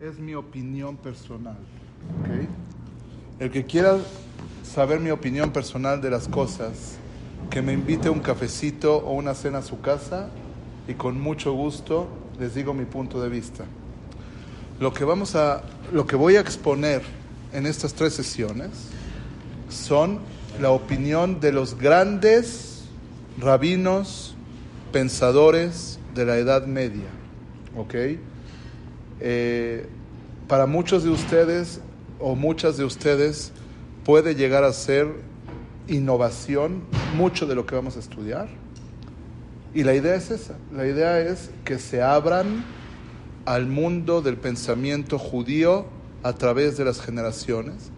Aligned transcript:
es 0.00 0.18
mi 0.18 0.34
opinión 0.34 0.96
personal. 0.96 1.56
¿ok? 2.20 2.48
El 3.38 3.50
que 3.50 3.64
quiera 3.64 3.98
saber 4.62 5.00
mi 5.00 5.10
opinión 5.10 5.50
personal 5.50 6.00
de 6.00 6.10
las 6.10 6.28
cosas, 6.28 6.96
que 7.50 7.62
me 7.62 7.72
invite 7.72 8.10
un 8.10 8.20
cafecito 8.20 8.96
o 8.96 9.12
una 9.12 9.34
cena 9.34 9.58
a 9.58 9.62
su 9.62 9.80
casa 9.80 10.30
y 10.88 10.94
con 10.94 11.20
mucho 11.20 11.52
gusto 11.52 12.08
les 12.38 12.54
digo 12.54 12.74
mi 12.74 12.84
punto 12.84 13.20
de 13.20 13.28
vista. 13.28 13.64
Lo 14.80 14.92
que, 14.92 15.04
vamos 15.04 15.36
a, 15.36 15.62
lo 15.92 16.06
que 16.06 16.16
voy 16.16 16.36
a 16.36 16.40
exponer 16.40 17.02
en 17.52 17.66
estas 17.66 17.94
tres 17.94 18.14
sesiones 18.14 18.70
son 19.68 20.18
la 20.60 20.70
opinión 20.70 21.38
de 21.40 21.52
los 21.52 21.78
grandes 21.78 22.84
rabinos, 23.38 24.34
pensadores 24.92 26.00
de 26.14 26.24
la 26.24 26.36
Edad 26.36 26.66
Media. 26.66 27.08
¿Ok? 27.76 27.94
Eh, 29.20 29.86
para 30.48 30.66
muchos 30.66 31.04
de 31.04 31.10
ustedes 31.10 31.80
o 32.18 32.34
muchas 32.34 32.76
de 32.76 32.84
ustedes 32.84 33.52
puede 34.04 34.34
llegar 34.34 34.64
a 34.64 34.72
ser 34.72 35.08
innovación 35.88 36.82
mucho 37.16 37.46
de 37.46 37.54
lo 37.54 37.66
que 37.66 37.74
vamos 37.74 37.96
a 37.96 38.00
estudiar. 38.00 38.48
Y 39.74 39.82
la 39.82 39.94
idea 39.94 40.14
es 40.14 40.30
esa, 40.30 40.54
la 40.72 40.86
idea 40.86 41.20
es 41.20 41.50
que 41.64 41.78
se 41.78 42.00
abran 42.00 42.64
al 43.44 43.66
mundo 43.66 44.22
del 44.22 44.36
pensamiento 44.36 45.18
judío 45.18 45.86
a 46.22 46.32
través 46.32 46.76
de 46.76 46.84
las 46.84 47.00
generaciones, 47.00 47.90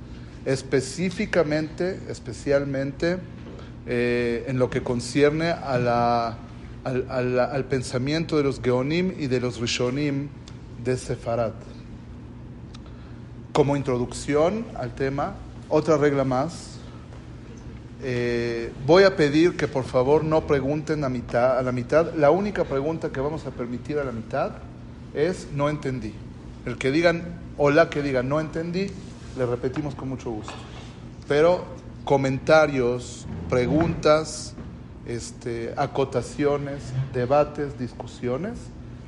específicamente, 0.45 2.01
especialmente 2.09 3.19
eh, 3.87 4.45
en 4.49 4.59
lo 4.59 4.71
que 4.71 4.83
concierne 4.83 5.51
a 5.51 5.79
la, 5.79 6.39
al, 6.85 7.07
al, 7.09 7.39
al, 7.39 7.65
pensamiento 7.67 8.37
de 8.37 8.43
los 8.43 8.61
Geonim 8.61 9.13
y 9.19 9.27
de 9.27 9.41
los 9.41 9.61
Rishonim 9.61 10.29
de 10.87 10.97
Sefarad. 10.97 11.53
Como 13.53 13.77
introducción 13.77 14.65
al 14.77 14.95
tema, 14.95 15.35
otra 15.69 15.97
regla 15.97 16.25
más. 16.25 16.77
Eh, 18.03 18.73
voy 18.87 19.03
a 19.03 19.17
pedir 19.17 19.57
que 19.57 19.67
por 19.67 19.85
favor 19.85 20.23
no 20.23 20.47
pregunten 20.47 21.03
a, 21.03 21.09
mitad, 21.09 21.59
a 21.59 21.63
la 21.63 21.73
mitad. 21.73 22.15
La 22.15 22.31
única 22.31 22.65
pregunta 22.65 23.11
que 23.11 23.21
vamos 23.21 23.47
a 23.47 23.51
permitir 23.51 23.99
a 23.99 24.05
la 24.05 24.13
mitad 24.13 24.53
es 25.13 25.49
no 25.53 25.69
entendí. 25.69 26.15
El 26.65 26.79
que 26.79 26.93
digan, 26.93 27.41
hola, 27.59 27.91
que 27.91 28.01
digan 28.01 28.29
no 28.29 28.39
entendí, 28.39 28.87
le 29.37 29.45
repetimos 29.45 29.97
con 29.97 30.09
mucho 30.09 30.31
gusto. 30.31 30.55
Pero 31.27 31.65
comentarios, 32.05 33.27
preguntas, 33.51 34.55
este, 35.05 35.75
acotaciones, 35.77 36.83
debates, 37.13 37.77
discusiones, 37.77 38.59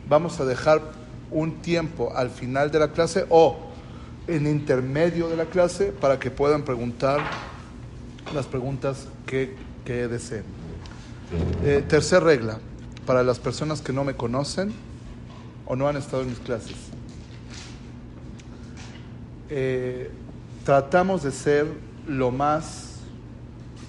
vamos 0.08 0.41
a 0.41 0.44
dejar 0.44 0.83
un 1.31 1.61
tiempo 1.62 2.12
al 2.15 2.31
final 2.31 2.71
de 2.71 2.79
la 2.79 2.93
clase 2.93 3.27
o 3.29 3.69
en 4.27 4.47
intermedio 4.47 5.29
de 5.29 5.37
la 5.37 5.47
clase 5.47 5.87
para 5.87 6.19
que 6.19 6.31
puedan 6.31 6.62
preguntar 6.62 7.21
las 8.34 8.47
preguntas 8.47 9.09
que, 9.27 9.56
deseen. 9.87 10.45
Eh, 11.65 11.83
tercer 11.89 12.23
regla, 12.23 12.59
para 13.06 13.23
las 13.23 13.39
personas 13.39 13.81
que 13.81 13.91
no 13.95 14.05
me 14.05 14.15
conocen 14.15 14.71
o 15.65 15.77
no 15.77 15.89
han 15.89 15.97
estado 15.97 16.23
en 16.23 16.29
mis 16.29 16.39
clases. 16.41 16.77
Eh, 19.49 20.11
tratamos 20.65 21.23
de 21.23 21.33
ser 21.33 21.67
lo 22.06 22.31
más 22.31 22.97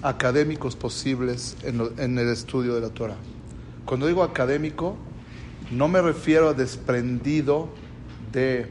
académicos 0.00 0.74
posibles 0.74 1.54
en, 1.64 1.82
en, 1.98 2.18
el 2.18 2.28
estudio 2.30 2.74
de 2.74 2.80
la 2.80 2.88
Torah. 2.88 3.16
Cuando 3.84 4.06
digo 4.06 4.22
académico, 4.22 4.96
no 5.70 5.88
me 5.88 6.02
refiero 6.02 6.48
a 6.48 6.54
desprendido 6.54 7.68
de, 8.32 8.66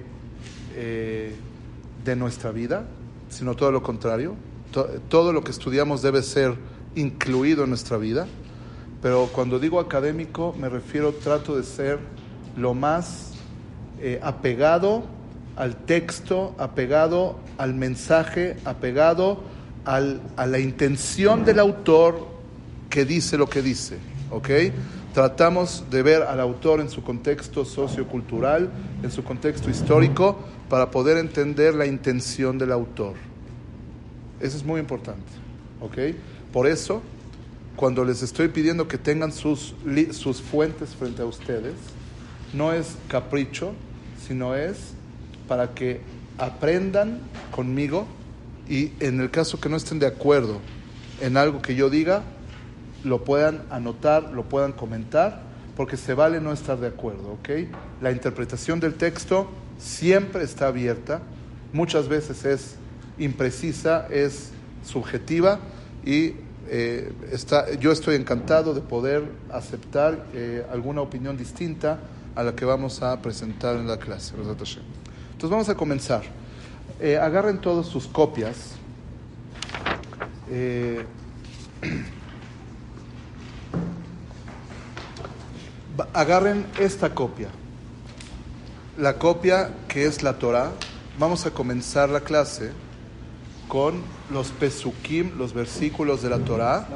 eh, 0.76 1.36
de 2.04 2.16
nuestra 2.16 2.52
vida, 2.52 2.86
sino 3.30 3.56
todo 3.56 3.72
lo 3.72 3.84
contrario. 3.84 4.36
todo 5.10 5.34
lo 5.34 5.44
que 5.44 5.50
estudiamos 5.50 6.04
debe 6.04 6.22
ser 6.22 6.56
incluido 6.96 7.64
en 7.64 7.70
nuestra 7.70 7.98
vida. 7.98 8.28
Pero 9.02 9.30
cuando 9.32 9.60
digo 9.60 9.80
académico, 9.80 10.56
me 10.60 10.70
refiero, 10.70 11.14
trato 11.14 11.56
de 11.56 11.64
ser 11.64 12.00
lo 12.56 12.74
más 12.74 13.32
eh, 14.00 14.20
apegado 14.22 15.04
al 15.56 15.76
texto, 15.76 16.54
apegado 16.58 17.40
al 17.58 17.74
mensaje, 17.74 18.58
apegado 18.66 19.42
al, 19.86 20.22
a 20.36 20.46
la 20.46 20.60
intención 20.60 21.46
del 21.46 21.60
autor 21.60 22.28
que 22.90 23.06
dice 23.06 23.38
lo 23.38 23.50
que 23.50 23.62
dice. 23.62 23.98
¿Ok? 24.32 24.50
Tratamos 25.14 25.86
de 25.90 26.04
ver 26.04 26.22
al 26.24 26.40
autor 26.40 26.82
en 26.82 26.90
su 26.90 27.04
contexto 27.04 27.66
sociocultural, 27.66 28.70
en 29.02 29.12
su 29.12 29.24
contexto 29.24 29.70
histórico, 29.70 30.38
para 30.70 30.92
poder 30.92 31.18
entender 31.18 31.74
la 31.74 31.88
intención 31.88 32.58
del 32.58 32.72
autor. 32.72 33.16
Eso 34.40 34.56
es 34.56 34.64
muy 34.64 34.80
importante. 34.80 35.32
¿Ok? 35.82 36.16
Por 36.54 36.68
eso, 36.68 37.02
cuando 37.76 38.06
les 38.06 38.22
estoy 38.22 38.50
pidiendo 38.50 38.88
que 38.88 38.98
tengan 38.98 39.32
sus, 39.32 39.74
sus 40.12 40.42
fuentes 40.42 40.96
frente 40.96 41.22
a 41.22 41.26
ustedes, 41.26 41.74
no 42.54 42.74
es 42.74 42.96
capricho, 43.08 43.74
sino 44.28 44.56
es 44.56 44.94
para 45.48 45.74
que 45.74 46.02
aprendan 46.38 47.20
conmigo 47.52 48.06
y 48.68 48.92
en 49.00 49.20
el 49.20 49.32
caso 49.32 49.60
que 49.60 49.70
no 49.70 49.76
estén 49.76 50.00
de 50.00 50.08
acuerdo 50.08 50.60
en 51.22 51.38
algo 51.38 51.62
que 51.62 51.76
yo 51.76 51.90
diga, 51.90 52.24
lo 53.04 53.24
puedan 53.24 53.64
anotar, 53.70 54.24
lo 54.32 54.44
puedan 54.44 54.72
comentar, 54.74 55.42
porque 55.76 55.98
se 55.98 56.14
vale 56.14 56.42
no 56.42 56.52
estar 56.52 56.80
de 56.80 56.88
acuerdo, 56.88 57.34
¿ok? 57.34 57.50
La 58.02 58.12
interpretación 58.12 58.80
del 58.80 58.96
texto 58.96 59.48
siempre 59.78 60.44
está 60.44 60.68
abierta, 60.68 61.22
muchas 61.72 62.08
veces 62.08 62.44
es 62.46 62.76
imprecisa, 63.18 64.08
es 64.10 64.52
subjetiva 64.86 65.60
y 66.06 66.34
eh, 66.68 67.12
está, 67.32 67.74
yo 67.76 67.92
estoy 67.92 68.16
encantado 68.16 68.74
de 68.74 68.82
poder 68.82 69.24
aceptar 69.52 70.26
eh, 70.34 70.66
alguna 70.72 71.02
opinión 71.02 71.38
distinta 71.38 72.00
a 72.36 72.44
la 72.44 72.56
que 72.56 72.66
vamos 72.66 73.02
a 73.02 73.22
presentar 73.22 73.76
en 73.76 73.88
la 73.88 73.98
clase. 73.98 74.36
Entonces 74.36 75.50
vamos 75.50 75.70
a 75.70 75.76
comenzar. 75.76 76.24
Eh, 77.00 77.18
agarren 77.18 77.60
todas 77.60 77.88
sus 77.88 78.06
copias. 78.08 78.76
agarren 86.14 86.66
esta 86.80 87.14
copia. 87.14 87.50
La 88.98 89.18
copia 89.18 89.72
que 89.88 90.06
es 90.06 90.24
la 90.24 90.40
Torah. 90.40 90.72
Vamos 91.18 91.46
a 91.46 91.52
comenzar 91.52 92.10
la 92.10 92.22
clase 92.22 92.72
con 93.68 94.02
los 94.32 94.50
pesukim, 94.50 95.38
los 95.38 95.54
versículos 95.54 96.22
de 96.22 96.30
la 96.30 96.40
Torah. 96.40 96.88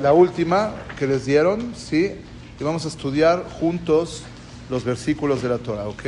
La 0.00 0.12
última 0.12 0.72
que 0.98 1.06
les 1.06 1.24
dieron, 1.24 1.74
sí, 1.76 2.12
y 2.58 2.64
vamos 2.64 2.84
a 2.84 2.88
estudiar 2.88 3.44
juntos 3.60 4.22
los 4.70 4.84
versículos 4.84 5.42
de 5.42 5.48
la 5.48 5.58
Torah, 5.58 5.86
¿ok? 5.88 6.02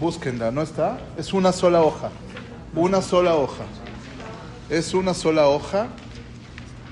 Búsquenla, 0.00 0.50
¿no 0.50 0.62
está? 0.62 0.98
Es 1.16 1.32
una 1.32 1.52
sola 1.52 1.82
hoja, 1.82 2.10
una 2.74 3.00
sola 3.00 3.34
hoja. 3.34 3.64
Es 4.68 4.94
una 4.94 5.14
sola 5.14 5.48
hoja 5.48 5.88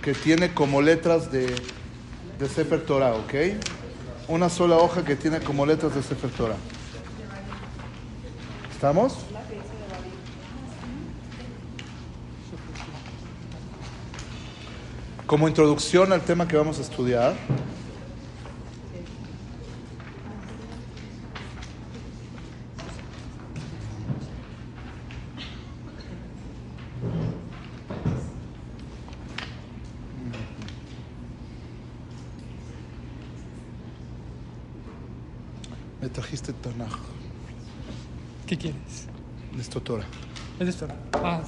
que 0.03 0.15
tiene 0.15 0.55
como 0.55 0.81
letras 0.81 1.31
de, 1.31 1.55
de 2.39 2.49
Sefer 2.49 2.85
Torah, 2.85 3.15
¿ok? 3.15 3.35
Una 4.29 4.49
sola 4.49 4.77
hoja 4.77 5.05
que 5.05 5.17
tiene 5.17 5.41
como 5.41 5.67
letras 5.67 5.95
de 5.95 6.03
Sefer 6.03 6.31
Torah. 6.31 6.57
¿Estamos? 8.73 9.17
Como 15.27 15.49
introducción 15.49 16.13
al 16.13 16.21
tema 16.21 16.47
que 16.47 16.57
vamos 16.57 16.79
a 16.79 16.83
estudiar, 16.83 17.35
me 36.01 36.11
trajiste 36.11 36.53
Tanaj. 36.53 36.93
¿Qué 38.47 38.59
quieres? 38.59 39.07
Listo, 39.57 39.81
Torah. 39.81 40.05
Es 40.65 40.71
esto. 40.71 40.89
Ah. 41.13 41.43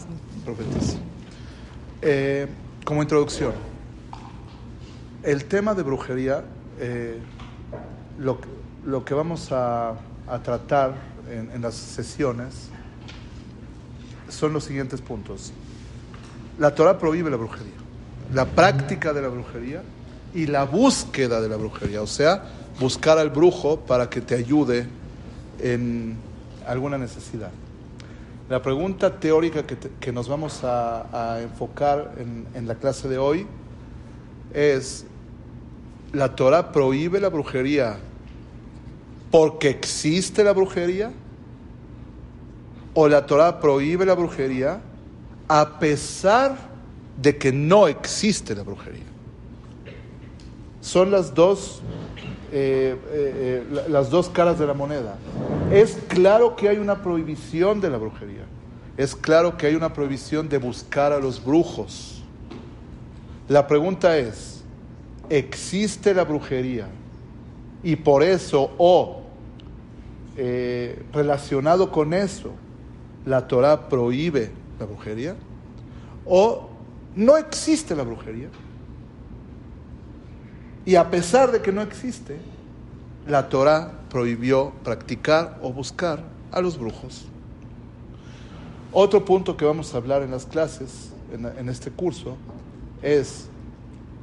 Eh, 2.03 2.47
como 2.85 3.01
introducción, 3.01 3.53
el 5.23 5.47
tema 5.47 5.75
de 5.75 5.83
brujería, 5.83 6.45
eh, 6.79 7.19
lo, 8.19 9.05
que 9.07 9.15
vamos 9.15 9.51
a, 9.53 9.95
a 10.29 10.39
tratar 10.43 10.97
en, 11.31 11.51
en, 11.51 11.63
las 11.63 11.75
sesiones 11.77 12.69
son 14.29 14.53
los 14.53 14.65
siguientes 14.65 15.01
puntos. 15.01 15.55
La 16.59 16.75
Torah 16.75 16.99
prohíbe 16.99 17.31
la 17.31 17.37
brujería, 17.37 17.73
la 18.35 18.45
práctica 18.45 19.15
de 19.15 19.23
la 19.23 19.29
brujería 19.29 19.83
y 20.35 20.45
la 20.47 20.65
búsqueda 20.65 21.41
de 21.41 21.49
la 21.49 21.57
brujería, 21.57 22.03
o 22.03 22.07
sea, 22.07 22.45
buscar 22.79 23.17
al 23.17 23.31
brujo 23.31 23.81
para 23.81 24.11
que 24.11 24.21
te 24.21 24.35
ayude 24.35 24.87
en 25.59 26.19
alguna 26.67 26.99
necesidad. 26.99 27.51
La 28.49 28.63
pregunta 28.63 29.19
teórica 29.19 29.65
que, 29.65 30.13
nos 30.13 30.29
vamos 30.29 30.61
a, 30.63 31.41
enfocar 31.43 32.15
en, 32.17 32.47
en, 32.55 32.69
la 32.69 32.77
clase 32.77 33.09
de 33.09 33.19
hoy 33.19 33.45
es, 34.55 35.05
¿la 36.13 36.37
Torah 36.37 36.71
prohíbe 36.71 37.19
la 37.19 37.29
brujería 37.29 37.99
porque 39.33 39.69
existe 39.69 40.45
la 40.45 40.53
brujería? 40.53 41.13
¿O 42.95 43.09
la 43.09 43.27
Torah 43.27 43.59
prohíbe 43.59 44.07
la 44.07 44.15
brujería 44.15 44.81
a 45.49 45.81
pesar 45.81 46.57
de 47.21 47.37
que 47.37 47.51
no 47.51 47.89
existe 47.89 48.55
la 48.55 48.63
brujería? 48.63 49.03
Son 50.81 51.11
las 51.11 51.35
dos 51.35 51.83
eh, 52.53 52.97
eh, 53.11 53.65
eh, 53.73 53.85
las 53.89 54.11
dos 54.11 54.29
caras 54.29 54.59
de 54.59 54.67
la 54.67 54.75
moneda. 54.75 55.17
Es 55.73 55.99
claro 56.09 56.57
que 56.57 56.69
hay 56.69 56.79
una 56.79 57.03
prohibición 57.03 57.81
de 57.81 57.91
la 57.91 57.99
brujería. 57.99 58.45
Es 58.97 59.15
claro 59.15 59.57
que 59.57 59.67
hay 59.67 59.75
una 59.75 59.93
prohibición 59.93 60.49
de 60.49 60.59
buscar 60.59 61.13
a 61.13 61.19
los 61.19 61.45
brujos. 61.45 62.23
La 63.49 63.67
pregunta 63.67 64.17
es, 64.17 64.65
¿existe 65.29 66.15
la 66.15 66.25
brujería? 66.25 66.89
Y 67.83 67.97
por 67.97 68.23
eso, 68.23 68.71
o 68.79 69.23
relacionado 71.13 71.91
con 71.91 72.15
eso, 72.15 72.53
la 73.25 73.47
Torah 73.47 73.89
prohíbe 73.89 74.51
la 74.79 74.87
brujería. 74.87 75.37
O 76.25 76.71
no 77.15 77.37
existe 77.37 77.95
la 77.95 78.03
brujería. 78.03 78.49
Y 80.87 80.95
a 80.95 81.11
pesar 81.11 81.51
de 81.51 81.61
que 81.61 81.73
no 81.73 81.83
existe, 81.83 82.39
la 83.27 83.49
Torah 83.49 83.91
prohibió 84.09 84.73
practicar 84.85 85.59
o 85.61 85.73
buscar 85.73 86.23
a 86.53 86.61
los 86.61 86.79
brujos. 86.79 87.27
Otro 88.93 89.25
punto 89.25 89.57
que 89.57 89.65
vamos 89.65 89.93
a 89.93 89.97
hablar 89.97 90.23
en 90.23 90.31
las 90.31 90.47
clases, 90.47 91.11
en, 91.33 91.69
este 91.69 91.91
curso, 91.91 92.37
es 93.03 93.49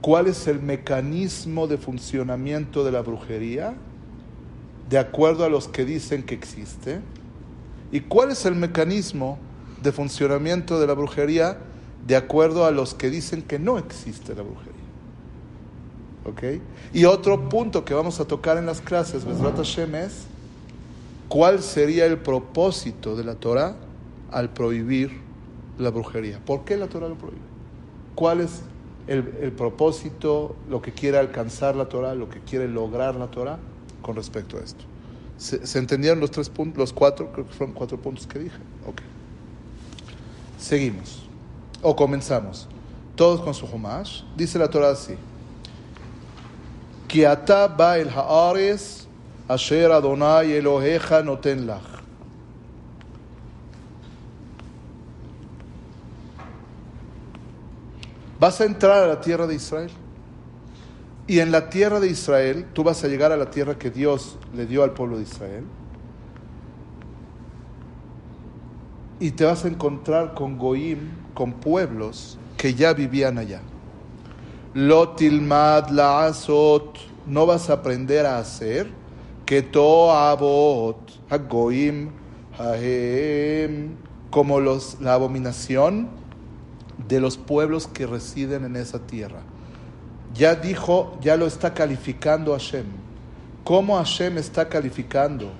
cuál 0.02 0.28
es 0.28 0.48
el 0.48 0.62
mecanismo 0.62 1.68
de 1.68 1.78
funcionamiento 1.78 2.86
de 2.86 2.94
la 2.94 3.02
brujería 3.02 3.76
de 4.90 4.98
acuerdo 4.98 5.44
a 5.44 5.50
los 5.50 5.68
que 5.68 5.84
dicen 5.84 6.24
que 6.24 6.34
existe 6.34 7.02
y 7.92 8.00
cuál 8.02 8.32
es 8.32 8.46
el 8.46 8.56
mecanismo 8.56 9.38
de 9.82 9.92
funcionamiento 9.92 10.80
de 10.80 10.88
la 10.88 10.94
brujería 10.94 11.58
de 12.08 12.16
acuerdo 12.16 12.66
a 12.66 12.72
los 12.72 12.94
que 12.94 13.10
dicen 13.10 13.42
que 13.42 13.60
no 13.60 13.78
existe 13.78 14.34
la 14.34 14.44
brujería. 14.44 14.83
Y 16.94 17.06
otro 17.06 17.50
punto 17.50 17.84
que 17.84 17.94
vamos 17.94 18.20
a 18.20 18.26
tocar 18.26 18.58
en 18.58 18.66
las 18.66 18.82
clases, 18.82 19.26
Besrat 19.26 19.58
Hashem, 19.58 19.96
es 19.96 20.26
cuál 21.28 21.62
sería 21.62 22.06
el 22.06 22.18
propósito 22.18 23.16
de 23.16 23.24
la 23.24 23.36
Torah 23.36 23.76
al 24.32 24.50
prohibir 24.50 25.22
la 25.78 25.90
brujería. 25.90 26.40
¿Por 26.46 26.64
qué 26.64 26.78
la 26.78 26.88
Torah 26.88 27.10
lo 27.10 27.16
prohíbe? 27.16 27.42
¿Cuál 28.16 28.42
es 28.42 28.62
el, 29.08 29.24
propósito, 29.52 30.56
lo 30.70 30.82
que 30.82 30.92
quiere 30.92 31.18
alcanzar 31.18 31.76
la 31.76 31.90
Torah, 31.90 32.16
lo 32.16 32.30
que 32.30 32.40
quiere 32.40 32.68
lograr 32.68 33.16
la 33.16 33.28
Torah 33.28 33.60
con 34.02 34.16
respecto 34.16 34.58
a 34.58 34.62
esto? 34.62 34.84
¿Se, 35.38 35.78
entendieron 35.78 36.20
los 36.20 36.32
tres 36.32 36.50
puntos, 36.50 36.78
los 36.78 36.94
cuatro? 36.94 37.32
Creo 37.32 37.74
cuatro 37.74 38.00
puntos 38.00 38.28
que 38.28 38.40
dije. 38.40 38.58
Ok. 38.88 39.02
Seguimos. 40.58 41.24
O 41.82 41.96
comenzamos. 41.96 42.70
Todos 43.16 43.42
con 43.42 43.54
su 43.54 43.66
Humash. 43.66 44.24
Dice 44.38 44.58
la 44.58 44.70
Torah 44.70 44.92
así. 44.92 45.16
כי 47.13 47.33
אתה 47.33 47.67
בא 47.67 47.95
אל 47.95 48.09
הארץ 48.13 49.07
אשר 49.49 49.99
אדוני 49.99 50.59
אלוהיך 50.59 51.13
נותן 51.13 51.59
לך. 51.59 51.99
Vas 58.41 58.61
a 58.61 58.65
entrar 58.65 59.03
a 59.03 59.07
la 59.09 59.21
tierra 59.21 59.47
de 59.49 59.55
Israel. 59.55 59.91
Y 61.27 61.41
en 61.41 61.51
la 61.51 61.69
tierra 61.69 61.99
de 62.01 62.09
Israel, 62.09 62.67
tú 62.73 62.85
vas 62.85 63.03
a 63.05 63.09
llegar 63.09 63.33
a 63.33 63.37
la 63.37 63.51
tierra 63.51 63.77
que 63.77 63.91
Dios 63.91 64.39
le 64.55 64.65
dio 64.65 64.83
al 64.85 64.93
pueblo 64.93 65.17
de 65.17 65.25
Israel. 65.25 65.65
Y 69.21 69.33
te 69.33 69.45
vas 69.45 69.65
a 69.65 69.69
encontrar 69.69 70.35
con 70.35 70.57
Goim, 70.57 71.11
con 71.35 71.53
pueblos 71.53 72.39
que 72.57 72.75
ya 72.75 72.93
vivían 72.93 73.39
allá. 73.39 73.61
Lotilmad 74.74 75.90
laasot, 75.90 76.98
no 77.28 77.46
vas 77.46 77.70
a 77.70 77.74
aprender 77.74 78.26
a 78.26 78.40
hacer 78.40 78.90
que 79.46 79.62
toabot, 79.62 80.98
hagoim, 81.30 82.10
haem, 82.58 83.96
como 84.32 84.60
los, 84.60 85.00
la 85.00 85.14
abominación 85.14 86.10
de 87.08 87.20
los 87.20 87.38
pueblos 87.38 87.88
que 87.88 88.08
residen 88.08 88.66
en 88.66 88.76
esa 88.76 89.00
tierra. 89.00 89.42
Ya 90.34 90.56
dijo, 90.56 91.20
ya 91.22 91.38
lo 91.38 91.46
está 91.46 91.74
calificando 91.76 92.54
Hashem. 92.54 92.86
¿Cómo 93.64 93.98
Hashem 93.98 94.40
está 94.40 94.68
calificando 94.68 95.52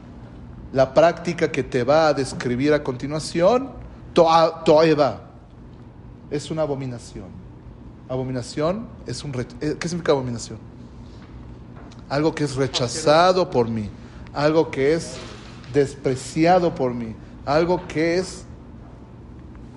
la 0.72 0.92
práctica 0.92 1.52
que 1.52 1.62
te 1.62 1.84
va 1.84 2.08
a 2.08 2.14
describir 2.14 2.74
a 2.74 2.84
continuación? 2.84 3.70
Toeva. 4.14 5.22
Es 6.32 6.50
una 6.50 6.64
abominación. 6.64 7.43
Abominación 8.10 8.88
es 9.08 9.24
un... 9.24 9.34
Eh, 9.62 9.78
¿Qué 9.80 9.88
significa 9.88 10.12
abominación? 10.12 10.60
Algo 12.10 12.36
que 12.36 12.44
es 12.44 12.56
rechazado 12.56 13.50
por 13.50 13.70
mí, 13.70 13.90
algo 14.34 14.70
que 14.70 14.94
es 14.94 15.16
despreciado 15.74 16.76
por 16.76 16.94
mí, 16.94 17.16
algo 17.46 17.88
que 17.88 18.18
es, 18.18 18.44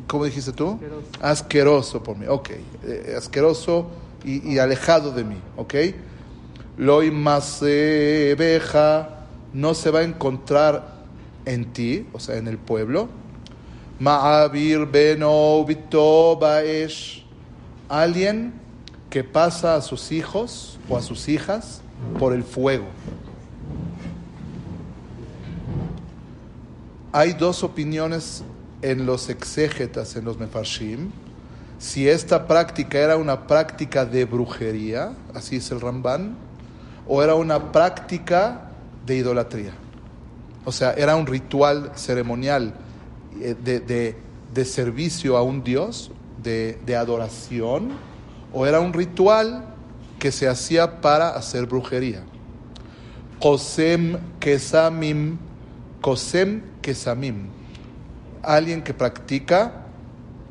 ¿cómo 0.06 0.24
dijiste 0.24 0.52
tú? 0.52 0.78
Asqueroso, 1.20 2.02
por 2.02 2.16
mí, 2.16 2.26
ok, 2.26 2.50
eh, 2.84 3.14
asqueroso 3.16 3.86
y, 4.24 4.58
alejado 4.58 5.12
de 5.12 5.24
mí, 5.24 5.36
ok. 5.56 5.74
Lo 6.78 6.98
beja 6.98 9.08
no 9.52 9.72
se 9.72 9.90
va 9.90 10.00
a 10.00 10.02
encontrar 10.02 10.96
en 11.44 11.72
ti, 11.72 12.06
o 12.12 12.20
sea, 12.20 12.36
en 12.36 12.48
el 12.48 12.58
pueblo. 12.58 13.08
Ma'avir 13.98 14.84
beno 14.84 15.64
baesh 16.38 17.25
alguien 17.88 18.52
que 19.10 19.24
pasa 19.24 19.76
a 19.76 19.80
sus 19.80 20.12
hijos 20.12 20.78
o 20.88 20.96
a 20.96 21.02
sus 21.02 21.28
hijas 21.28 21.80
por 22.18 22.32
el 22.32 22.42
fuego. 22.42 22.86
Hay 27.12 27.32
dos 27.32 27.62
opiniones 27.62 28.42
en 28.82 29.06
los 29.06 29.30
exégetas, 29.30 30.16
en 30.16 30.24
los 30.24 30.38
mefarshim, 30.38 31.10
si 31.78 32.08
esta 32.08 32.46
práctica 32.46 32.98
era 32.98 33.16
una 33.16 33.46
práctica 33.46 34.04
de 34.04 34.24
brujería, 34.24 35.12
así 35.34 35.56
es 35.56 35.70
el 35.70 35.80
Ramban, 35.80 36.36
o 37.06 37.22
era 37.22 37.34
una 37.34 37.70
práctica 37.72 38.70
de 39.04 39.16
idolatría. 39.16 39.72
O 40.64 40.72
sea, 40.72 40.92
era 40.94 41.16
un 41.16 41.26
ritual 41.26 41.92
ceremonial 41.94 42.74
eh, 43.40 43.54
de, 43.62 44.16
de 44.52 44.64
servicio 44.64 45.36
a 45.36 45.42
un 45.42 45.62
dios 45.62 46.10
de, 46.46 46.96
adoración 46.96 47.90
o 48.52 48.66
era 48.66 48.80
un 48.80 48.92
ritual 48.92 49.74
que 50.18 50.30
se 50.30 50.48
hacía 50.48 51.00
para 51.00 51.30
hacer 51.30 51.66
brujería. 51.66 52.22
Kosem 53.40 54.18
Kesamim, 54.40 55.38
Kosem 56.00 56.62
Kesamim, 56.80 57.48
alguien 58.42 58.82
que 58.82 58.94
practica 58.94 59.86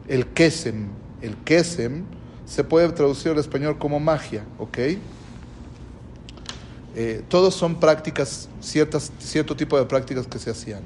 el 0.08 0.28
Kesem. 0.28 0.90
El 1.22 1.36
Kesem 1.38 2.04
se 2.46 2.64
puede 2.64 2.90
traducir 2.90 3.32
al 3.32 3.40
español 3.40 3.80
como 3.80 4.00
magia, 4.00 4.44
¿ok? 4.60 4.78
Eh, 6.98 7.24
todos 7.28 7.56
son 7.56 7.80
prácticas, 7.80 8.50
ciertas, 8.62 9.12
cierto 9.20 9.56
tipo 9.56 9.78
de 9.80 9.86
prácticas 9.86 10.28
que 10.28 10.38
se 10.38 10.52
hacían. 10.52 10.84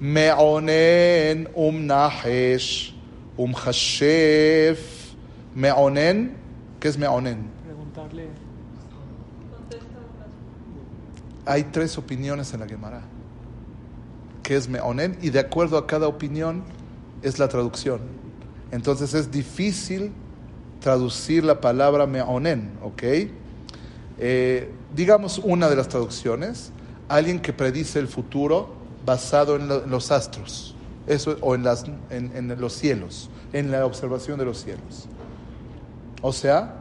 Meonen 0.00 1.48
umnahesh 1.54 2.97
Um 3.38 3.54
Hashef 3.54 5.14
Meonen. 5.54 6.36
¿Qué 6.80 6.88
es 6.88 6.98
Meonen? 6.98 7.48
Preguntarle. 7.64 8.28
Hay 11.46 11.62
tres 11.64 11.96
opiniones 11.96 12.52
en 12.52 12.60
la 12.60 12.66
Gemara. 12.66 13.00
¿Qué 14.42 14.56
es 14.56 14.68
Meonen? 14.68 15.16
Y 15.22 15.30
de 15.30 15.38
acuerdo 15.38 15.78
a 15.78 15.86
cada 15.86 16.08
opinión 16.08 16.64
es 17.22 17.38
la 17.38 17.48
traducción. 17.48 18.00
Entonces 18.72 19.14
es 19.14 19.30
difícil 19.30 20.12
traducir 20.80 21.44
la 21.44 21.60
palabra 21.60 22.06
Meonen, 22.06 22.72
¿ok? 22.82 23.02
Eh, 24.18 24.72
digamos 24.94 25.38
una 25.38 25.68
de 25.68 25.76
las 25.76 25.88
traducciones, 25.88 26.72
alguien 27.08 27.38
que 27.38 27.52
predice 27.52 28.00
el 28.00 28.08
futuro 28.08 28.74
basado 29.06 29.56
en 29.56 29.90
los 29.90 30.10
astros. 30.10 30.74
Eso, 31.08 31.36
o 31.40 31.54
en, 31.54 31.64
las, 31.64 31.84
en, 32.10 32.30
en 32.36 32.60
los 32.60 32.74
cielos, 32.74 33.30
en 33.52 33.70
la 33.70 33.84
observación 33.86 34.38
de 34.38 34.44
los 34.44 34.62
cielos. 34.62 35.08
O 36.20 36.32
sea, 36.32 36.74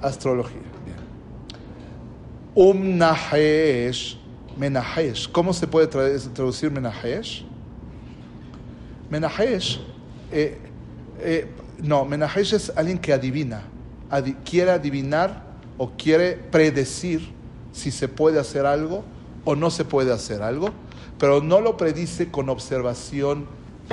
astrología. 0.00 0.62
Umnahesh, 2.54 4.16
Menahesh. 4.56 5.30
¿Cómo 5.30 5.52
se 5.52 5.66
puede 5.66 5.88
tra- 5.90 6.32
traducir 6.32 6.70
Menahesh? 6.70 7.44
Menahesh, 9.10 9.80
eh, 10.32 10.58
eh, 11.20 11.50
no, 11.82 12.04
Menahesh 12.04 12.52
es 12.54 12.72
alguien 12.76 12.98
que 12.98 13.12
adivina, 13.12 13.62
adi- 14.10 14.36
quiere 14.44 14.70
adivinar 14.72 15.44
o 15.78 15.90
quiere 15.96 16.32
predecir 16.36 17.28
si 17.72 17.90
se 17.90 18.08
puede 18.08 18.38
hacer 18.38 18.66
algo 18.66 19.04
o 19.44 19.54
no 19.56 19.70
se 19.70 19.84
puede 19.84 20.12
hacer 20.12 20.42
algo, 20.42 20.70
pero 21.18 21.42
no 21.42 21.60
lo 21.60 21.76
predice 21.76 22.30
con 22.30 22.48
observación 22.48 23.46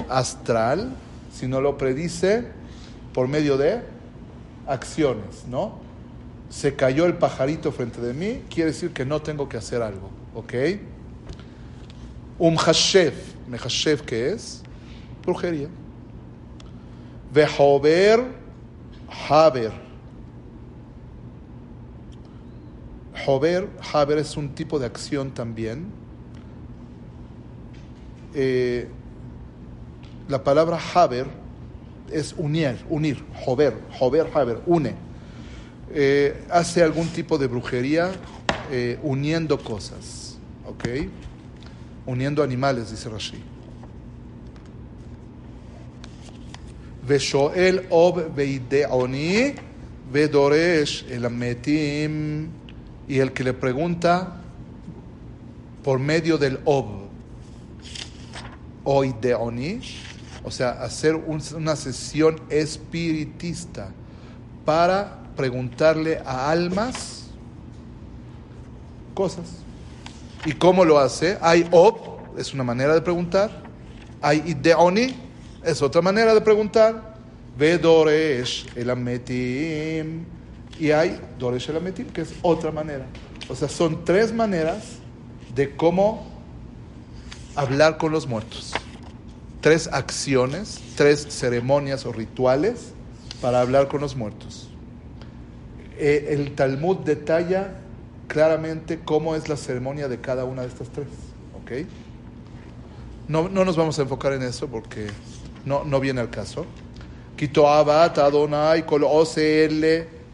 astral, 0.10 0.96
sino 1.34 1.62
lo 1.62 1.78
predice 1.78 2.48
por 3.14 3.28
medio 3.28 3.58
de 3.58 3.82
acciones, 4.68 5.46
¿no? 5.50 5.80
Se 6.50 6.76
cayó 6.76 7.06
el 7.06 7.16
pajarito 7.16 7.72
frente 7.72 8.02
de 8.02 8.14
mí, 8.14 8.44
quiere 8.50 8.72
decir 8.72 8.92
que 8.92 9.06
no 9.06 9.22
tengo 9.22 9.50
que 9.50 9.58
hacer 9.58 9.82
algo, 9.82 10.10
¿ok? 10.34 10.54
Um 12.38 12.58
hashev, 12.58 13.14
mehashev, 13.48 14.02
¿qué 14.02 14.32
es? 14.32 14.62
Brujería. 15.24 15.70
Vehober 17.34 18.46
haber. 19.30 19.72
Hover, 23.26 23.70
haber 23.94 24.18
es 24.20 24.38
un 24.38 24.50
tipo 24.50 24.78
de 24.78 24.86
acción 24.86 25.32
también. 25.32 25.86
Eh, 28.35 28.87
la 30.29 30.43
palabra 30.45 30.79
haber 30.95 31.27
es 32.13 32.35
unir, 32.37 32.77
unir, 32.89 33.23
hover, 33.47 33.75
hover, 33.99 34.31
haber, 34.35 34.61
une. 34.67 34.95
Eh, 35.93 36.45
hace 36.51 36.83
algún 36.83 37.09
tipo 37.09 37.37
de 37.37 37.47
brujería 37.49 38.13
eh, 38.71 38.99
uniendo 39.03 39.59
cosas, 39.59 40.39
¿ok? 40.67 41.09
Uniendo 42.07 42.43
animales, 42.43 42.91
dice 42.91 43.09
Rashi. 43.09 43.43
ושואל 47.07 47.79
אוב 47.91 48.19
וידעוני 48.35 49.53
ודורש 50.13 51.05
el 51.11 51.25
המתים 51.25 52.49
y 53.09 53.19
el 53.19 53.33
que 53.33 53.43
le 53.43 53.53
pregunta 53.53 54.41
por 55.83 55.99
medio 55.99 56.39
del 56.39 56.61
ob 56.65 57.04
o 58.86 59.04
ideoni, 59.04 59.82
o 60.46 60.52
sea, 60.52 60.70
hacer 60.84 61.16
un- 61.16 61.42
una 61.58 61.76
sesión 61.76 62.40
espiritista 62.50 63.90
para 64.64 65.20
preguntarle 65.36 66.20
a 66.26 66.50
almas 66.50 67.26
cosas. 69.14 69.46
¿Y 70.46 70.54
cómo 70.54 70.86
lo 70.86 71.00
hace? 71.00 71.38
Hay 71.42 71.68
ob, 71.72 71.98
es 72.38 72.54
una 72.54 72.64
manera 72.64 72.94
de 72.94 73.02
preguntar. 73.02 73.64
Hay 74.22 74.44
ideoni, 74.46 75.16
es 75.64 75.82
otra 75.82 76.02
manera 76.02 76.34
de 76.34 76.42
preguntar. 76.42 77.16
Ve 77.58 77.78
doresh 77.78 78.68
el. 78.76 78.90
Y 80.80 80.92
hay 80.92 81.20
doresh 81.40 81.70
el 81.70 81.78
ametim, 81.78 82.08
que 82.08 82.22
es 82.22 82.34
otra 82.42 82.72
manera. 82.72 83.06
O 83.50 83.56
sea, 83.56 83.68
son 83.68 84.06
tres 84.06 84.34
maneras 84.34 84.84
de 85.56 85.76
cómo 85.76 86.35
hablar 87.56 87.98
con 87.98 88.12
los 88.12 88.28
muertos. 88.28 88.74
Tres 89.62 89.90
acciones, 89.92 90.80
tres 90.96 91.28
ceremonias 91.30 92.06
o 92.06 92.12
rituales 92.12 92.92
para 93.42 93.62
hablar 93.62 93.88
con 93.88 94.02
los 94.02 94.16
muertos. 94.16 94.70
Eh, 95.98 96.28
el 96.32 96.56
Talmud 96.56 96.98
detalla 96.98 97.76
claramente 98.28 99.00
cómo 99.04 99.36
es 99.36 99.50
la 99.50 99.58
ceremonia 99.58 100.08
de 100.08 100.20
cada 100.20 100.46
una 100.46 100.62
de 100.62 100.68
estas 100.68 100.90
tres. 100.90 101.08
¿ok? 101.62 101.88
No, 103.28 103.50
no 103.50 103.66
nos 103.66 103.76
vamos 103.76 103.98
a 103.98 104.04
enfocar 104.04 104.34
en 104.34 104.44
eso 104.44 104.68
porque 104.68 105.08
no, 105.66 105.84
no 105.84 106.00
viene 106.00 106.22
al 106.22 106.30
caso. 106.30 106.66
Kitoabat 107.38 108.18
Adonai 108.18 108.86
Kol 108.86 109.06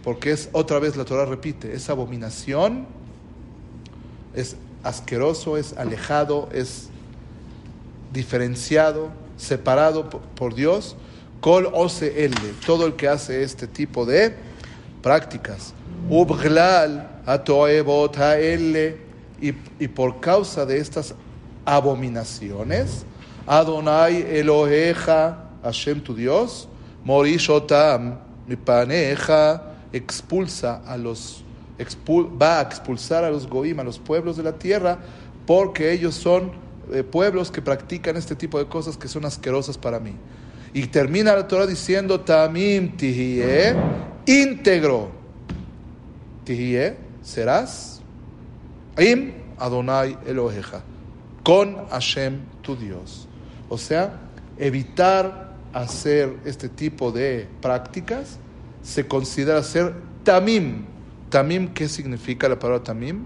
porque 0.03 0.31
es 0.31 0.49
otra 0.51 0.79
vez 0.79 0.95
la 0.97 1.05
Torah 1.05 1.25
repite, 1.25 1.73
es 1.73 1.89
abominación, 1.89 2.87
es 4.35 4.55
asqueroso, 4.83 5.57
es 5.57 5.73
alejado, 5.77 6.49
es 6.51 6.90
diferenciado, 8.13 9.09
separado 9.37 10.09
por, 10.09 10.21
Dios. 10.55 10.95
Kol 11.39 11.67
OCL, 11.73 12.35
todo 12.65 12.85
el 12.85 12.93
que 12.95 13.07
hace 13.07 13.41
este 13.43 13.65
tipo 13.67 14.05
de 14.05 14.35
prácticas. 15.01 15.73
Y, 19.41 19.53
y 19.79 19.87
por 19.87 20.19
causa 20.19 20.67
de 20.67 20.77
estas 20.77 21.15
abominaciones, 21.65 23.05
Adonai 23.47 24.21
Eloheja, 24.37 25.45
Hashem 25.63 26.01
tu 26.01 26.13
Dios, 26.13 26.67
Morishotam, 27.03 28.19
mi 28.47 28.55
expulsa 29.93 30.81
a 30.85 30.95
los, 30.97 31.43
expul- 31.79 32.39
va 32.39 32.59
a 32.59 32.61
expulsar 32.61 33.23
a 33.23 33.31
los 33.31 33.47
goim, 33.47 33.79
a 33.79 33.83
los 33.83 33.97
pueblos 33.97 34.37
de 34.37 34.43
la 34.43 34.53
tierra, 34.53 34.99
porque 35.47 35.91
ellos 35.91 36.13
son 36.13 36.51
eh, 36.91 37.03
pueblos 37.03 37.51
que 37.51 37.61
practican 37.61 38.17
este 38.17 38.35
tipo 38.35 38.59
de 38.59 38.65
cosas 38.65 38.97
que 38.97 39.07
son 39.07 39.25
asquerosas 39.25 39.77
para 39.77 39.99
mí. 39.99 40.13
Y 40.73 40.87
termina 40.87 41.35
la 41.35 41.47
Torah 41.47 41.67
diciendo, 41.67 42.21
Tamim 42.21 42.95
tihie, 42.95 43.75
íntegro. 44.25 45.11
Tihie, 46.43 46.97
serás, 47.21 48.01
im 48.97 49.33
Adonai 49.57 50.17
Eloheja, 50.25 50.81
con 51.43 51.87
Hashem 51.89 52.39
tu 52.61 52.75
Dios. 52.75 53.27
O 53.69 53.77
sea, 53.77 54.19
evitar 54.57 55.55
hacer 55.73 56.35
este 56.45 56.69
tipo 56.69 57.11
de 57.11 57.47
prácticas 57.61 58.37
se 58.81 59.07
considera 59.07 59.63
ser 59.63 59.93
tamim. 60.23 60.85
Tamim, 61.29 61.73
¿qué 61.73 61.87
significa 61.87 62.49
la 62.49 62.59
palabra 62.59 62.83
tamim? 62.83 63.25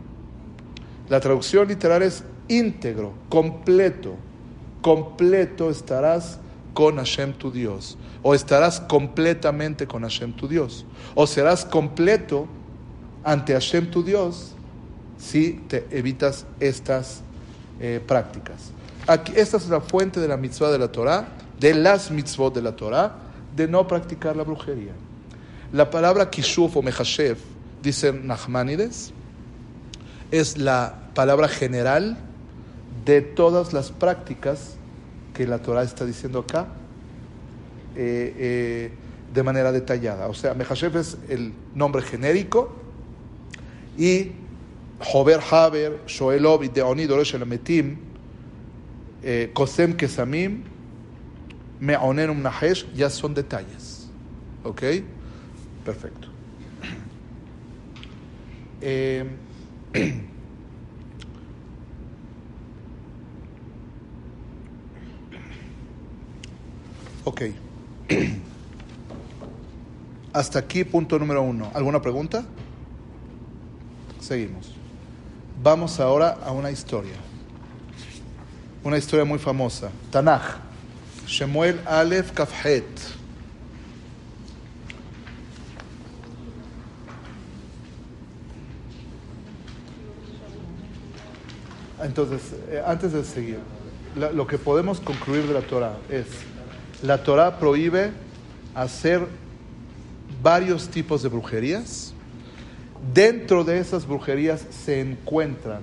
La 1.10 1.20
traducción 1.20 1.68
literal 1.68 2.04
es 2.04 2.24
íntegro, 2.48 3.14
completo. 3.30 4.16
Completo 4.82 5.70
estarás 5.70 6.40
con 6.74 6.98
Hashem 6.98 7.34
tu 7.34 7.52
Dios. 7.52 7.98
O 8.22 8.34
estarás 8.34 8.80
completamente 8.80 9.88
con 9.88 10.04
Hashem 10.04 10.34
tu 10.34 10.48
Dios. 10.48 10.86
O 11.16 11.26
serás 11.26 11.66
completo 11.66 12.48
ante 13.24 13.54
Hashem 13.54 13.90
tu 13.90 14.04
Dios 14.04 14.54
si 15.18 15.64
te 15.68 15.88
evitas 15.92 16.46
estas 16.60 17.22
eh, 17.80 18.02
prácticas. 18.06 18.72
Aquí, 19.08 19.34
esta 19.36 19.58
es 19.58 19.68
la 19.70 19.82
fuente 19.82 20.20
de 20.20 20.28
la 20.28 20.38
mitzvah 20.38 20.72
de 20.72 20.80
la 20.80 20.92
Torah, 20.92 21.28
de 21.60 21.74
las 21.74 22.12
mitzvot 22.12 22.54
de 22.54 22.62
la 22.62 22.76
Torah, 22.76 23.16
de 23.56 23.68
no 23.68 23.88
practicar 23.88 24.36
la 24.36 24.44
brujería. 24.44 24.94
La 25.72 25.90
palabra 25.90 26.30
kishuf 26.30 26.76
o 26.76 26.82
mehashev, 26.82 27.38
dicen 27.82 28.28
Nachmanides, 28.28 29.12
es 30.32 30.58
la 30.58 30.96
palabra 31.14 31.48
general 31.48 32.18
de 33.06 33.22
todas 33.22 33.72
las 33.72 33.92
prácticas 33.92 34.76
que 35.34 35.46
la 35.46 35.60
Torah 35.60 35.84
está 35.84 36.06
diciendo 36.06 36.40
acá 36.40 36.68
eh, 37.96 38.34
eh, 38.38 38.92
de 39.34 39.44
manera 39.44 39.72
detallada. 39.72 40.28
O 40.28 40.34
sea, 40.34 40.54
Mehashev 40.54 40.98
es 40.98 41.18
el 41.30 41.54
nombre 41.76 42.02
genérico 42.02 42.74
y 43.98 44.32
Hover 45.14 45.40
Haber, 45.52 46.00
Shoelov 46.08 46.64
y 46.64 46.70
Deoni 46.70 47.06
Doresh 47.06 47.36
Elametim, 47.36 47.98
eh, 49.24 49.52
Kosem 49.54 49.96
Kesamim, 49.96 50.64
Me'onenum 51.80 52.42
Nahesh, 52.42 52.86
ya 52.94 53.10
son 53.10 53.34
detalles. 53.34 54.10
¿Ok? 54.64 54.82
Perfecto. 55.84 56.30
Eh, 58.88 59.26
ok. 67.26 67.42
Hasta 70.34 70.60
aquí, 70.60 70.84
punto 70.84 71.20
número 71.20 71.42
uno. 71.42 71.72
¿Alguna 71.74 72.02
pregunta? 72.02 72.46
Seguimos. 74.20 74.72
Vamos 75.62 76.00
ahora 76.00 76.38
a 76.44 76.52
una 76.52 76.72
historia. 76.72 77.16
Una 78.84 78.98
historia 78.98 79.26
muy 79.26 79.40
famosa. 79.40 79.90
Tanaj. 80.12 80.58
Shemuel 81.28 81.82
Aleph 81.86 82.32
Kafhet. 82.32 82.86
Entonces, 92.04 92.42
eh, 92.70 92.84
antes 92.86 93.14
de 93.14 93.24
seguir, 93.24 93.60
lo 94.16 94.46
que 94.46 94.58
podemos 94.58 95.00
concluir 95.00 95.48
de 95.48 95.54
la 95.54 95.62
Torah 95.62 95.98
es, 96.10 96.28
la 97.06 97.24
Torah 97.24 97.60
prohíbe 97.60 98.12
hacer 98.74 99.28
varios 100.42 100.90
tipos 100.90 101.24
de 101.24 101.30
brujerías. 101.30 102.14
Dentro 103.14 103.64
de 103.64 103.80
esas 103.80 104.08
brujerías 104.08 104.66
se 104.70 105.00
encuentran 105.00 105.82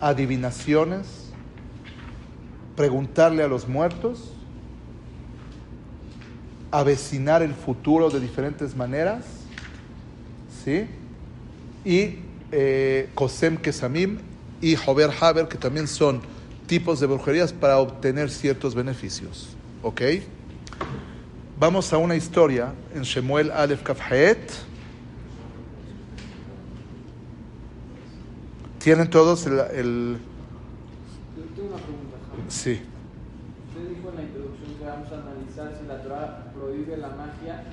adivinaciones, 0.00 1.06
preguntarle 2.76 3.42
a 3.42 3.48
los 3.48 3.66
muertos, 3.66 4.32
avecinar 6.70 7.42
el 7.42 7.54
futuro 7.54 8.10
de 8.10 8.20
diferentes 8.20 8.76
maneras, 8.76 9.24
¿sí? 10.64 10.86
Y 11.84 12.18
eh, 12.52 13.08
Kosem 13.14 13.56
Kesamim 13.56 14.18
y 14.60 14.76
Hover 14.76 15.10
Haber, 15.20 15.48
que 15.48 15.58
también 15.58 15.88
son 15.88 16.20
tipos 16.66 17.00
de 17.00 17.06
brujerías 17.06 17.52
para 17.52 17.78
obtener 17.78 18.30
ciertos 18.30 18.74
beneficios, 18.74 19.56
¿ok? 19.82 20.02
Vamos 21.58 21.92
a 21.92 21.98
una 21.98 22.14
historia 22.16 22.72
en 22.94 23.02
Shemuel 23.02 23.50
Aleph 23.50 23.82
Kafhaet. 23.82 24.50
¿Tienen 28.78 29.08
todos 29.08 29.46
el, 29.46 29.58
el- 29.74 30.18
Yo 31.36 31.42
tengo 31.56 31.68
una 31.74 31.76
pregunta, 31.82 32.16
Jaime. 32.30 32.44
Sí. 32.50 32.80
Usted 33.68 33.88
dijo 33.96 34.10
en 34.10 34.16
la 34.16 34.22
introducción 34.22 34.74
que 34.78 34.84
vamos 34.84 35.08
a 35.10 35.14
analizar 35.14 35.78
si 35.80 35.86
la 35.88 36.02
Torah 36.02 36.52
prohíbe 36.54 36.96
la 36.98 37.08
magia, 37.08 37.64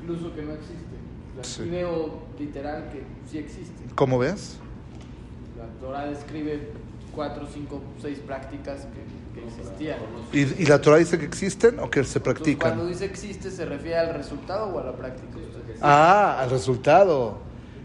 incluso 0.00 0.34
que 0.34 0.42
no 0.42 0.52
existe. 0.52 0.78
Sea, 1.34 1.44
Sí. 1.64 1.68
Veo 1.70 2.22
literal 2.38 2.90
que 2.92 3.02
sí 3.30 3.38
existe. 3.38 3.84
¿Cómo 3.94 4.18
ves? 4.18 4.56
La 5.58 5.66
Torah 5.84 6.06
describe 6.06 6.70
cuatro, 7.14 7.46
cinco, 7.52 7.80
seis 8.00 8.18
prácticas 8.18 8.86
que, 9.34 9.40
que 9.40 9.46
existían. 9.46 9.98
¿Y, 10.32 10.62
y 10.62 10.66
la 10.66 10.80
Torah 10.80 10.96
dice 10.98 11.18
que 11.18 11.24
existen 11.24 11.78
o 11.80 11.90
que 11.90 12.04
se 12.04 12.18
Entonces, 12.18 12.22
practican? 12.22 12.58
cuando 12.74 12.86
dice 12.86 13.04
existe, 13.04 13.50
¿se 13.50 13.64
refiere 13.64 13.98
al 13.98 14.14
resultado 14.14 14.66
o 14.66 14.78
a 14.78 14.84
la 14.84 14.92
práctica? 14.92 15.26
Ah, 15.80 16.40
al 16.40 16.50
resultado. 16.50 17.38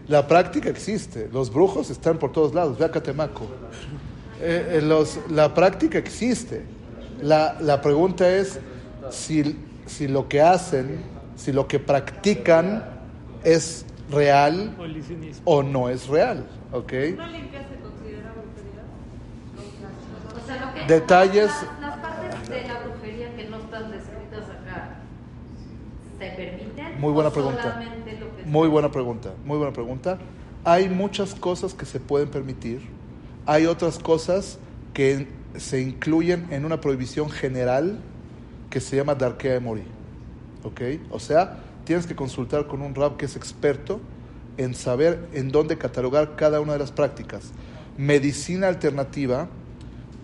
La 0.08 0.26
práctica 0.26 0.68
existe. 0.68 1.28
Los 1.32 1.52
brujos 1.52 1.88
están 1.90 2.18
por 2.18 2.30
todos 2.32 2.52
lados. 2.54 2.78
Ve 2.78 2.84
a 2.84 2.90
Catemaco. 2.90 3.44
Eh, 4.40 4.76
eh, 4.78 4.80
los- 4.82 5.18
la 5.30 5.54
práctica 5.54 5.98
existe. 5.98 6.62
La, 7.22 7.56
la 7.60 7.80
pregunta 7.80 8.28
es 8.28 8.58
si, 9.10 9.58
si 9.86 10.08
lo 10.08 10.28
que 10.28 10.42
hacen, 10.42 11.00
si 11.36 11.52
lo 11.52 11.66
que 11.66 11.78
practican 11.78 12.84
es 13.44 13.86
real 14.10 14.74
o 15.44 15.62
no 15.62 15.88
es 15.88 16.06
real. 16.08 16.44
¿Ok? 16.72 16.92
¿Una 17.14 17.28
limpia 17.28 17.60
se 17.60 17.76
considera 17.80 18.32
brujería? 18.32 18.82
O 20.36 20.46
sea, 20.46 20.66
lo 20.66 20.73
que- 20.73 20.73
Detalles. 20.88 21.46
Las, 21.46 21.80
las 21.80 21.98
partes 21.98 22.48
de 22.48 22.68
la 22.68 22.78
brujería 22.80 23.34
que 23.34 23.48
no 23.48 23.56
están 23.58 23.90
descritas 23.90 24.44
acá, 24.44 24.96
¿se 26.18 26.26
permiten? 26.30 27.00
Muy 27.00 27.12
buena 27.12 27.30
¿O 27.30 27.32
pregunta. 27.32 27.82
Muy 28.44 28.68
buena 28.68 28.90
pregunta, 28.90 29.32
muy 29.44 29.56
buena 29.56 29.72
pregunta. 29.72 30.18
Hay 30.64 30.88
muchas 30.88 31.34
cosas 31.34 31.74
que 31.74 31.86
se 31.86 32.00
pueden 32.00 32.28
permitir, 32.28 32.82
hay 33.46 33.66
otras 33.66 33.98
cosas 33.98 34.58
que 34.92 35.28
se 35.56 35.80
incluyen 35.80 36.46
en 36.50 36.64
una 36.64 36.80
prohibición 36.80 37.30
general 37.30 37.98
que 38.70 38.80
se 38.80 38.96
llama 38.96 39.14
Darkea 39.14 39.54
de 39.54 39.60
Mori. 39.60 39.84
¿Ok? 40.64 40.80
O 41.10 41.18
sea, 41.18 41.58
tienes 41.84 42.06
que 42.06 42.14
consultar 42.14 42.66
con 42.66 42.82
un 42.82 42.94
rab 42.94 43.16
que 43.16 43.26
es 43.26 43.36
experto 43.36 44.00
en 44.56 44.74
saber 44.74 45.28
en 45.32 45.50
dónde 45.50 45.78
catalogar 45.78 46.36
cada 46.36 46.60
una 46.60 46.74
de 46.74 46.78
las 46.78 46.92
prácticas. 46.92 47.52
Medicina 47.96 48.68
alternativa 48.68 49.48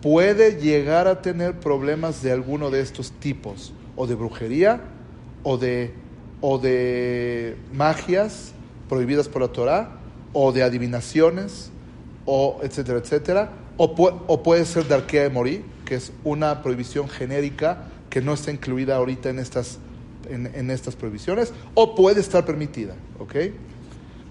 puede 0.02 0.60
llegar 0.60 1.06
a 1.06 1.22
tener 1.22 1.60
problemas 1.60 2.22
de 2.22 2.32
alguno 2.32 2.70
de 2.70 2.80
estos 2.80 3.12
tipos, 3.12 3.72
o 3.96 4.06
de 4.06 4.14
brujería, 4.14 4.80
o 5.42 5.58
de, 5.58 5.92
o 6.40 6.58
de 6.58 7.56
magias 7.72 8.52
prohibidas 8.88 9.28
por 9.28 9.42
la 9.42 9.48
Torah, 9.48 10.00
o 10.32 10.52
de 10.52 10.62
adivinaciones, 10.62 11.70
o 12.24 12.60
etcétera, 12.62 12.98
etcétera, 12.98 13.52
o, 13.76 13.84
o 14.26 14.42
puede 14.42 14.64
ser 14.64 14.84
de 14.84 14.94
arquea 14.94 15.22
de 15.24 15.30
morir, 15.30 15.64
que 15.84 15.96
es 15.96 16.12
una 16.24 16.62
prohibición 16.62 17.08
genérica 17.08 17.88
que 18.08 18.20
no 18.20 18.34
está 18.34 18.50
incluida 18.50 18.96
ahorita 18.96 19.30
en 19.30 19.38
estas, 19.38 19.78
en, 20.28 20.46
en 20.54 20.70
estas 20.70 20.96
prohibiciones, 20.96 21.52
o 21.74 21.94
puede 21.94 22.20
estar 22.20 22.44
permitida, 22.44 22.94
¿ok? 23.18 23.34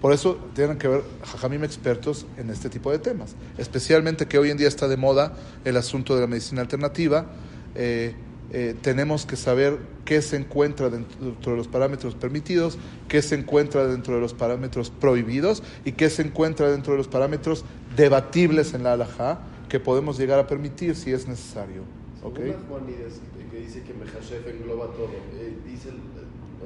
Por 0.00 0.12
eso 0.12 0.38
tienen 0.54 0.78
que 0.78 0.88
ver 0.88 1.02
jajamim 1.24 1.62
expertos 1.64 2.26
en 2.38 2.50
este 2.50 2.70
tipo 2.70 2.90
de 2.90 2.98
temas. 2.98 3.34
Especialmente 3.58 4.26
que 4.26 4.38
hoy 4.38 4.50
en 4.50 4.56
día 4.56 4.68
está 4.68 4.88
de 4.88 4.96
moda 4.96 5.34
el 5.64 5.76
asunto 5.76 6.14
de 6.14 6.22
la 6.22 6.26
medicina 6.26 6.62
alternativa. 6.62 7.26
eh, 7.74 8.14
eh, 8.52 8.74
tenemos 8.82 9.26
que 9.26 9.36
saber 9.36 9.78
qué 10.04 10.20
se 10.22 10.36
encuentra 10.36 10.90
dentro 10.90 11.52
de 11.52 11.56
los 11.56 11.68
parámetros 11.68 12.16
permitidos, 12.16 12.78
qué 13.08 13.22
se 13.22 13.36
encuentra 13.36 13.86
dentro 13.86 14.16
de 14.16 14.20
los 14.20 14.34
parámetros 14.34 14.90
prohibidos 14.90 15.62
y 15.84 15.92
qué 15.92 16.10
se 16.10 16.22
encuentra 16.22 16.68
dentro 16.68 16.94
de 16.94 16.98
los 16.98 17.06
parámetros 17.06 17.64
debatibles 17.96 18.74
en 18.74 18.82
la 18.82 18.94
halajá 18.94 19.38
que 19.68 19.78
podemos 19.78 20.18
llegar 20.18 20.40
a 20.40 20.48
permitir 20.48 20.96
si 20.96 21.12
es 21.12 21.28
necesario. 21.28 21.84
¿ok? 22.24 22.36
Según 22.36 22.50
la 22.50 22.68
Juanides, 22.68 23.14
eh, 23.14 23.46
que 23.50 23.60
dice 23.60 23.82
que 23.82 24.50
engloba 24.50 24.86
todo, 24.86 25.10
eh, 25.34 25.56
dice, 25.64 25.90
el, 25.90 26.00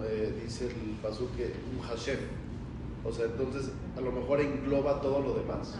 eh, 0.06 0.32
dice 0.42 0.66
el 0.66 0.96
pasuk 1.02 1.36
que 1.36 1.52
un 1.76 1.82
Hashef. 1.86 2.18
O 3.06 3.12
sea, 3.12 3.26
entonces 3.26 3.70
a 3.96 4.00
lo 4.00 4.12
mejor 4.12 4.40
engloba 4.40 5.00
todo 5.00 5.20
lo 5.20 5.34
demás. 5.34 5.74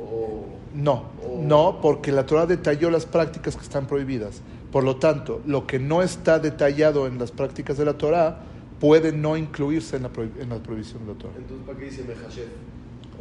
O, 0.00 0.46
No, 0.74 1.04
o- 1.26 1.40
no, 1.42 1.80
porque 1.82 2.12
la 2.12 2.24
Torah 2.26 2.46
detalló 2.46 2.90
las 2.90 3.04
prácticas 3.06 3.56
que 3.56 3.62
están 3.62 3.86
prohibidas. 3.86 4.40
Por 4.72 4.84
lo 4.84 4.96
tanto, 4.96 5.40
lo 5.46 5.66
que 5.66 5.78
no 5.78 6.02
está 6.02 6.38
detallado 6.38 7.06
en 7.06 7.18
las 7.18 7.30
prácticas 7.32 7.78
de 7.78 7.84
la 7.84 7.94
Torah 7.94 8.40
puede 8.80 9.12
no 9.12 9.36
incluirse 9.36 9.96
en 9.96 10.02
la, 10.04 10.10
en 10.40 10.48
la 10.50 10.56
prohibición 10.62 11.06
de 11.06 11.12
la 11.14 11.18
Torah. 11.18 11.34
Entonces, 11.36 11.66
¿para 11.66 11.78
qué 11.78 11.84
dice 11.86 12.04
Mehashef? 12.04 12.48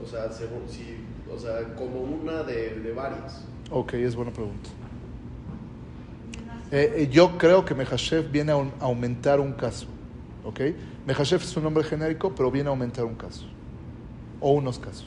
O 0.03 0.07
sea, 0.07 0.31
según, 0.31 0.61
si, 0.69 0.97
o 1.33 1.39
sea, 1.39 1.73
como 1.75 2.01
una 2.01 2.43
de, 2.43 2.79
de 2.79 2.91
varias. 2.93 3.43
Ok, 3.71 3.93
es 3.95 4.15
buena 4.15 4.31
pregunta. 4.31 4.69
Eh, 6.71 6.93
eh, 6.97 7.07
yo 7.09 7.37
creo 7.37 7.63
que 7.65 7.73
Mehashev 7.73 8.29
viene 8.29 8.51
a 8.51 8.57
un- 8.57 8.71
a 8.79 8.85
aumentar 8.85 9.39
un 9.39 9.53
caso. 9.53 9.87
¿Ok? 10.47 10.61
Mehashev 11.05 11.41
es 11.41 11.57
un 11.57 11.63
nombre 11.63 11.83
genérico, 11.83 12.33
pero 12.33 12.49
viene 12.49 12.69
a 12.69 12.71
aumentar 12.71 13.03
un 13.05 13.15
caso. 13.15 13.45
O 14.39 14.51
unos 14.53 14.79
casos. 14.79 15.05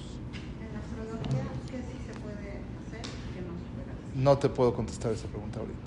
En 0.61 0.73
la 0.75 0.81
astrología, 0.81 1.51
¿qué 1.71 1.77
sí 1.79 1.97
se 2.07 2.19
puede 2.21 2.37
hacer 2.37 3.01
que 3.35 3.41
no 3.41 3.55
se 3.57 3.65
puede 3.75 3.91
hacer? 3.91 4.17
No 4.17 4.37
te 4.39 4.49
puedo 4.51 4.75
contestar 4.75 5.13
esa 5.13 5.27
pregunta 5.29 5.61
ahorita. 5.61 5.79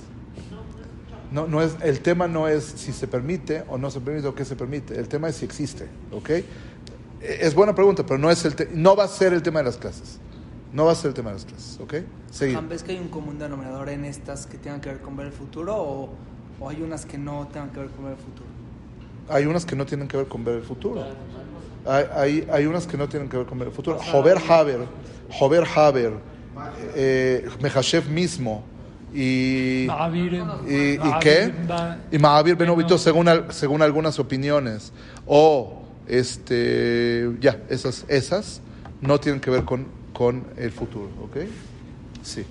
No, 1.32 1.48
no 1.48 1.62
es, 1.62 1.76
el 1.82 2.00
tema 2.02 2.28
no 2.28 2.48
es 2.48 2.64
si 2.64 2.92
se 2.94 3.08
permite 3.08 3.64
o 3.68 3.78
no 3.78 3.90
se 3.92 4.00
permite 4.00 4.28
o 4.28 4.36
qué 4.36 4.46
se 4.46 4.56
permite. 4.56 4.98
El 5.00 5.08
tema 5.08 5.30
es 5.30 5.36
si 5.38 5.46
existe. 5.46 5.88
¿Ok? 6.12 6.30
Eh, 6.30 6.46
Es 7.22 7.54
buena 7.56 7.74
pregunta, 7.76 8.04
pero 8.06 8.18
no, 8.20 8.30
es 8.32 8.44
el 8.46 8.56
te- 8.56 8.70
no 8.74 8.96
va 8.96 9.04
a 9.06 9.08
ser 9.08 9.34
el 9.34 9.42
tema 9.44 9.60
de 9.60 9.66
las 9.66 9.78
clases. 9.78 10.20
No 10.72 10.86
va 10.86 10.92
a 10.94 10.96
ser 10.96 11.10
el 11.10 11.14
tema 11.14 11.30
de 11.30 11.36
las 11.36 11.46
clases. 11.46 11.80
¿Ok? 11.80 11.94
Seguir. 12.32 12.60
¿Ves 12.62 12.82
que 12.84 12.92
hay 12.94 13.00
un 13.00 13.10
común 13.10 13.38
denominador 13.40 13.90
en 13.90 14.06
estas 14.06 14.46
que 14.48 14.58
tengan 14.58 14.82
que 14.82 14.90
ver 14.90 15.02
con 15.02 15.16
ver 15.16 15.28
el 15.28 15.32
futuro 15.34 15.76
o, 15.76 16.10
o 16.60 16.70
hay 16.70 16.82
unas 16.82 17.06
que 17.06 17.18
no 17.20 17.48
tengan 17.52 17.70
que 17.72 17.80
ver 17.80 17.90
con 17.90 18.06
ver 18.06 18.14
el 18.14 18.20
futuro? 18.20 18.48
Hay 19.30 19.46
unas 19.46 19.66
que 19.66 19.76
no 19.76 19.86
tienen 19.86 20.08
que 20.08 20.18
ver 20.18 20.28
con 20.28 20.44
ver 20.44 20.56
el 20.56 20.64
futuro. 20.64 21.04
Hay, 21.86 22.06
hay, 22.16 22.48
hay 22.52 22.66
unas 22.66 22.88
que 22.88 22.98
no 22.98 23.08
tienen 23.10 23.30
que 23.30 23.38
ver 23.38 23.46
con 23.46 23.58
ver 23.60 23.68
el 23.70 23.74
futuro. 23.74 23.98
Jover 24.00 24.38
Haber, 24.50 24.80
Jover 25.32 25.64
Haber, 25.76 26.14
eh, 26.96 27.48
Mehashev 27.62 28.08
mismo 28.10 28.64
y, 29.14 29.86
y, 30.68 30.94
y 30.94 31.00
qué? 31.20 31.54
Y 32.12 32.18
Mahavir 32.20 32.56
Benobito 32.56 32.90
Bueno. 32.90 32.98
según, 33.00 33.28
al- 33.28 33.52
según 33.54 33.82
algunas 33.82 34.18
opiniones. 34.20 34.92
O, 35.28 35.84
este, 36.08 37.30
ya, 37.40 37.60
esas, 37.70 38.06
esas 38.08 38.62
no 39.02 39.20
tienen 39.20 39.40
que 39.42 39.50
ver 39.52 39.64
con, 39.64 39.88
con 40.14 40.44
el 40.58 40.72
futuro, 40.72 41.10
¿ok? 41.24 41.38
Sí. 42.24 42.46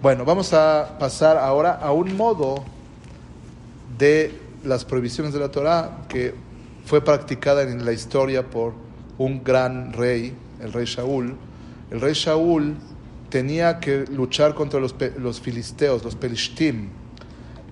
Bueno, 0.00 0.24
vamos 0.24 0.52
a 0.52 0.96
pasar 0.98 1.36
ahora 1.36 1.72
a 1.74 1.92
un 1.92 2.16
modo 2.16 2.64
de 3.98 4.34
las 4.64 4.84
prohibiciones 4.84 5.32
de 5.32 5.40
la 5.40 5.50
Torah 5.50 6.04
que 6.08 6.34
fue 6.84 7.02
practicada 7.02 7.62
en 7.62 7.84
la 7.84 7.92
historia 7.92 8.48
por 8.50 8.74
un 9.18 9.42
gran 9.44 9.92
rey, 9.92 10.34
el 10.60 10.72
rey 10.72 10.84
Shaul. 10.86 11.36
El 11.90 12.00
rey 12.00 12.12
Shaul 12.14 12.76
tenía 13.28 13.78
que 13.80 14.04
luchar 14.06 14.54
contra 14.54 14.80
los, 14.80 14.94
los 15.18 15.40
filisteos, 15.40 16.02
los 16.04 16.14
pelishtim. 16.16 16.88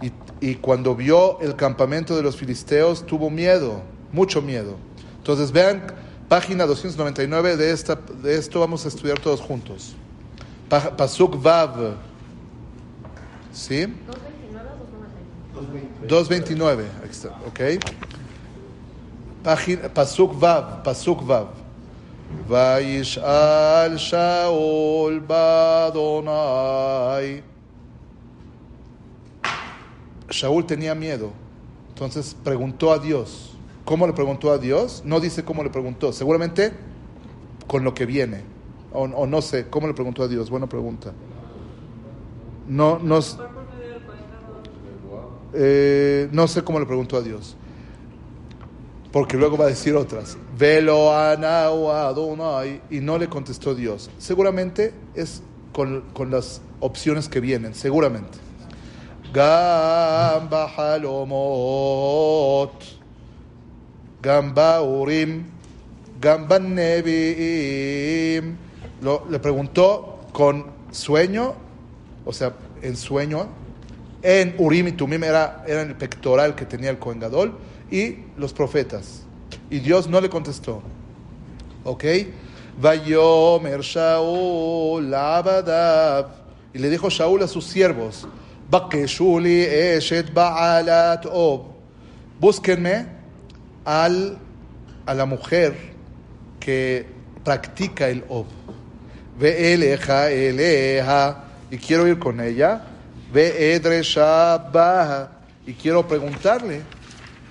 Y, 0.02 0.12
y 0.40 0.54
cuando 0.56 0.94
vio 0.94 1.40
el 1.40 1.56
campamento 1.56 2.16
de 2.16 2.22
los 2.22 2.36
filisteos 2.36 3.04
tuvo 3.06 3.30
miedo, 3.30 3.82
mucho 4.12 4.40
miedo. 4.40 4.76
Entonces 5.18 5.52
vean 5.52 5.82
página 6.28 6.64
299 6.66 7.56
de, 7.56 7.72
esta, 7.72 7.96
de 7.96 8.36
esto 8.36 8.60
vamos 8.60 8.84
a 8.84 8.88
estudiar 8.88 9.18
todos 9.18 9.40
juntos. 9.40 9.94
Pa- 10.68 10.96
Pasuk 10.96 11.42
Vav. 11.42 11.94
¿Sí? 13.52 13.86
229, 15.56 15.88
ahí 15.88 15.89
está, 17.09 17.29
ok. 17.47 17.59
Página, 19.43 19.89
Pasuk 19.93 20.33
Vav, 20.39 20.83
Pasuk 20.83 21.21
Vav. 21.23 21.47
וישאל 22.47 23.97
שאול 23.97 25.19
באדוני 25.27 26.31
Shaul 30.29 30.63
tenía 30.65 30.95
miedo. 30.95 31.29
Entonces 31.89 32.35
preguntó 32.43 32.91
a 32.91 32.97
Dios. 32.99 33.55
¿Cómo 33.85 34.07
le 34.07 34.13
preguntó 34.13 34.51
a 34.51 34.57
Dios? 34.57 35.03
No 35.05 35.19
dice 35.19 35.43
cómo 35.45 35.63
le 35.63 35.69
preguntó. 35.69 36.11
Seguramente 36.11 36.71
con 37.67 37.83
lo 37.83 37.93
que 37.93 38.05
viene. 38.07 38.41
O, 38.91 39.03
o 39.03 39.27
no 39.27 39.41
sé, 39.41 39.67
¿cómo 39.69 39.87
le 39.87 39.93
preguntó 39.93 40.23
a 40.23 40.27
Dios? 40.27 40.49
Buena 40.49 40.67
pregunta. 40.67 41.11
No, 42.67 42.97
no, 42.99 43.19
s- 43.19 43.37
Eh, 45.54 46.28
no 46.32 46.46
sé 46.48 46.62
cómo 46.62 46.78
le 46.80 46.86
preguntó 46.86 47.16
a 47.16 47.22
Dios. 47.22 47.56
Porque 49.12 49.36
luego 49.36 49.56
va 49.56 49.64
a 49.66 49.68
decir 49.68 49.94
otras. 49.96 50.38
Velo 50.56 51.12
Adonai. 51.12 52.80
Y 52.90 53.00
no 53.00 53.18
le 53.18 53.28
contestó 53.28 53.74
Dios. 53.74 54.10
Seguramente 54.18 54.94
es 55.14 55.42
con, 55.72 56.02
con 56.12 56.30
las 56.30 56.62
opciones 56.78 57.28
que 57.28 57.40
vienen, 57.40 57.74
seguramente. 57.74 58.38
Gamba 59.32 60.70
halomot. 60.76 62.72
Gamba 64.22 64.82
urim. 64.82 65.44
Gamba. 66.20 66.58
Le 66.58 68.42
preguntó 69.40 70.20
con 70.32 70.66
sueño, 70.90 71.54
o 72.24 72.32
sea, 72.32 72.54
en 72.82 72.96
sueño, 72.96 73.48
en 74.22 74.54
Urim 74.58 74.88
y 74.88 74.92
Tumim 74.92 75.24
era, 75.24 75.64
era 75.66 75.82
el 75.82 75.94
pectoral 75.94 76.54
que 76.54 76.66
tenía 76.66 76.90
el 76.90 76.98
Kohen 76.98 77.20
Gadol, 77.20 77.58
y 77.90 78.18
los 78.36 78.52
profetas. 78.52 79.22
Y 79.68 79.80
Dios 79.80 80.08
no 80.08 80.20
le 80.20 80.28
contestó. 80.28 80.82
¿Ok? 81.84 82.04
Vayomer 82.80 83.80
Shaul 83.80 85.12
Abadav. 85.12 86.28
Y 86.72 86.78
le 86.78 86.88
dijo 86.88 87.10
Shaul 87.10 87.42
a 87.42 87.48
sus 87.48 87.64
siervos: 87.66 88.26
Bakeshuli 88.70 89.62
Eshet 89.62 90.32
Baalat 90.32 91.26
Ob. 91.30 91.66
Búsquenme 92.38 93.06
al, 93.84 94.38
a 95.06 95.14
la 95.14 95.26
mujer 95.26 95.74
que 96.60 97.06
practica 97.44 98.08
el 98.08 98.24
Ob. 98.28 98.46
Ve 99.38 99.74
eleja 99.74 100.30
eleja. 100.30 101.44
Y 101.70 101.78
quiero 101.78 102.06
ir 102.06 102.18
con 102.18 102.40
ella. 102.40 102.82
Shabbaha. 103.32 105.30
Y 105.66 105.74
quiero 105.74 106.06
preguntarle. 106.06 106.82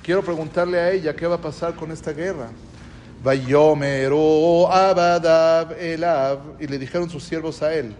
Quiero 0.03 0.23
preguntarle 0.23 0.79
a 0.79 0.91
ella 0.91 1.15
qué 1.15 1.27
va 1.27 1.35
a 1.35 1.41
pasar 1.41 1.75
con 1.75 1.91
esta 1.91 2.11
guerra. 2.11 2.49
Vayomeru 3.23 4.67
Abadav 4.67 5.73
Elav. 5.79 6.39
Y 6.59 6.67
le 6.67 6.77
dijeron 6.77 7.09
sus 7.09 7.23
siervos 7.23 7.61
a 7.61 7.73
él. 7.73 7.95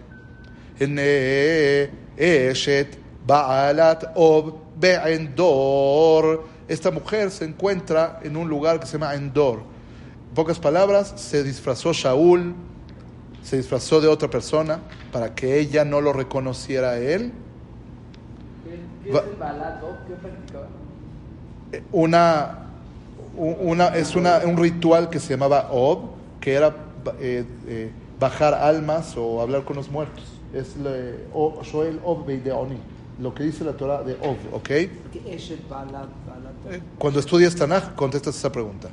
Eshet 2.16 2.98
Baalat 3.26 4.12
Ob 4.14 4.58
Be'endor. 4.76 6.44
Esta 6.68 6.90
mujer 6.90 7.30
se 7.30 7.44
encuentra 7.44 8.20
en 8.22 8.36
un 8.36 8.48
lugar 8.48 8.80
que 8.80 8.86
se 8.86 8.92
llama 8.92 9.14
Endor. 9.14 9.58
En 10.28 10.34
pocas 10.34 10.58
palabras, 10.58 11.12
se 11.16 11.42
disfrazó 11.42 11.92
Shaul, 11.92 12.54
se 13.42 13.56
disfrazó 13.56 14.00
de 14.00 14.06
otra 14.06 14.30
persona 14.30 14.80
para 15.12 15.34
que 15.34 15.58
ella 15.58 15.84
no 15.84 16.00
lo 16.00 16.12
reconociera 16.12 16.90
a 16.90 16.98
él. 16.98 17.32
¿Qué, 19.03 19.09
qué 19.09 19.11
Va- 19.11 19.19
es 19.21 19.25
el 19.27 19.35
balato? 19.35 19.87
¿Qué 20.07 20.13
practicaba? 20.15 20.67
Eh, 21.71 21.81
Una, 21.91 22.59
u- 23.37 23.57
una, 23.71 23.87
es 23.95 24.15
una, 24.15 24.37
un 24.45 24.57
ritual 24.57 25.09
que 25.09 25.19
se 25.19 25.29
llamaba 25.33 25.69
Ob, 25.71 25.99
que 26.39 26.53
era 26.53 26.75
eh, 27.19 27.43
eh, 27.67 27.91
bajar 28.19 28.53
almas 28.53 29.15
o 29.17 29.41
hablar 29.41 29.63
con 29.63 29.75
los 29.75 29.89
muertos. 29.89 30.23
Es 30.53 30.75
le- 30.77 31.25
o- 31.33 31.61
Shoel 31.63 31.99
Ob 32.03 32.25
Beideoni, 32.25 32.77
lo 33.19 33.33
que 33.33 33.43
dice 33.43 33.63
la 33.63 33.73
Torah 33.73 34.03
de 34.03 34.13
Ob, 34.21 34.37
¿ok? 34.53 34.63
Que 34.63 34.89
Eshet 35.35 35.67
Balat, 35.69 36.09
Balat. 36.27 36.81
Cuando 36.97 37.19
estudias 37.19 37.55
Tanaj, 37.55 37.95
contestas 37.95 38.35
esa 38.37 38.51
pregunta. 38.51 38.89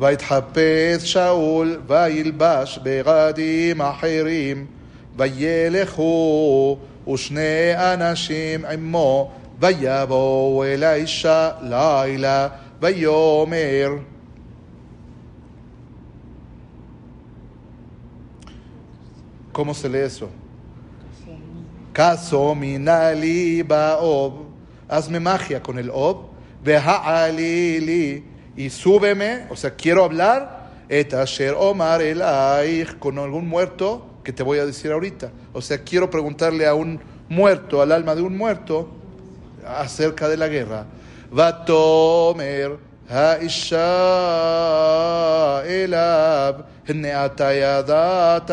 ויתחפש 0.00 1.02
שאול 1.12 1.80
וילבש 1.86 2.78
בגדים 2.82 3.82
אחרים 3.82 4.66
וילכו 5.16 6.76
ושני 7.08 7.74
אנשים 7.76 8.64
עמו 8.64 9.30
ויבואו 9.60 10.64
אל 10.64 10.84
האישה 10.84 11.50
לילה 11.62 12.48
ויאמר 12.80 13.98
¿Cómo 19.58 19.74
se 19.74 19.88
lee 19.88 19.98
eso? 19.98 20.30
Caso 21.92 22.54
minali 22.54 23.64
baob. 23.64 24.46
Hazme 24.88 25.18
magia 25.18 25.60
con 25.60 25.80
el 25.80 25.90
ob. 25.90 26.28
Ve'ha'alili. 26.62 28.22
Y 28.56 28.70
súbeme, 28.70 29.48
o 29.50 29.56
sea, 29.56 29.74
quiero 29.74 30.04
hablar. 30.04 30.70
Et 30.88 31.12
asher 31.12 31.56
omar 31.58 32.00
elaich. 32.02 33.00
Con 33.00 33.18
algún 33.18 33.48
muerto 33.48 34.06
que 34.24 34.32
te 34.32 34.42
voy 34.42 34.58
a 34.58 34.66
decir 34.66 34.92
ahorita. 34.92 35.30
O 35.52 35.60
sea, 35.62 35.78
quiero 35.84 36.10
preguntarle 36.10 36.66
a 36.66 36.74
un 36.74 37.00
muerto, 37.28 37.80
al 37.82 37.92
alma 37.92 38.14
de 38.14 38.22
un 38.22 38.36
muerto, 38.36 38.88
acerca 39.66 40.28
de 40.28 40.36
la 40.36 40.48
guerra. 40.48 40.86
ותאמר 41.32 42.76
האישה 43.10 43.88
אליו, 45.66 46.54
הנה 46.88 47.26
אתה 47.26 47.52
ידעת 47.52 48.50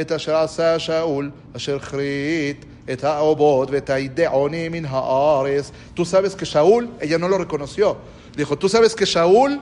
את 0.00 0.12
אשר 0.12 0.36
עשה 0.36 0.78
שאול, 0.78 1.30
אשר 1.56 1.78
כרית 1.78 2.64
את 2.92 3.04
העובות 3.04 3.70
ואת 3.70 3.90
הידעונים 3.90 4.72
מן 4.72 4.84
הארץ. 4.84 5.70
Tú 5.94 6.04
sabes 6.04 6.34
que 6.34 6.46
Shaul, 6.46 6.88
ella 7.00 7.18
no 7.18 7.28
lo 7.28 7.38
reconoció. 7.38 7.96
Dijo, 8.36 8.56
tú 8.56 8.68
sabes 8.68 8.94
que 8.94 9.04
Shaul 9.04 9.60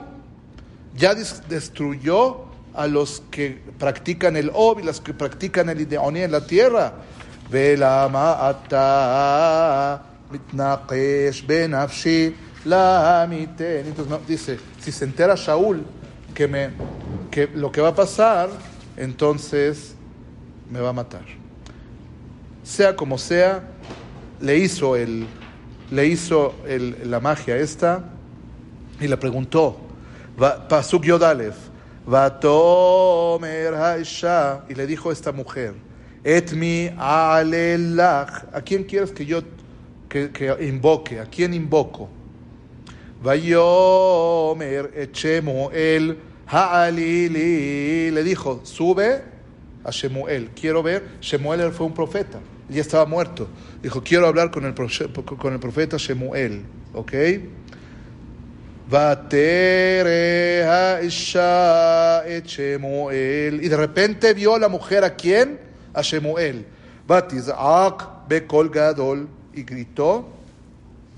ya 0.95 1.13
dis- 1.13 1.41
destruyó 1.49 2.45
a 2.73 2.87
los 2.87 3.21
que 3.31 3.59
practican 3.79 4.35
el 4.37 4.51
Ob 4.53 4.79
y 4.79 4.83
los 4.83 5.01
que 5.01 5.13
practican 5.13 5.69
el 5.69 5.81
Ideoní 5.81 6.21
en 6.21 6.31
la 6.31 6.41
tierra. 6.45 6.93
ולמה 7.49 8.49
אתה 8.49 9.97
מתנקש 10.31 11.41
בנפשי 11.41 12.31
לעמיתני? 12.65 13.81
Entonces 13.89 14.09
no, 14.09 14.19
dice, 14.27 14.59
si 14.81 14.91
se 14.91 15.05
entera 15.05 15.35
Shaul 15.35 15.83
que, 16.35 16.47
me, 16.47 16.69
que 17.31 17.47
lo 17.55 17.71
que 17.71 17.79
va 17.81 17.89
a 17.89 17.95
pasar, 17.95 18.49
entonces 18.97 19.95
me 20.69 20.79
va 20.81 20.89
a 20.89 20.93
matar. 20.93 21.25
Sea 22.63 22.95
como 22.95 23.17
sea, 23.17 23.63
le 24.41 24.57
hizo, 24.57 24.95
el, 24.97 25.25
le 25.89 26.05
hizo 26.07 26.53
el- 26.67 27.09
la 27.09 27.19
magia 27.21 27.55
esta 27.55 28.03
y 28.99 29.07
le 29.07 29.15
preguntó, 29.17 29.79
Va- 30.41 30.67
Pasuk 30.67 31.03
Yodalef, 31.05 31.55
Vatomer 31.57 31.65
Haisha, 31.65 31.70
y 34.68 34.74
le 34.74 34.86
dijo 34.86 35.12
esta 35.12 35.32
mujer, 35.32 35.74
Etmi 36.24 36.90
alelach, 36.98 38.44
¿a 38.52 38.60
quién 38.62 38.84
quieres 38.84 39.12
que 39.12 39.26
yo 39.26 39.42
que, 40.08 40.30
que 40.30 40.56
invoque? 40.64 41.20
¿A 41.20 41.26
quién 41.26 41.54
invoco? 41.54 42.08
Vayomer 43.22 44.90
Echemuel 44.96 46.18
Haalili, 46.46 48.10
le 48.10 48.22
dijo, 48.22 48.60
sube 48.64 49.22
a 49.84 49.90
Shemuel, 49.90 50.50
quiero 50.50 50.82
ver, 50.82 51.02
Shemuel 51.20 51.72
fue 51.72 51.86
un 51.86 51.94
profeta, 51.94 52.40
ya 52.68 52.82
estaba 52.82 53.06
muerto, 53.06 53.48
dijo, 53.82 54.02
quiero 54.02 54.26
hablar 54.26 54.50
con 54.50 54.66
el, 54.66 54.74
con 54.74 55.52
el 55.52 55.58
profeta 55.58 55.96
Shemuel, 55.96 56.62
¿ok? 56.92 57.12
Y 58.92 58.94
de 63.68 63.74
repente 63.74 64.34
vio 64.34 64.58
la 64.58 64.68
mujer 64.68 65.02
a 65.02 65.14
quién? 65.14 65.58
A 65.94 66.02
Shemuel. 66.02 66.66
Y 69.54 69.62
gritó 69.62 70.28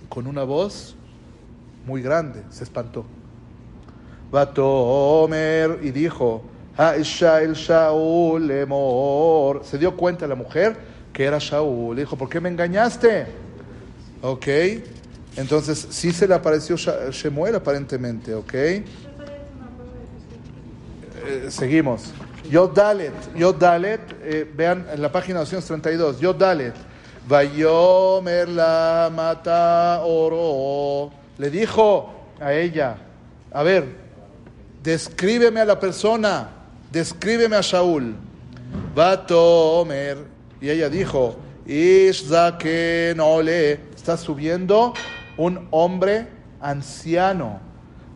con 0.08 0.28
una 0.28 0.44
voz 0.44 0.94
muy 1.84 2.00
grande. 2.00 2.44
Se 2.50 2.62
espantó. 2.62 3.04
Vatomer. 4.30 5.80
Y 5.82 5.90
dijo. 5.90 6.44
Se 6.76 7.38
dio 9.78 9.96
cuenta 9.96 10.28
la 10.28 10.36
mujer 10.36 10.76
que 11.12 11.24
era 11.24 11.38
Shaul. 11.40 11.96
Dijo: 11.96 12.16
¿Por 12.16 12.28
qué 12.28 12.40
me 12.40 12.50
engañaste? 12.50 13.26
¿Ok? 14.22 14.46
Entonces, 15.36 15.86
sí 15.90 16.12
se 16.12 16.28
le 16.28 16.34
apareció 16.34 16.76
Shemuel 16.76 17.56
aparentemente, 17.56 18.34
¿ok? 18.34 18.54
Eh, 18.54 18.84
seguimos. 21.48 22.12
Yod 22.50 22.74
Dalet, 22.74 23.12
Yod 23.34 23.56
Dalet, 23.56 24.00
eh, 24.22 24.48
vean 24.54 24.86
en 24.92 25.02
la 25.02 25.10
página 25.10 25.40
232, 25.40 26.20
Yod 26.20 26.36
Dalet. 26.36 26.74
Vayomer 27.26 28.48
la 28.48 29.10
mata 29.12 30.02
oro. 30.04 31.10
Le 31.38 31.50
dijo 31.50 32.12
a 32.38 32.52
ella, 32.52 32.96
a 33.50 33.62
ver, 33.62 33.86
descríbeme 34.82 35.60
a 35.60 35.64
la 35.64 35.80
persona, 35.80 36.50
descríbeme 36.92 37.56
a 37.56 37.62
Shaul. 37.62 38.14
Vatomer. 38.94 40.18
Y 40.60 40.68
ella 40.68 40.88
dijo, 40.88 41.36
Ish 41.66 42.28
zaken 42.28 43.18
ole, 43.20 43.80
está 43.96 44.16
subiendo 44.18 44.92
un 45.36 45.68
hombre 45.70 46.26
anciano. 46.60 47.60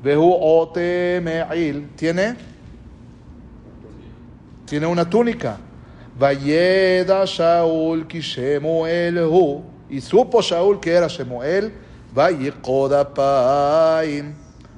Vehu 0.02 0.36
ote 0.40 1.20
me'il. 1.22 1.90
¿Tiene? 1.96 2.36
Tiene 4.66 4.86
una 4.86 5.08
túnica. 5.08 5.58
Vayeda 6.18 7.24
Shaul 7.24 8.06
ki 8.06 8.20
Shemuel 8.20 9.18
hu. 9.18 9.62
Y 9.90 10.00
supo 10.00 10.40
Shaul 10.40 10.80
que 10.80 10.92
era 10.92 11.08
Shemuel. 11.08 11.72
Vayiqodapaim. 12.14 14.34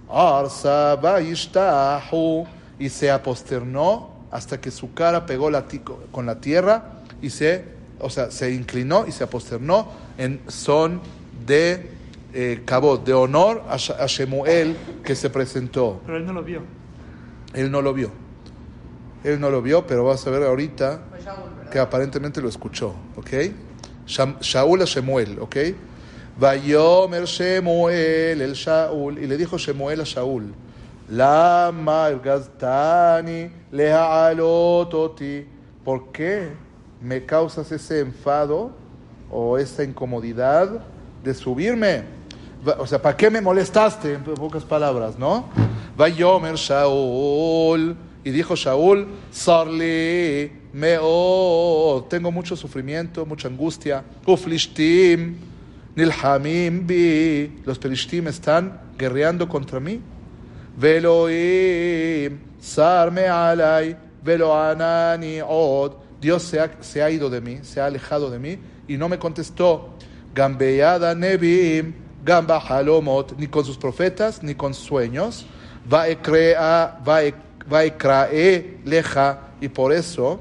Arsa 0.09 0.97
vayishtahu. 0.97 2.47
Y 2.79 2.89
se 2.89 3.11
aposternó 3.11 4.11
hasta 4.31 4.61
que 4.61 4.71
su 4.71 4.95
cara 4.95 5.27
pegó 5.27 5.51
la 5.51 5.67
con 6.13 6.27
la 6.27 6.41
tierra 6.41 7.01
y 7.21 7.31
se, 7.31 7.65
o 7.99 8.09
sea, 8.09 8.31
se 8.31 8.53
inclinó 8.53 9.05
y 9.07 9.13
se 9.13 9.25
aposternó 9.25 9.89
en 10.17 10.41
son 10.49 11.01
de 11.47 11.91
eh, 12.33 12.63
cabot, 12.65 13.05
de 13.05 13.13
honor 13.13 13.63
a, 13.69 13.75
a 13.75 14.07
Shemuel 14.07 14.77
que 15.05 15.15
se 15.15 15.31
presentó. 15.31 16.01
Pero 16.07 16.19
él 16.19 16.27
no 16.27 16.33
lo 16.33 16.43
vio. 16.43 16.63
Él 17.55 17.71
no 17.71 17.83
lo 17.83 17.93
vio. 17.93 18.11
Él 19.25 19.39
no 19.39 19.51
lo 19.51 19.61
vio, 19.61 19.87
pero 19.87 20.05
vas 20.05 20.27
a 20.27 20.31
ver 20.31 20.43
ahorita 20.45 21.03
que 21.71 21.79
aparentemente 21.79 22.41
lo 22.41 22.49
escuchó, 22.49 22.95
¿ok? 23.17 23.31
Shaul 24.07 24.83
a 24.83 24.87
Shemuel, 24.87 25.39
¿ok? 25.41 25.57
Vayomer 26.39 27.25
Shemuel 27.25 28.41
el 28.41 28.55
Shaul, 28.55 29.19
y 29.19 29.27
le 29.27 29.37
dijo 29.37 29.59
Shemuel 29.59 30.01
a 30.01 30.05
Shaul, 30.05 30.55
Lama 31.11 32.09
leha'alototi, 33.71 35.47
¿por 35.85 36.13
qué 36.13 36.49
me 37.03 37.27
causas 37.27 37.71
ese 37.73 38.01
enfado 38.01 38.71
o 39.31 39.59
esa 39.59 39.85
incomodidad 39.85 40.81
de 41.23 41.35
subirme? 41.35 42.20
Va- 42.67 42.77
O 42.79 42.87
sea, 42.87 43.01
¿para 43.01 43.17
qué 43.17 43.31
me 43.31 43.41
molestaste? 43.41 44.15
En 44.15 44.23
pocas 44.25 44.65
palabras, 44.65 45.19
¿no? 45.19 45.49
Vayomer 45.97 46.55
Shaul, 46.57 47.97
y 48.25 48.31
dijo 48.31 48.55
Shaul, 48.55 49.07
Sarli 49.31 50.53
meo, 50.73 52.07
tengo 52.09 52.31
mucho 52.31 52.55
sufrimiento, 52.57 53.25
mucha 53.27 53.49
angustia. 53.49 54.05
Uflishtim, 54.27 55.37
nilhamim 55.97 56.87
bi, 56.87 57.61
los 57.65 57.79
pelishtim 57.79 58.29
están 58.29 58.81
guerreando 58.99 59.49
contra 59.49 59.81
mí. 59.81 60.01
Veloim, 60.77 62.39
sarme 62.61 63.27
alay, 63.29 63.97
velo 64.23 64.55
anani 64.55 65.41
od. 65.47 65.93
Dios 66.21 66.43
se 66.43 66.61
ha, 66.61 66.71
se 66.81 67.03
ha 67.03 67.11
ido 67.11 67.31
de 67.31 67.41
mí, 67.41 67.59
se 67.63 67.81
ha 67.81 67.87
alejado 67.87 68.31
de 68.31 68.39
mí 68.39 68.59
y 68.87 68.97
no 68.97 69.09
me 69.09 69.19
contestó. 69.19 69.91
Gambeyada 70.35 71.15
nebim, 71.15 71.95
gamba 72.25 72.59
halomot, 72.59 73.37
ni 73.39 73.47
con 73.47 73.65
sus 73.65 73.77
profetas, 73.77 74.43
ni 74.43 74.55
con 74.55 74.75
sueños. 74.75 75.47
Vaekrea, 75.89 76.99
vaek- 77.05 77.35
vaekrae 77.67 78.79
leja, 78.85 79.41
y 79.61 79.69
por 79.69 79.93
eso 79.93 80.41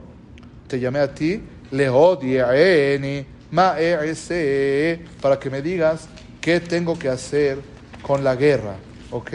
te 0.67 0.79
llamé 0.79 0.99
a 0.99 1.13
ti, 1.13 1.41
lehodieni, 1.71 3.25
maese, 3.51 5.01
para 5.21 5.37
que 5.39 5.49
me 5.49 5.61
digas 5.61 6.07
qué 6.41 6.59
tengo 6.59 6.97
que 6.97 7.09
hacer 7.09 7.59
con 8.01 8.23
la 8.23 8.35
guerra. 8.35 8.75
¿Ok? 9.11 9.31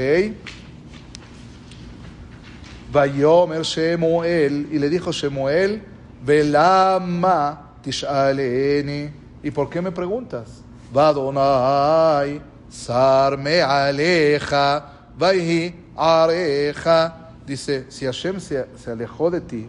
Vayomer 2.93 3.63
Shemuel, 3.63 4.69
y 4.71 4.79
le 4.79 4.89
dijo 4.89 5.11
Shemuel, 5.11 5.83
Velama 6.25 7.73
tishaleni, 7.83 9.11
¿y 9.43 9.51
por 9.51 9.69
qué 9.69 9.83
me 9.83 9.91
preguntas? 9.93 10.64
Vadonai, 10.95 12.41
sarme 12.71 13.61
aleja, 13.61 15.11
vaihi 15.19 15.75
areja. 15.97 17.33
Dice, 17.45 17.87
si 17.91 18.07
Hashem 18.07 18.39
se, 18.39 18.67
se 18.77 18.91
alejó 18.93 19.29
de 19.29 19.41
ti, 19.41 19.69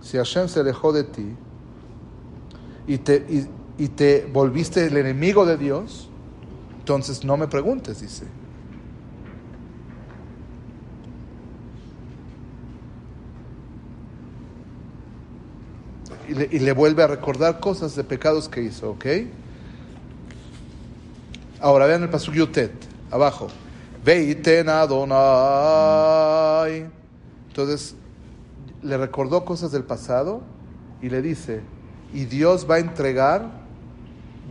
si 0.00 0.16
Hashem 0.16 0.48
se 0.48 0.60
alejó 0.60 0.92
de 0.92 1.04
ti 1.04 1.36
y 2.86 2.98
te, 2.98 3.24
y, 3.28 3.46
y 3.82 3.88
te 3.88 4.28
volviste 4.30 4.86
el 4.86 4.96
enemigo 4.96 5.46
de 5.46 5.56
Dios, 5.56 6.10
entonces 6.80 7.24
no 7.24 7.36
me 7.36 7.46
preguntes, 7.46 8.00
dice. 8.00 8.26
Y 16.28 16.34
le, 16.34 16.48
y 16.50 16.58
le 16.58 16.72
vuelve 16.72 17.04
a 17.04 17.06
recordar 17.06 17.60
cosas 17.60 17.94
de 17.94 18.04
pecados 18.04 18.48
que 18.48 18.62
hizo, 18.62 18.90
¿ok? 18.90 19.06
Ahora 21.60 21.86
vean 21.86 22.04
el 22.04 22.08
pasuk 22.08 22.34
Yutet, 22.34 22.72
abajo. 23.10 23.48
Veiten 24.04 24.68
Adonai. 24.68 25.08
Entonces 27.48 27.96
le 28.82 28.96
recordó 28.96 29.44
cosas 29.44 29.72
del 29.72 29.82
pasado 29.82 30.42
y 31.02 31.08
le 31.08 31.20
dice, 31.20 31.62
y 32.12 32.26
Dios 32.26 32.64
va 32.70 32.76
a 32.76 32.78
entregar 32.78 33.50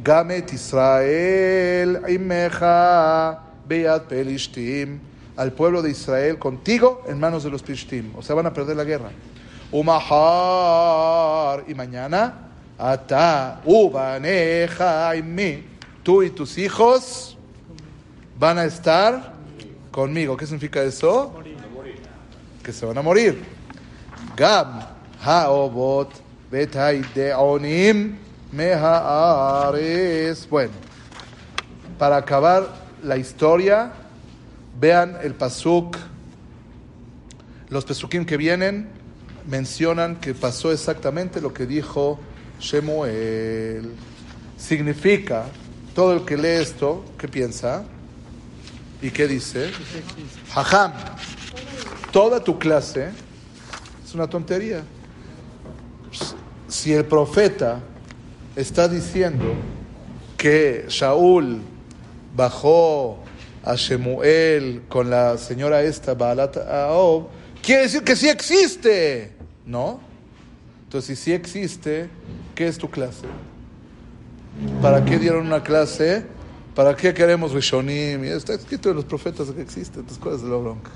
Gamet 0.03 0.51
Israel 0.51 2.01
Imeja 2.09 3.41
Beat 3.67 4.03
Pelishtim 4.07 4.99
al 5.37 5.53
pueblo 5.53 5.81
de 5.81 5.91
Israel 5.91 6.37
contigo 6.37 7.03
en 7.07 7.19
manos 7.19 7.45
de 7.45 7.49
los 7.49 7.63
Pelishtim. 7.63 8.11
O 8.17 8.21
sea, 8.21 8.35
van 8.35 8.47
a 8.47 8.53
perder 8.53 8.75
la 8.75 8.83
guerra. 8.83 9.11
Umahar 9.71 11.63
y 11.67 11.73
mañana 11.73 12.49
Ata 12.77 13.61
Ubaneja 13.65 15.13
mí 15.23 15.76
tú 16.07 16.23
y 16.23 16.29
tus 16.29 16.57
hijos 16.57 17.37
van 18.39 18.57
a 18.57 18.63
estar 18.63 19.33
conmigo. 19.91 20.37
¿Qué 20.37 20.45
significa 20.45 20.81
eso? 20.81 21.33
Que 22.63 22.71
se 22.71 22.85
van 22.85 22.97
a 22.97 23.01
morir. 23.01 23.43
Gam 24.37 24.85
haobot 25.21 26.13
betaideonim 26.49 28.15
mehaares. 28.53 30.47
Bueno, 30.49 30.71
para 31.99 32.15
acabar 32.15 32.73
la 33.03 33.17
historia, 33.17 33.91
vean 34.79 35.17
el 35.21 35.33
pasuk. 35.33 35.97
Los 37.67 37.83
pesukim 37.83 38.23
que 38.23 38.37
vienen 38.37 38.87
mencionan 39.45 40.15
que 40.21 40.33
pasó 40.33 40.71
exactamente 40.71 41.41
lo 41.41 41.53
que 41.53 41.65
dijo 41.65 42.17
Shemuel. 42.61 43.91
Significa, 44.57 45.47
todo 45.97 46.13
el 46.13 46.25
que 46.25 46.37
lee 46.37 46.61
esto, 46.61 47.03
¿qué 47.17 47.27
piensa? 47.27 47.83
¿Y 49.01 49.09
qué 49.09 49.27
dice? 49.27 49.71
Jajam, 50.53 50.93
toda 52.11 52.43
tu 52.43 52.59
clase 52.59 53.09
es 54.05 54.13
una 54.13 54.27
tontería. 54.27 54.83
Si 56.67 56.93
el 56.93 57.03
profeta 57.03 57.79
está 58.55 58.87
diciendo 58.87 59.55
que 60.37 60.85
Shaul 60.87 61.61
bajó 62.35 63.17
a 63.63 63.73
Shemuel 63.73 64.83
con 64.87 65.09
la 65.09 65.35
señora 65.39 65.81
esta, 65.81 66.13
Baalat 66.13 66.57
Aob, 66.57 67.29
quiere 67.63 67.81
decir 67.81 68.03
que 68.03 68.15
sí 68.15 68.29
existe, 68.29 69.31
¿no? 69.65 69.99
Entonces, 70.83 71.17
si 71.17 71.23
sí 71.23 71.33
existe, 71.33 72.07
¿qué 72.53 72.67
es 72.67 72.77
tu 72.77 72.87
clase? 72.87 73.25
¿Para 74.81 75.03
qué 75.05 75.17
dieron 75.19 75.45
una 75.45 75.61
clase? 75.63 76.25
¿Para 76.75 76.95
qué 76.95 77.13
queremos 77.13 77.53
Rishonim? 77.53 78.23
Y 78.23 78.27
está 78.27 78.53
escrito 78.53 78.89
en 78.89 78.95
los 78.95 79.05
profetas 79.05 79.49
que 79.51 79.61
existe, 79.61 79.99
entonces, 79.99 80.19
¿cuál 80.21 80.35
es 80.35 80.43
la 80.43 80.55
bronca? 80.57 80.91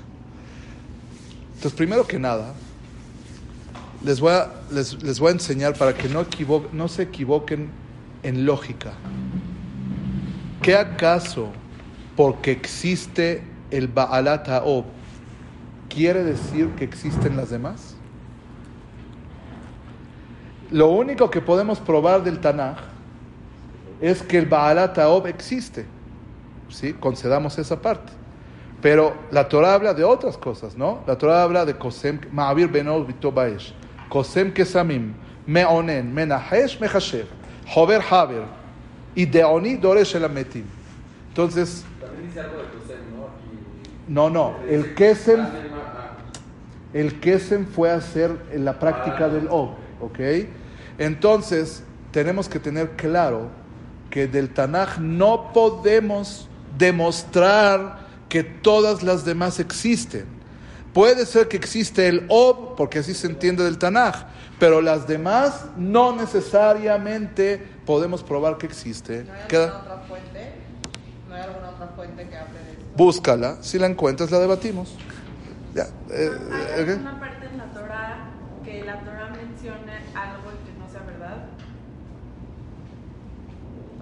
Entonces, 1.54 1.72
primero 1.72 2.06
que 2.06 2.18
nada, 2.18 2.54
les 4.04 4.20
voy 4.20 4.32
a, 4.32 4.52
les, 4.70 5.02
les 5.02 5.18
voy 5.20 5.28
a 5.28 5.32
enseñar 5.32 5.74
para 5.76 5.94
que 5.94 6.08
no, 6.08 6.22
equivo- 6.22 6.66
no 6.72 6.88
se 6.88 7.02
equivoquen 7.02 7.68
en 8.22 8.46
lógica. 8.46 8.92
¿Qué 10.60 10.76
acaso 10.76 11.48
porque 12.16 12.52
existe 12.52 13.42
el 13.70 13.88
Baalat 13.88 14.48
Haob 14.48 14.84
quiere 15.88 16.22
decir 16.22 16.68
que 16.70 16.84
existen 16.84 17.36
las 17.36 17.50
demás? 17.50 17.94
Lo 20.70 20.88
único 20.88 21.30
que 21.30 21.40
podemos 21.40 21.80
probar 21.80 22.22
del 22.22 22.40
Tanaj 22.40 22.91
es 24.02 24.20
que 24.20 24.36
el 24.36 24.46
Baalat 24.46 24.98
Haob 24.98 25.28
existe. 25.28 25.86
¿Sí? 26.68 26.92
Concedamos 26.92 27.56
esa 27.58 27.80
parte. 27.80 28.12
Pero 28.82 29.14
la 29.30 29.48
Torah 29.48 29.74
habla 29.74 29.94
de 29.94 30.02
otras 30.02 30.36
cosas, 30.36 30.76
¿no? 30.76 31.02
La 31.06 31.16
Torah 31.16 31.44
habla 31.44 31.64
de 31.64 31.74
Kosem, 31.74 32.18
Ma'avir 32.32 32.68
Benol 32.68 33.06
Vitobaesh, 33.06 33.72
Kosem 34.08 34.52
Kesamim, 34.52 35.14
Meonen, 35.46 36.12
Menahesh, 36.12 36.80
Mechashev, 36.80 37.26
Hover 37.74 38.02
Haber, 38.10 38.42
y 39.14 39.24
Deoni 39.24 39.76
Doresh 39.76 40.16
el 40.16 40.24
Ametim. 40.24 40.64
Entonces, 41.28 41.84
También 42.00 42.26
dice 42.26 42.40
algo 42.40 42.56
de 42.56 42.64
José, 42.64 42.98
¿no? 44.08 44.28
No, 44.28 44.30
no, 44.30 44.56
el 44.68 44.94
Kesem, 44.94 45.40
Ah, 45.40 45.50
ah, 45.94 46.16
el 46.92 47.20
Kesem 47.20 47.66
fue 47.66 47.90
a 47.90 47.96
hacer 47.96 48.36
en 48.50 48.64
la 48.64 48.80
práctica 48.80 49.28
del 49.28 49.46
Og, 49.48 49.76
¿ok? 50.00 50.18
Entonces, 50.98 51.84
tenemos 52.10 52.48
que 52.48 52.58
tener 52.58 52.90
claro 52.96 53.61
que 54.12 54.28
del 54.28 54.50
Tanaj 54.50 54.98
no 54.98 55.52
podemos 55.54 56.46
demostrar 56.76 58.00
que 58.28 58.44
todas 58.44 59.02
las 59.02 59.24
demás 59.24 59.58
existen. 59.58 60.26
Puede 60.92 61.24
ser 61.24 61.48
que 61.48 61.56
existe 61.56 62.06
el 62.08 62.26
Ob, 62.28 62.76
porque 62.76 62.98
así 62.98 63.14
se 63.14 63.26
entiende 63.26 63.64
del 63.64 63.78
Tanaj, 63.78 64.26
pero 64.58 64.82
las 64.82 65.06
demás 65.06 65.64
no 65.78 66.14
necesariamente 66.14 67.66
podemos 67.86 68.22
probar 68.22 68.58
que 68.58 68.66
existe. 68.66 69.24
¿No 69.24 69.32
hay 69.32 69.40
Queda- 69.48 69.64
alguna 69.64 69.80
otra 69.94 69.98
fuente? 70.06 70.52
¿No 71.30 71.34
hay 71.34 71.42
alguna 71.42 71.68
otra 71.70 71.86
fuente 71.96 72.28
que 72.28 72.36
hable 72.36 72.58
de 72.58 72.70
esto? 72.72 72.84
Búscala, 72.94 73.56
si 73.62 73.78
la 73.78 73.86
encuentras 73.86 74.30
la 74.30 74.38
debatimos. 74.40 74.94
Ya, 75.74 75.84
eh, 76.10 76.30
¿Hay 76.76 76.82
¿ok? 76.82 76.88
alguna 76.90 77.18
parte 77.18 77.46
en 77.50 77.56
la 77.56 77.64
Torah 77.72 78.16
que 78.62 78.84
la 78.84 79.00
Torah 79.00 79.30
mencione 79.30 79.92
algo 80.14 80.50
y 80.52 80.70
que 80.70 80.78
no 80.78 80.86
sea 80.92 81.00
verdad? 81.06 81.46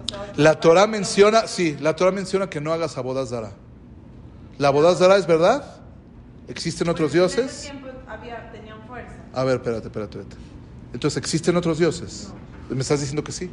La 0.35 0.59
Torah 0.59 0.87
menciona, 0.87 1.47
sí, 1.47 1.77
la 1.79 1.95
Torah 1.95 2.11
menciona 2.11 2.49
que 2.49 2.61
no 2.61 2.73
hagas 2.73 2.97
abodas 2.97 3.29
Zara. 3.29 3.51
¿La 4.57 4.69
abodas 4.69 4.99
Zara 4.99 5.17
es 5.17 5.27
verdad? 5.27 5.63
¿Existen 6.47 6.89
otros 6.89 7.13
dioses? 7.13 7.71
había, 8.07 8.51
tenían 8.51 8.85
fuerza. 8.87 9.13
A 9.33 9.43
ver, 9.43 9.55
espérate, 9.55 9.87
espérate, 9.87 10.19
espérate. 10.19 10.51
Entonces, 10.93 11.17
¿existen 11.17 11.55
otros 11.55 11.77
dioses? 11.79 12.29
¿Me 12.69 12.81
estás 12.81 12.99
diciendo 12.99 13.23
que 13.23 13.31
sí? 13.31 13.49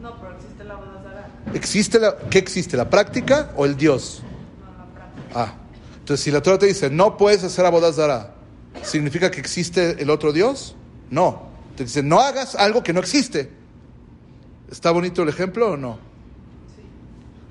No, 0.00 0.20
pero 0.20 0.34
existe 0.36 0.64
la 0.64 0.74
boda 0.74 1.02
Zara, 1.02 1.28
¿Existe 1.54 1.98
la, 1.98 2.16
¿Qué 2.30 2.38
existe? 2.38 2.76
¿La 2.76 2.90
práctica 2.90 3.52
o 3.56 3.64
el 3.64 3.76
Dios? 3.76 4.22
no 4.60 4.66
la 4.72 4.84
práctica. 4.94 5.30
Ah, 5.34 5.54
entonces 5.98 6.24
si 6.24 6.30
la 6.30 6.42
Torah 6.42 6.58
te 6.58 6.66
dice 6.66 6.90
no 6.90 7.16
puedes 7.16 7.42
hacer 7.42 7.64
abodas 7.64 7.96
Zara, 7.96 8.34
¿significa 8.82 9.30
que 9.30 9.40
existe 9.40 10.02
el 10.02 10.10
otro 10.10 10.32
Dios? 10.32 10.76
No. 11.10 11.48
Te 11.76 11.84
dice 11.84 12.02
no 12.02 12.20
hagas 12.20 12.54
algo 12.54 12.82
que 12.82 12.92
no 12.92 13.00
existe. 13.00 13.55
¿Está 14.70 14.90
bonito 14.90 15.22
el 15.22 15.28
ejemplo 15.28 15.72
o 15.72 15.76
no? 15.76 15.98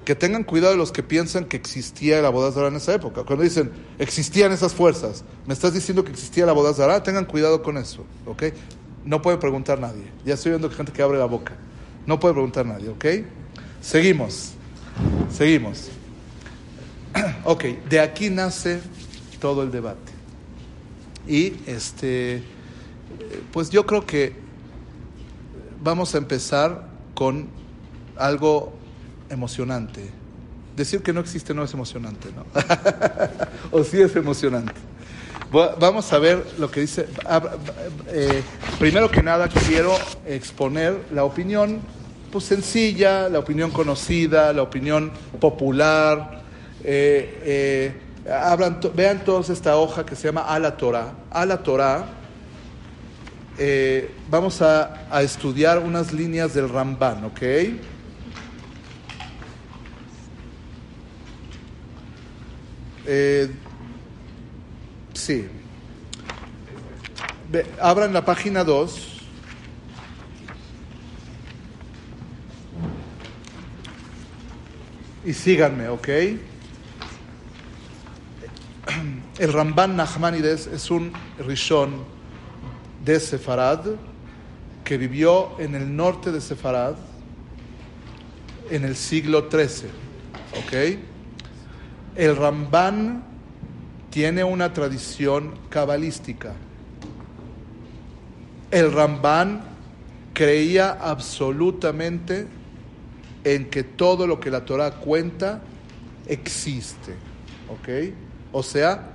Que 0.04 0.16
tengan 0.16 0.44
cuidado 0.44 0.76
los 0.76 0.92
que 0.92 1.02
piensan 1.02 1.46
que 1.46 1.58
existía 1.58 2.22
la 2.22 2.30
boda 2.30 2.52
Zara 2.52 2.68
en 2.68 2.76
esa 2.76 2.94
época. 2.94 3.24
Cuando 3.24 3.44
dicen 3.44 3.72
existían 3.98 4.52
esas 4.52 4.74
fuerzas, 4.74 5.24
¿me 5.48 5.54
estás 5.54 5.74
diciendo 5.74 6.04
que 6.04 6.12
existía 6.12 6.46
la 6.46 6.54
boda 6.54 6.74
Zara? 6.74 7.02
Tengan 7.02 7.26
cuidado 7.26 7.64
con 7.64 7.78
eso, 7.78 8.06
¿ok? 8.26 8.44
No 9.04 9.22
puede 9.22 9.38
preguntar 9.38 9.80
nadie. 9.80 10.04
Ya 10.26 10.36
estoy 10.36 10.52
viendo 10.52 10.70
gente 10.70 10.92
que 10.92 11.02
abre 11.02 11.18
la 11.18 11.26
boca. 11.26 11.54
No 12.06 12.20
puede 12.20 12.34
preguntar 12.34 12.66
nadie, 12.66 12.90
¿ok? 12.90 13.06
Seguimos. 13.82 14.54
Seguimos. 15.32 15.90
Ok, 17.46 17.64
de 17.88 18.00
aquí 18.02 18.30
nace 18.30 18.82
todo 19.40 19.64
el 19.64 19.72
debate. 19.72 20.12
Y 21.28 21.54
este, 21.66 22.38
eh, 22.38 22.44
pues 23.54 23.70
yo 23.70 23.86
creo 23.86 24.06
que 24.06 24.36
vamos 25.82 26.14
a 26.16 26.18
empezar 26.18 26.95
con 27.16 27.48
algo 28.18 28.74
emocionante. 29.30 30.12
Decir 30.76 31.02
que 31.02 31.14
no 31.14 31.22
existe 31.22 31.54
no 31.54 31.64
es 31.64 31.74
emocionante, 31.74 32.30
¿no? 32.36 32.46
o 33.72 33.84
sí 33.84 34.02
es 34.02 34.16
emocionante. 34.16 34.74
Va- 35.56 35.76
Vamos 35.80 36.12
a 36.14 36.20
ver 36.20 36.46
lo 36.60 36.70
que 36.70 36.82
dice. 36.82 37.08
ah, 37.26 37.42
eh, 38.10 38.44
primero 38.78 39.10
que 39.10 39.24
nada 39.24 39.48
quiero 39.48 39.96
exponer 40.28 40.98
la 41.14 41.24
opinión 41.24 41.80
pues 42.32 42.44
sencilla, 42.44 43.30
la 43.30 43.40
opinión 43.40 43.72
conocida, 43.72 44.52
la 44.52 44.62
opinión 44.64 45.12
popular. 45.40 46.42
Eh, 46.84 47.94
eh, 48.26 48.32
hablan 48.32 48.80
vean 48.94 49.24
todos 49.24 49.50
esta 49.50 49.78
hoja 49.78 50.06
que 50.06 50.16
se 50.18 50.28
llama 50.28 50.42
A 50.42 50.60
la 50.60 50.76
Torah. 50.76 51.14
A 51.32 51.46
la 51.46 51.64
Torah. 51.64 52.06
Eh, 53.58 54.12
vamos 54.30 54.62
a, 54.62 55.08
a 55.10 55.22
estudiar 55.22 55.80
unas 55.80 56.12
líneas 56.12 56.54
del 56.54 56.70
Ramban, 56.70 57.24
¿ok? 57.26 57.42
Eh, 63.06 63.50
sí. 65.14 65.48
Abran 67.80 68.14
la 68.14 68.26
página 68.26 68.64
2. 68.64 69.12
Y 75.26 75.34
síganme, 75.34 75.88
¿ok? 75.90 76.08
El 79.40 79.54
Ramban 79.54 79.96
Nachmanides 79.96 80.68
es 80.68 80.92
un 80.92 81.12
rishon 81.40 82.15
de 83.06 83.20
Sefarad 83.20 83.82
que 84.84 84.98
vivió 84.98 85.60
en 85.60 85.76
el 85.76 85.96
norte 85.96 86.32
de 86.32 86.42
Sefarad 86.42 86.96
en 88.70 88.84
el 88.84 88.96
siglo 88.96 89.48
XIII. 89.50 89.90
El 92.16 92.36
Ramban 92.36 93.24
tiene 94.10 94.44
una 94.44 94.74
tradición 94.74 95.54
cabalística. 95.70 96.54
El 98.72 98.92
Ramban 98.92 99.62
creía 100.34 100.92
absolutamente 100.92 102.48
en 103.44 103.70
que 103.70 103.84
todo 103.84 104.28
lo 104.28 104.40
que 104.40 104.50
la 104.50 104.66
Torah 104.66 104.92
cuenta 104.92 105.62
existe. 106.28 107.14
O 108.52 108.64
sea, 108.64 109.12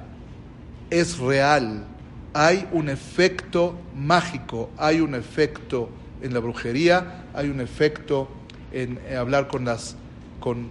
es 0.91 1.19
real. 1.19 1.85
Hay 2.33 2.69
un 2.73 2.89
efecto 2.89 3.75
mágico, 3.95 4.71
hay 4.77 5.01
un 5.01 5.15
efecto 5.15 5.89
en 6.23 6.33
la 6.33 6.41
brujería, 6.41 7.25
hay 7.35 7.49
un 7.49 7.61
efecto 7.61 8.29
en, 8.73 8.99
eh, 9.09 9.17
hablar 9.17 9.49
con 9.49 9.65
las 9.65 9.97
con, 10.39 10.69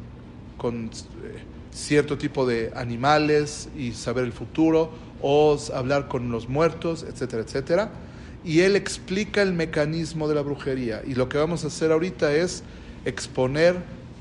con, 0.58 0.86
eh, 0.86 1.40
cierto 1.72 2.18
tipo 2.18 2.46
de 2.46 2.72
animales 2.76 3.70
y 3.78 3.92
saber 3.92 4.26
el 4.26 4.34
futuro, 4.34 4.90
o 5.22 5.58
hablar 5.74 6.08
con 6.08 6.32
los 6.32 6.50
muertos, 6.50 7.04
etcétera, 7.04 7.44
etcétera. 7.44 7.92
Y 8.44 8.62
él 8.62 8.76
explica 8.76 9.42
el 9.42 9.54
mecanismo 9.54 10.28
de 10.28 10.36
la 10.36 10.42
brujería. 10.42 11.02
Y 11.06 11.14
lo 11.16 11.28
que 11.30 11.38
vamos 11.38 11.64
a 11.64 11.68
hacer 11.68 11.92
ahorita 11.92 12.34
es 12.34 12.64
exponer 13.06 13.76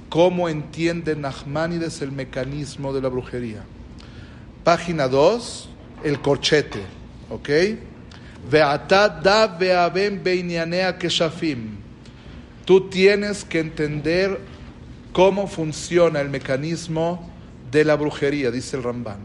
cómo 0.08 0.48
entiende 0.48 1.14
Nachmanides 1.14 2.02
el 2.02 2.12
mecanismo 2.12 2.92
de 2.92 3.00
la 3.00 3.08
brujería. 3.08 3.62
Página 4.64 5.08
2, 5.08 5.68
el 6.04 6.20
corchete, 6.20 6.80
¿Ok? 7.30 7.48
Tú 12.64 12.88
tienes 12.88 13.44
que 13.44 13.60
entender 13.60 14.40
cómo 15.12 15.46
funciona 15.46 16.20
el 16.20 16.28
mecanismo 16.28 17.30
de 17.70 17.84
la 17.84 17.96
brujería, 17.96 18.50
dice 18.50 18.76
el 18.76 18.82
Ramban. 18.82 19.18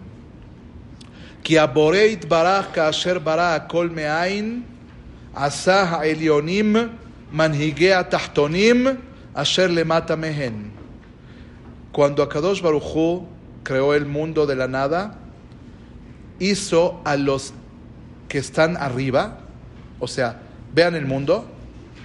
Cuando 11.91 12.23
Akadosh 12.23 12.61
Baruchu 12.61 13.25
creó 13.63 13.93
el 13.93 14.05
mundo 14.05 14.45
de 14.45 14.55
la 14.55 14.67
nada, 14.67 15.19
hizo 16.39 17.01
a 17.05 17.15
los 17.17 17.53
que 18.33 18.39
están 18.39 18.77
arriba, 18.77 19.37
o 19.99 20.07
sea, 20.07 20.41
vean 20.73 20.95
el 20.95 21.05
mundo 21.05 21.45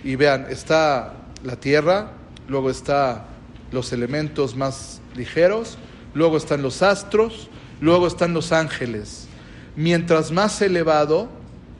y 0.05 0.15
vean, 0.17 0.45
está 0.51 1.15
la 1.43 1.57
tierra, 1.57 2.11
luego 2.49 2.69
está 2.69 3.25
los 3.73 3.95
elementos 3.95 4.55
más 4.55 5.01
ligeros, 5.17 5.79
luego 6.13 6.37
están 6.37 6.61
los 6.61 6.83
astros, 6.83 7.49
luego 7.81 8.07
están 8.07 8.35
los 8.35 8.53
ángeles. 8.53 9.27
Mientras 9.75 10.31
más 10.31 10.61
elevado 10.61 11.31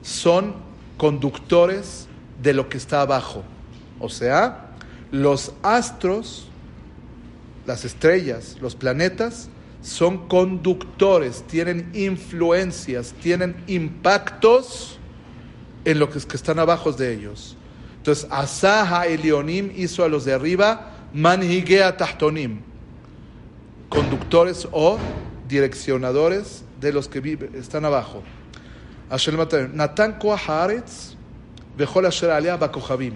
son 0.01 0.55
conductores 0.97 2.07
de 2.41 2.53
lo 2.53 2.69
que 2.69 2.77
está 2.77 3.01
abajo. 3.01 3.43
O 3.99 4.09
sea, 4.09 4.71
los 5.11 5.53
astros, 5.61 6.47
las 7.67 7.85
estrellas, 7.85 8.57
los 8.61 8.73
planetas, 8.73 9.47
son 9.81 10.27
conductores, 10.27 11.43
tienen 11.47 11.89
influencias, 11.93 13.13
tienen 13.21 13.55
impactos 13.67 14.99
en 15.85 15.99
lo 15.99 16.09
que, 16.09 16.19
están 16.19 16.59
abajo 16.59 16.91
de 16.91 17.13
ellos. 17.13 17.55
Entonces, 17.97 18.27
Asaha 18.29 19.07
Elionim 19.07 19.71
hizo 19.75 20.03
a 20.03 20.09
los 20.09 20.25
de 20.25 20.33
arriba, 20.33 20.91
Manhigea 21.13 21.95
Tahtonim, 21.97 22.59
conductores 23.87 24.67
o 24.71 24.97
direccionadores 25.47 26.63
de 26.79 26.93
los 26.93 27.07
que 27.07 27.49
están 27.55 27.85
abajo. 27.85 28.23
Koach 30.19 30.49
Haaretz, 30.49 31.15
Bechol 31.77 32.05
Asher 32.05 32.29
Alea 32.29 32.57
Bakochavim. 32.57 33.13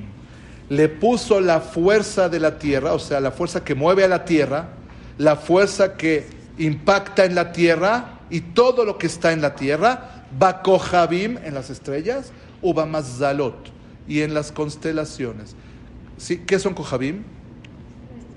Le 0.70 0.90
puso 0.90 1.40
la 1.40 1.60
fuerza 1.60 2.30
de 2.30 2.40
la 2.40 2.58
tierra, 2.58 2.94
o 2.94 3.00
sea, 3.00 3.20
la 3.20 3.32
fuerza 3.32 3.64
que 3.64 3.76
mueve 3.76 4.04
a 4.04 4.08
la 4.08 4.26
tierra, 4.26 4.70
la 5.18 5.36
fuerza 5.36 5.96
que 5.96 6.26
impacta 6.58 7.26
en 7.26 7.36
la 7.36 7.52
tierra 7.52 8.20
y 8.30 8.42
todo 8.42 8.86
lo 8.86 8.98
que 8.98 9.08
está 9.08 9.32
en 9.32 9.42
la 9.42 9.56
tierra, 9.56 10.26
Bakochavim 10.38 11.38
en 11.44 11.54
las 11.54 11.70
estrellas, 11.70 12.32
Ubamazalot 12.62 13.72
y 14.08 14.22
en 14.22 14.34
las 14.34 14.52
constelaciones. 14.52 15.56
¿Sí? 16.18 16.40
¿Qué 16.46 16.60
son 16.60 16.74
Kochavim? 16.74 17.24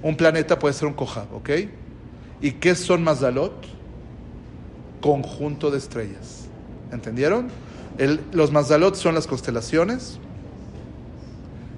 Un 0.03 0.17
planeta 0.17 0.59
puede 0.59 0.75
ser 0.75 0.89
un 0.89 0.95
Kohab, 0.95 1.35
¿ok? 1.35 1.51
¿Y 2.41 2.53
qué 2.53 2.75
son 2.75 3.03
Mazalot? 3.03 3.53
Conjunto 5.01 5.71
de 5.71 5.79
estrellas. 5.79 6.47
¿Entendieron? 6.93 7.49
El- 7.99 8.21
los 8.33 8.53
Mazalot 8.53 8.95
son 8.95 9.15
las 9.15 9.27
constelaciones 9.27 10.19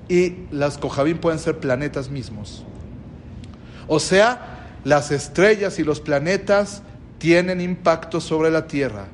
y 0.08 0.34
las 0.50 0.78
Kohabim 0.78 1.18
pueden 1.18 1.38
ser 1.38 1.58
planetas 1.58 2.10
mismos. 2.10 2.64
O 3.86 4.00
sea, 4.00 4.57
las 4.84 5.10
estrellas 5.10 5.78
y 5.78 5.84
los 5.84 6.00
planetas 6.00 6.82
tienen 7.18 7.60
impacto 7.60 8.20
sobre 8.20 8.50
la 8.50 8.66
Tierra. 8.66 9.06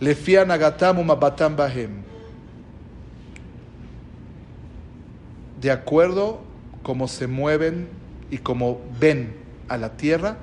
Lefian 0.00 0.50
agatam 0.50 0.98
umabatam 0.98 1.56
bahem. 1.56 2.02
De 5.60 5.70
acuerdo 5.70 6.40
como 6.82 7.06
se 7.06 7.26
mueven 7.28 7.88
y 8.30 8.38
como 8.38 8.80
ven 8.98 9.36
a 9.68 9.76
la 9.76 9.90
Tierra, 9.90 10.36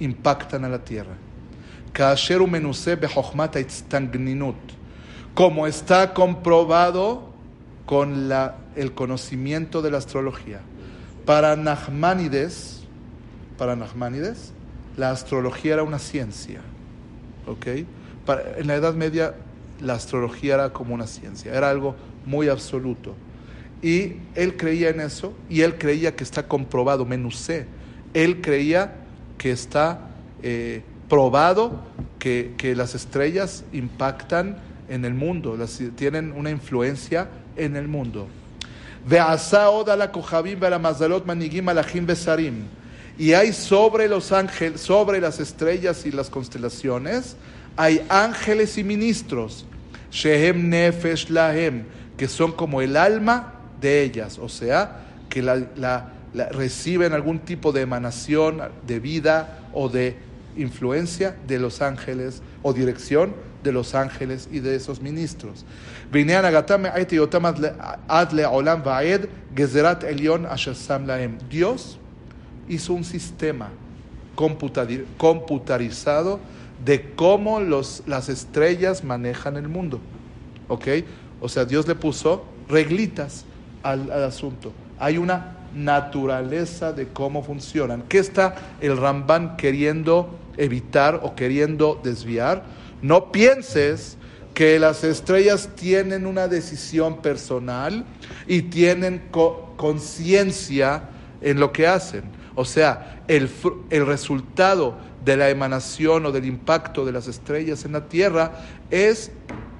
impactan 0.00 0.64
a 0.64 0.68
la 0.68 0.84
Tierra. 0.84 1.14
Kaasher 1.92 2.42
umenuse 2.42 2.96
bechokhmat 2.96 3.56
haitztangninut. 3.56 4.56
Como 5.34 5.66
está 5.66 6.12
comprobado 6.14 7.30
con 7.86 8.28
la- 8.28 8.56
el 8.74 8.92
conocimiento 8.92 9.82
de 9.82 9.90
la 9.92 9.98
astrología. 9.98 10.60
Para 11.24 11.54
Nachmanides, 11.56 12.75
para 13.57 13.75
Nachmanides, 13.75 14.53
la 14.97 15.11
astrología 15.11 15.73
era 15.73 15.83
una 15.83 15.99
ciencia. 15.99 16.61
¿ok? 17.47 17.85
Para- 18.25 18.57
en 18.57 18.67
la 18.67 18.75
Edad 18.75 18.93
Media, 18.93 19.33
la 19.79 19.93
astrología 19.93 20.55
era 20.55 20.73
como 20.73 20.93
una 20.93 21.07
ciencia, 21.07 21.53
era 21.53 21.69
algo 21.69 21.95
muy 22.25 22.49
absoluto. 22.49 23.15
Y 23.81 24.13
él 24.35 24.57
creía 24.57 24.89
en 24.89 25.01
eso, 25.01 25.33
y 25.49 25.61
él 25.61 25.77
creía 25.77 26.15
que 26.15 26.23
está 26.23 26.47
comprobado, 26.47 27.05
menusé. 27.05 27.65
Él 28.13 28.41
creía 28.41 28.93
que 29.37 29.51
está 29.51 30.09
eh, 30.43 30.83
probado 31.09 31.81
que, 32.19 32.53
que 32.57 32.75
las 32.75 32.93
estrellas 32.93 33.63
impactan 33.73 34.57
en 34.87 35.03
el 35.05 35.13
mundo, 35.15 35.57
las, 35.57 35.81
tienen 35.95 36.31
una 36.33 36.51
influencia 36.51 37.27
en 37.55 37.75
el 37.75 37.87
mundo. 37.87 38.27
ועשה 39.07 39.65
עוד 39.65 39.89
על 39.89 40.01
הכוכבים 40.01 40.57
ועל 40.61 40.73
המזלות 40.73 41.25
מנהיגים 41.25 41.65
מלאכים 41.65 42.03
ושרים. 42.07 42.53
y 43.18 43.32
hay 43.32 43.52
sobre 43.52 44.08
los 44.08 44.32
ángeles, 44.32 44.80
sobre 44.80 45.20
las 45.20 45.40
estrellas 45.40 46.04
y 46.06 46.10
las 46.10 46.28
constelaciones, 46.28 47.36
hay 47.76 48.04
ángeles 48.08 48.78
y 48.78 48.84
ministros, 48.84 49.66
Shehem 50.10 50.68
Nefesh 50.68 51.30
Lahem, 51.30 51.84
que 52.16 52.28
son 52.28 52.52
como 52.52 52.80
el 52.80 52.96
alma 52.96 53.54
de 53.80 54.02
ellas, 54.02 54.38
o 54.38 54.48
sea, 54.48 55.04
que 55.28 55.42
la, 55.42 55.56
la, 55.76 56.12
la, 56.32 56.48
reciben 56.48 57.12
algún 57.12 57.40
tipo 57.40 57.72
de 57.72 57.82
emanación 57.82 58.62
de 58.86 59.00
vida 59.00 59.60
o 59.72 59.88
de 59.88 60.16
influencia 60.56 61.36
de 61.46 61.58
los 61.58 61.82
ángeles 61.82 62.42
o 62.62 62.72
dirección 62.72 63.34
de 63.62 63.72
los 63.72 63.94
ángeles 63.94 64.48
y 64.50 64.60
de 64.60 64.76
esos 64.76 65.00
ministros. 65.02 65.64
Dios 71.50 71.98
hizo 72.68 72.92
un 72.92 73.04
sistema 73.04 73.70
computarizado 75.16 76.40
de 76.84 77.12
cómo 77.14 77.60
los, 77.60 78.02
las 78.06 78.28
estrellas 78.28 79.04
manejan 79.04 79.56
el 79.56 79.68
mundo. 79.68 80.00
¿Ok? 80.68 80.88
O 81.40 81.48
sea, 81.48 81.64
Dios 81.64 81.86
le 81.88 81.94
puso 81.94 82.44
reglitas 82.68 83.44
al, 83.82 84.10
al 84.10 84.24
asunto. 84.24 84.72
Hay 84.98 85.18
una 85.18 85.56
naturaleza 85.74 86.92
de 86.92 87.08
cómo 87.08 87.42
funcionan. 87.42 88.02
¿Qué 88.08 88.18
está 88.18 88.54
el 88.80 88.96
Ramban 88.96 89.56
queriendo 89.56 90.34
evitar 90.56 91.20
o 91.22 91.34
queriendo 91.34 92.00
desviar? 92.02 92.64
No 93.02 93.30
pienses 93.30 94.16
que 94.54 94.78
las 94.78 95.04
estrellas 95.04 95.68
tienen 95.76 96.26
una 96.26 96.48
decisión 96.48 97.18
personal 97.20 98.04
y 98.46 98.62
tienen 98.62 99.22
co- 99.30 99.74
conciencia 99.76 101.10
en 101.42 101.60
lo 101.60 101.72
que 101.72 101.86
hacen. 101.86 102.22
O 102.56 102.64
sea, 102.64 103.22
el, 103.28 103.48
el 103.90 104.06
resultado 104.06 104.96
de 105.24 105.36
la 105.36 105.50
emanación 105.50 106.26
o 106.26 106.32
del 106.32 106.46
impacto 106.46 107.04
de 107.04 107.12
las 107.12 107.28
estrellas 107.28 107.84
en 107.84 107.92
la 107.92 108.08
Tierra 108.08 108.52
es 108.90 109.30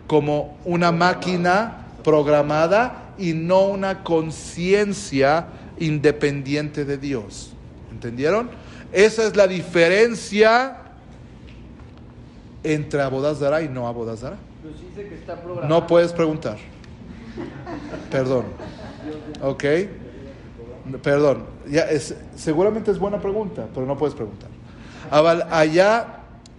como 0.06 0.58
una 0.64 0.92
máquina 0.92 1.86
programada 2.04 3.14
y 3.18 3.32
no 3.32 3.62
una 3.62 4.04
conciencia 4.04 5.48
independiente 5.78 6.84
de 6.84 6.98
Dios. 6.98 7.52
¿Entendieron? 7.90 8.50
Esa 8.92 9.24
es 9.24 9.36
la 9.36 9.46
diferencia 9.46 10.78
entre 12.62 13.02
Abodazara 13.02 13.62
y 13.62 13.68
no 13.68 13.88
Abodazara. 13.88 14.36
Programado. 15.26 15.68
No 15.68 15.86
puedes 15.86 16.12
preguntar. 16.12 16.58
Perdón. 18.10 18.44
¿Ok? 19.42 19.64
Perdón. 21.01 21.45
Ya 21.69 21.83
es, 21.83 22.15
seguramente 22.35 22.91
es 22.91 22.99
buena 22.99 23.19
pregunta, 23.19 23.67
pero 23.73 23.85
no 23.85 23.97
puedes 23.97 24.15
preguntar. 24.15 24.49
אבל 25.11 25.41
היה 25.49 26.01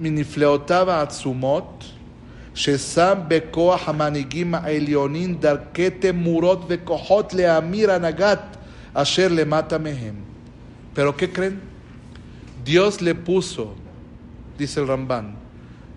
מנפלאותיו 0.00 0.90
העצומות 0.90 1.84
ששם 2.54 3.18
בכוח 3.28 3.88
המנהיגים 3.88 4.54
העליונים 4.54 5.34
דרכי 5.34 5.90
תמורות 5.90 6.64
וכוחות 6.68 7.34
להמיר 7.34 7.92
הנהגת 7.92 8.56
אשר 8.94 9.28
למטה 9.30 9.78
מהם. 9.78 10.14
Pero 10.94 11.16
¿qué 11.16 11.32
creen? 11.32 11.60
Dios 12.64 13.00
le 13.00 13.14
puso, 13.14 13.74
dice 14.58 14.80
el 14.80 14.86
Ramban, 14.86 15.36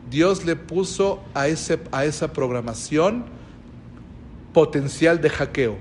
Dios 0.09 0.45
le 0.45 0.55
puso 0.55 1.21
a, 1.33 1.47
ese, 1.47 1.79
a 1.91 2.05
esa 2.05 2.31
programación 2.31 3.25
potencial 4.53 5.19
de 5.19 5.29
hackeo. 5.29 5.75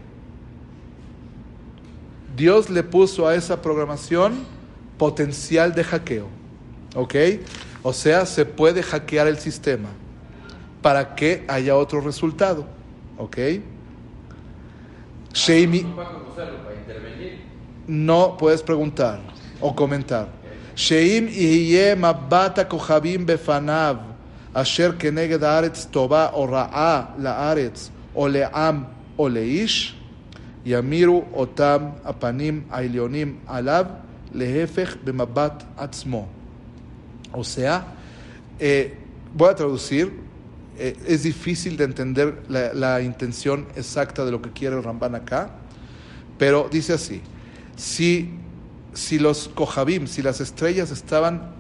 Dios 2.39 2.69
le 2.69 2.83
puso 2.83 3.27
a 3.27 3.35
esa 3.35 3.61
programación 3.61 4.45
potencial 4.97 5.75
de 5.75 5.83
hackeo. 5.83 6.27
¿Ok? 6.95 7.15
O 7.83 7.91
sea, 7.91 8.25
se 8.25 8.45
puede 8.45 8.81
hackear 8.81 9.27
el 9.27 9.37
sistema 9.39 9.89
para 10.81 11.15
que 11.15 11.43
haya 11.49 11.75
otro 11.75 11.99
resultado. 11.99 12.65
¿Ok? 13.17 13.37
No 17.87 18.37
puedes 18.37 18.63
preguntar 18.63 19.19
o 19.59 19.75
comentar. 19.75 20.29
Sheim 20.77 21.27
yeh 21.27 21.93
mabata 21.97 22.65
kohabim 22.65 23.25
befanav, 23.25 23.99
asher 24.53 24.97
keneged 24.97 25.43
aretz 25.43 25.85
toba 25.91 26.31
o 26.33 26.47
ra'a 26.47 27.15
la 27.19 27.51
aretz, 27.51 27.91
o 28.15 28.29
le'am 28.29 28.87
o 29.17 29.27
leish. 29.27 29.98
ימירו 30.66 31.24
אותם 31.32 31.78
הפנים 32.05 32.62
העליונים 32.70 33.36
עליו, 33.46 33.86
להפך 34.32 34.96
במבט 35.05 35.62
עצמו. 35.76 36.26
O 37.32 37.42
sea, 37.42 37.84
eh, 38.61 38.94
voy 39.34 39.48
a 39.48 39.55
traducir, 39.57 40.12
eh, 40.78 40.96
es 41.07 41.24
difícil 41.24 41.76
de 41.76 41.84
entender 41.84 42.42
la, 42.48 42.72
la 42.72 43.02
intención 43.02 43.66
exacta 43.74 44.24
de 44.24 44.30
lo 44.30 44.40
que 44.40 44.50
quiere 44.50 44.76
el 44.76 44.84
Ramban 44.84 45.16
acá, 45.16 45.50
pero 46.38 46.68
dice 46.70 46.92
así, 46.92 47.20
si, 47.76 48.30
si 48.92 49.18
los 49.18 49.48
Kohabim, 49.48 50.07
si 50.07 50.22
las 50.22 50.40
estrellas 50.40 50.92
estaban 50.92 51.50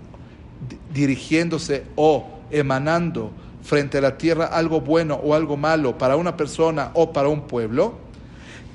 di- 0.68 0.78
dirigiéndose 0.92 1.84
o 1.96 2.24
emanando 2.52 3.32
frente 3.62 3.98
a 3.98 4.00
la 4.00 4.16
tierra 4.16 4.46
algo 4.46 4.80
bueno 4.80 5.14
o 5.16 5.34
algo 5.34 5.56
malo 5.56 5.98
para 5.98 6.14
una 6.16 6.36
persona 6.36 6.90
o 6.94 7.12
para 7.12 7.28
un 7.28 7.42
pueblo, 7.48 7.98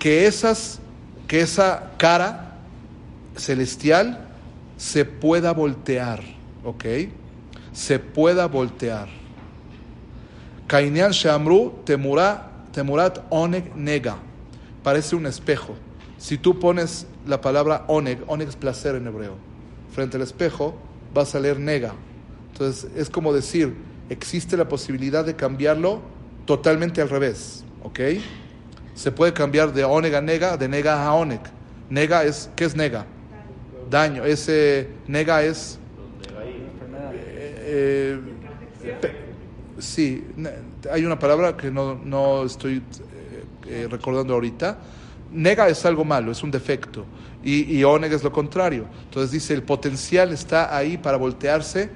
que, 0.05 0.26
esas, 0.26 0.80
que 1.26 1.40
esa 1.40 1.92
cara 1.96 2.59
celestial 3.36 4.28
se 4.76 5.07
pueda 5.07 5.55
voltear, 5.55 6.22
¿ok? 6.62 6.84
Se 7.72 7.98
pueda 7.98 8.46
voltear. 8.46 9.09
Kainyan 10.66 11.12
Shamru 11.12 11.72
temura, 11.86 12.50
temurat 12.70 13.24
oneg 13.30 13.74
nega. 13.74 14.18
Parece 14.82 15.16
un 15.16 15.24
espejo. 15.24 15.74
Si 16.18 16.36
tú 16.36 16.61
pones 16.61 17.07
la 17.26 17.40
palabra 17.40 17.86
oneg, 17.88 18.22
oneg 18.26 18.48
es 18.48 18.57
placer 18.57 18.96
en 18.96 19.07
hebreo, 19.07 19.36
frente 19.90 20.18
al 20.18 20.22
espejo, 20.22 20.74
vas 21.14 21.34
a 21.34 21.40
leer 21.40 21.59
nega. 21.59 21.94
Entonces 22.52 22.90
es 22.94 23.09
como 23.09 23.32
decir, 23.32 23.74
existe 24.11 24.59
la 24.59 24.68
posibilidad 24.68 25.24
de 25.24 25.34
cambiarlo 25.34 26.02
totalmente 26.44 27.00
al 27.00 27.09
revés, 27.09 27.64
¿ok? 27.82 28.00
Se 28.95 29.11
puede 29.11 29.32
cambiar 29.32 29.72
de 29.72 29.84
oneg 29.84 30.14
a 30.14 30.20
nega, 30.20 30.57
de 30.57 30.68
nega 30.68 31.05
a 31.05 31.14
oneg. 31.14 31.40
Nega 31.90 32.24
es, 32.24 32.51
¿qué 32.55 32.64
es 32.64 32.76
nega? 32.76 33.07
Daño. 33.90 34.24
Ese 34.24 34.88
nega 35.07 35.42
es 35.42 35.78
eh, 37.66 38.20
eh, 38.82 39.01
sí, 39.78 40.24
hay 40.92 41.05
una 41.05 41.18
palabra 41.18 41.57
que 41.57 41.70
no, 41.70 41.95
no 41.95 42.45
estoy 42.45 42.76
eh, 42.76 43.45
eh, 43.66 43.88
recordando 43.90 44.34
ahorita. 44.34 44.78
nega 45.32 45.68
es 45.68 45.84
algo 45.84 46.05
malo, 46.05 46.30
es 46.30 46.42
un 46.42 46.51
defecto. 46.51 47.05
Y, 47.42 47.76
y 47.78 47.84
oneg 47.84 48.12
es 48.12 48.22
lo 48.22 48.30
contrario. 48.30 48.86
Entonces 49.05 49.30
dice, 49.30 49.55
el 49.55 49.62
potencial 49.62 50.32
está 50.32 50.76
ahí 50.76 50.97
para 50.99 51.16
voltearse 51.16 51.90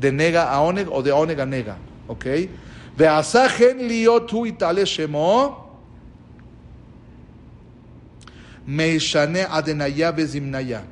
de 0.00 0.12
nega 0.12 0.50
a 0.50 0.60
oneg 0.60 0.88
o 0.90 1.02
de 1.02 1.12
oneg 1.12 1.40
a 1.40 1.46
nega. 1.46 1.76
¿Ok? 2.08 2.26
Itale 4.46 4.84
shemo 4.84 5.61
meishane 8.66 9.46
adenaya 9.48 10.12
bezimnaya. 10.12 10.84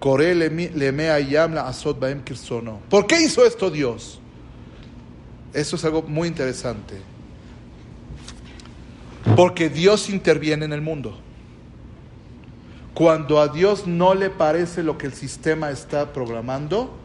Lemeayam 0.00 1.54
la'asot 1.54 1.98
baem 1.98 2.22
kirsono. 2.22 2.80
¿Por 2.88 3.06
qué 3.06 3.20
hizo 3.20 3.44
esto 3.44 3.70
Dios? 3.70 4.20
Eso 5.52 5.76
es 5.76 5.84
algo 5.84 6.02
muy 6.02 6.28
interesante. 6.28 6.96
Porque 9.36 9.68
Dios 9.68 10.08
interviene 10.08 10.64
en 10.64 10.72
el 10.72 10.80
mundo. 10.80 11.18
Cuando 12.94 13.40
a 13.40 13.48
Dios 13.48 13.86
no 13.86 14.14
le 14.14 14.30
parece 14.30 14.82
lo 14.82 14.98
que 14.98 15.06
el 15.06 15.14
sistema 15.14 15.70
está 15.70 16.12
programando, 16.12 16.96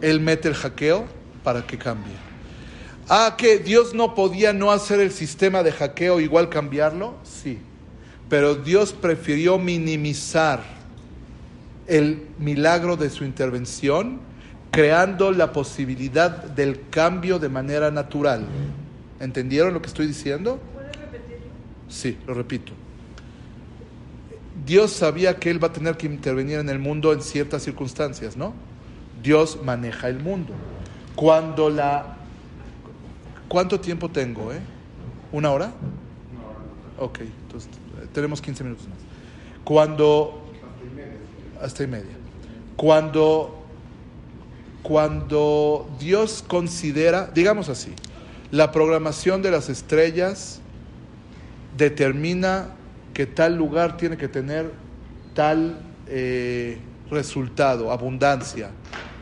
Él 0.00 0.20
mete 0.20 0.48
el 0.48 0.54
hackeo 0.54 1.06
para 1.44 1.66
que 1.66 1.78
cambie. 1.78 2.14
Ah, 3.08 3.34
que 3.36 3.58
Dios 3.58 3.94
no 3.94 4.14
podía 4.14 4.52
no 4.52 4.70
hacer 4.70 5.00
el 5.00 5.10
sistema 5.10 5.62
de 5.62 5.72
hackeo 5.72 6.20
igual 6.20 6.48
cambiarlo, 6.48 7.14
sí. 7.24 7.58
Pero 8.30 8.54
Dios 8.54 8.92
prefirió 8.92 9.58
minimizar 9.58 10.62
el 11.88 12.28
milagro 12.38 12.96
de 12.96 13.10
su 13.10 13.24
intervención, 13.24 14.20
creando 14.70 15.32
la 15.32 15.52
posibilidad 15.52 16.30
del 16.30 16.88
cambio 16.90 17.40
de 17.40 17.48
manera 17.48 17.90
natural. 17.90 18.46
¿Entendieron 19.18 19.74
lo 19.74 19.82
que 19.82 19.88
estoy 19.88 20.06
diciendo? 20.06 20.60
¿Puedes 20.72 20.96
repetirlo? 20.96 21.46
Sí, 21.88 22.16
lo 22.24 22.34
repito. 22.34 22.72
Dios 24.64 24.92
sabía 24.92 25.40
que 25.40 25.50
Él 25.50 25.62
va 25.62 25.68
a 25.68 25.72
tener 25.72 25.96
que 25.96 26.06
intervenir 26.06 26.60
en 26.60 26.68
el 26.68 26.78
mundo 26.78 27.12
en 27.12 27.22
ciertas 27.22 27.64
circunstancias, 27.64 28.36
¿no? 28.36 28.54
Dios 29.24 29.58
maneja 29.64 30.08
el 30.08 30.20
mundo. 30.20 30.52
Cuando 31.16 31.68
la... 31.68 32.16
¿Cuánto 33.48 33.80
tiempo 33.80 34.08
tengo, 34.08 34.52
eh? 34.52 34.60
¿Una 35.32 35.50
hora? 35.50 35.72
Ok, 36.96 37.20
tenemos 38.12 38.40
15 38.40 38.64
minutos 38.64 38.88
más. 38.88 38.98
Cuando... 39.64 40.52
Hasta 41.60 41.82
y 41.84 41.86
media. 41.86 42.16
Cuando... 42.76 43.56
Cuando 44.82 45.90
Dios 46.00 46.42
considera, 46.46 47.30
digamos 47.34 47.68
así, 47.68 47.92
la 48.50 48.72
programación 48.72 49.42
de 49.42 49.50
las 49.50 49.68
estrellas 49.68 50.60
determina 51.76 52.70
que 53.12 53.26
tal 53.26 53.56
lugar 53.56 53.98
tiene 53.98 54.16
que 54.16 54.26
tener 54.26 54.72
tal 55.34 55.78
eh, 56.06 56.78
resultado, 57.10 57.92
abundancia, 57.92 58.70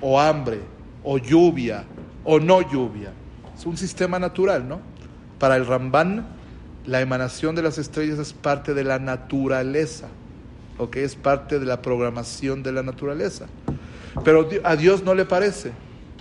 o 0.00 0.20
hambre, 0.20 0.60
o 1.02 1.18
lluvia, 1.18 1.84
o 2.24 2.38
no 2.38 2.60
lluvia. 2.60 3.12
Es 3.56 3.66
un 3.66 3.76
sistema 3.76 4.18
natural, 4.18 4.68
¿no? 4.68 4.80
Para 5.38 5.56
el 5.56 5.66
Ramban, 5.66 6.26
la 6.88 7.02
emanación 7.02 7.54
de 7.54 7.60
las 7.60 7.76
estrellas 7.76 8.18
es 8.18 8.32
parte 8.32 8.72
de 8.72 8.82
la 8.82 8.98
naturaleza, 8.98 10.08
¿ok? 10.78 10.96
Es 10.96 11.16
parte 11.16 11.58
de 11.58 11.66
la 11.66 11.82
programación 11.82 12.62
de 12.62 12.72
la 12.72 12.82
naturaleza. 12.82 13.46
Pero 14.24 14.48
a 14.64 14.74
Dios 14.74 15.02
no 15.02 15.14
le 15.14 15.26
parece. 15.26 15.72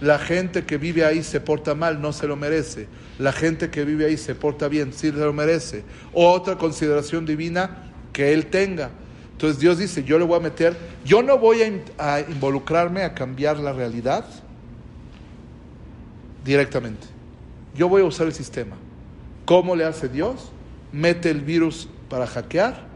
La 0.01 0.19
gente 0.19 0.65
que 0.65 0.77
vive 0.77 1.05
ahí 1.05 1.23
se 1.23 1.39
porta 1.39 1.73
mal, 1.73 2.01
no 2.01 2.11
se 2.11 2.27
lo 2.27 2.35
merece. 2.35 2.87
La 3.17 3.31
gente 3.31 3.69
que 3.69 3.85
vive 3.85 4.07
ahí 4.07 4.17
se 4.17 4.35
porta 4.35 4.67
bien, 4.67 4.91
sí 4.91 5.09
se 5.09 5.17
lo 5.17 5.31
merece. 5.31 5.85
O 6.13 6.29
otra 6.31 6.57
consideración 6.57 7.25
divina 7.25 7.93
que 8.11 8.33
Él 8.33 8.47
tenga. 8.47 8.89
Entonces 9.31 9.59
Dios 9.59 9.77
dice, 9.77 10.03
yo 10.03 10.19
le 10.19 10.25
voy 10.25 10.37
a 10.37 10.41
meter, 10.41 10.75
yo 11.05 11.23
no 11.23 11.37
voy 11.37 11.61
a, 11.97 12.15
a 12.15 12.19
involucrarme 12.19 13.03
a 13.03 13.13
cambiar 13.13 13.57
la 13.57 13.71
realidad 13.71 14.25
directamente. 16.43 17.07
Yo 17.73 17.87
voy 17.87 18.01
a 18.01 18.05
usar 18.05 18.27
el 18.27 18.33
sistema. 18.33 18.75
¿Cómo 19.45 19.73
le 19.73 19.85
hace 19.85 20.09
Dios? 20.09 20.51
mete 20.91 21.29
el 21.29 21.41
virus 21.41 21.87
para 22.09 22.27
hackear 22.27 22.87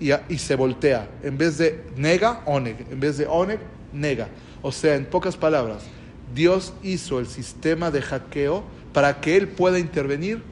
y, 0.00 0.38
se 0.38 0.56
voltea. 0.56 1.08
En 1.22 1.38
vez 1.38 1.58
de 1.58 1.84
nega, 1.96 2.42
oneg. 2.46 2.86
En 2.90 3.00
vez 3.00 3.18
de 3.18 3.26
oneg, 3.26 3.60
nega. 3.92 4.28
O 4.62 4.72
sea, 4.72 4.94
en 4.94 5.06
pocas 5.06 5.36
palabras, 5.36 5.84
Dios 6.34 6.74
hizo 6.82 7.18
el 7.18 7.26
sistema 7.26 7.90
de 7.90 8.02
hackeo 8.02 8.64
para 8.92 9.20
que 9.20 9.36
Él 9.36 9.48
pueda 9.48 9.78
intervenir 9.78 10.42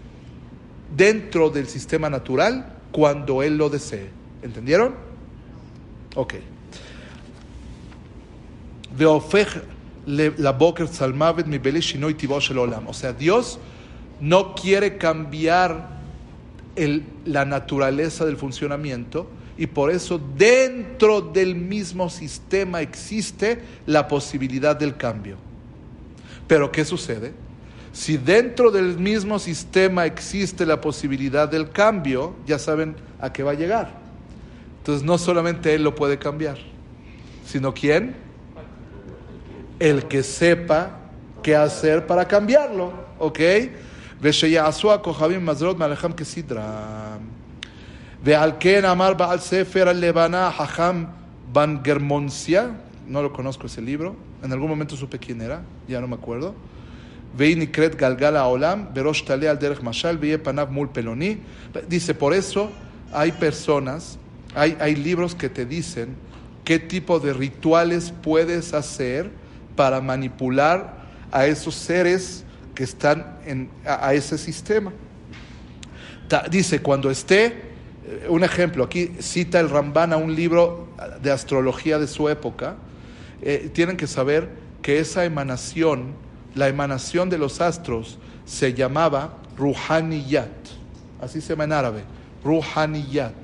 dentro 0.96 1.50
del 1.50 1.66
sistema 1.66 2.08
natural 2.08 2.74
cuando 2.92 3.42
Él 3.42 3.56
lo 3.56 3.68
desee. 3.68 4.08
¿Entendieron? 4.42 4.94
Ok. 6.14 6.34
O 12.90 12.94
sea, 12.94 13.12
Dios 13.12 13.58
no 14.20 14.54
quiere 14.54 14.96
cambiar 14.96 15.93
la 17.24 17.44
naturaleza 17.44 18.24
del 18.24 18.36
funcionamiento 18.36 19.28
y 19.56 19.66
por 19.66 19.90
eso 19.90 20.20
dentro 20.36 21.20
del 21.20 21.54
mismo 21.54 22.10
sistema 22.10 22.80
existe 22.80 23.60
la 23.86 24.08
posibilidad 24.08 24.74
del 24.74 24.96
cambio. 24.96 25.36
Pero 26.48 26.72
¿qué 26.72 26.84
sucede? 26.84 27.32
Si 27.92 28.16
dentro 28.16 28.72
del 28.72 28.98
mismo 28.98 29.38
sistema 29.38 30.04
existe 30.04 30.66
la 30.66 30.80
posibilidad 30.80 31.48
del 31.48 31.70
cambio, 31.70 32.34
ya 32.44 32.58
saben 32.58 32.96
a 33.20 33.32
qué 33.32 33.44
va 33.44 33.52
a 33.52 33.54
llegar. 33.54 33.92
Entonces 34.78 35.04
no 35.04 35.16
solamente 35.16 35.74
Él 35.74 35.84
lo 35.84 35.94
puede 35.94 36.18
cambiar, 36.18 36.58
sino 37.46 37.72
¿quién? 37.72 38.16
El 39.78 40.06
que 40.06 40.24
sepa 40.24 40.98
qué 41.42 41.54
hacer 41.54 42.06
para 42.06 42.26
cambiarlo, 42.26 42.92
¿ok? 43.18 43.40
ושיעשו 44.23 44.93
הכוכבים 44.93 45.45
מזרות 45.45 45.79
מעליכם 45.79 46.11
כסדרם. 46.11 47.19
ועל 48.23 48.51
כן 48.59 48.85
אמר 48.85 49.13
בעל 49.13 49.39
ספר 49.39 49.89
הלבנה 49.89 50.47
החכם 50.47 51.03
בן 51.51 51.77
גרמונסיה, 51.81 52.67
no 53.09 53.23
lo 53.23 53.33
conozco 53.33 53.65
ese 53.65 53.81
libro, 53.81 54.15
en 54.43 54.51
algún 54.51 54.69
momento 54.69 54.95
supe 54.95 55.17
quién 55.17 55.41
era, 55.41 55.61
ya 55.87 55.99
no 55.99 56.07
me 56.07 56.15
acuerdo. 56.15 56.53
והיא 57.35 57.57
נקראת 57.57 57.95
גלגל 57.95 58.35
העולם, 58.35 58.85
בראש 58.93 59.21
תעלה 59.21 59.49
על 59.49 59.55
דרך 59.55 59.83
משל, 59.83 60.17
ויהיה 60.19 60.37
פניו 60.37 60.67
מול 60.71 60.87
פלוני. 60.91 61.37
Dice, 61.89 62.13
por 62.13 62.33
eso 62.33 62.69
hay 63.13 63.31
personas, 63.31 64.17
hay, 64.55 64.75
hay 64.79 64.95
libros 64.95 65.35
que 65.35 65.49
te 65.49 65.65
dicen 65.65 66.15
qué 66.65 66.79
tipo 66.79 67.19
de 67.19 67.33
rituales 67.33 68.13
puedes 68.21 68.73
hacer 68.73 69.29
para 69.75 70.01
manipular 70.01 70.77
a 71.31 71.45
esos 71.45 71.75
seres 71.75 72.42
que 72.74 72.84
están 72.84 73.38
a, 73.86 74.14
ese 74.14 74.38
sistema. 74.38 74.92
Dice, 76.50 76.80
cuando 76.80 77.10
esté, 77.10 77.46
eh, 77.46 78.26
un 78.28 78.42
ejemplo, 78.42 78.82
aquí 78.84 79.12
cita 79.20 79.60
el 79.60 79.70
Ramban 79.70 80.12
a 80.12 80.16
un 80.16 80.34
libro 80.34 80.88
de 81.22 81.30
astrología 81.30 81.98
de 81.98 82.06
su 82.06 82.28
época, 82.28 82.76
eh, 83.42 83.70
tienen 83.72 83.96
que 83.96 84.06
saber 84.06 84.48
que 84.82 84.98
esa 84.98 85.24
emanación, 85.24 86.14
la 86.54 86.68
emanación 86.68 87.30
de 87.30 87.38
los 87.38 87.60
astros, 87.60 88.18
se 88.46 88.74
llamaba 88.74 89.38
Ruhaniyat, 89.56 90.50
así 91.20 91.40
se 91.40 91.50
llama 91.50 91.64
en 91.64 91.72
árabe, 91.72 92.04
Ruhaniyat. 92.44 93.34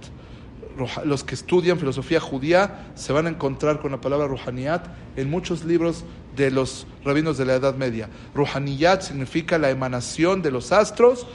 Ruha- 0.76 1.04
Los 1.04 1.24
que 1.24 1.34
estudian 1.34 1.78
filosofía 1.78 2.20
judía 2.20 2.90
se 2.94 3.12
van 3.12 3.26
a 3.26 3.30
encontrar 3.30 3.80
con 3.80 3.92
la 3.92 4.00
palabra 4.00 4.26
Ruhaniyat 4.26 4.86
en 5.16 5.30
muchos 5.30 5.64
libros 5.64 6.04
de 6.36 6.50
los 6.50 6.86
rabinos 7.04 7.38
de 7.38 7.44
la 7.44 7.54
Edad 7.54 7.74
Media. 7.74 8.08
Ruhaniyat 8.34 9.02
significa 9.02 9.58
la 9.58 9.70
emanación 9.70 10.42
de 10.42 10.50
los 10.50 10.72
astros 10.72 11.26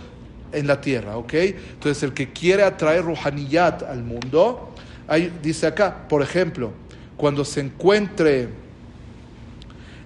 en 0.51 0.67
la 0.67 0.79
tierra, 0.81 1.17
¿ok? 1.17 1.33
Entonces 1.33 2.01
el 2.03 2.13
que 2.13 2.31
quiere 2.31 2.63
atraer 2.63 3.03
Ruhaniyat 3.03 3.83
al 3.83 4.03
mundo, 4.03 4.73
ahí 5.07 5.31
dice 5.43 5.67
acá, 5.67 6.07
por 6.07 6.21
ejemplo, 6.21 6.71
cuando 7.17 7.43
se 7.45 7.61
encuentre 7.61 8.49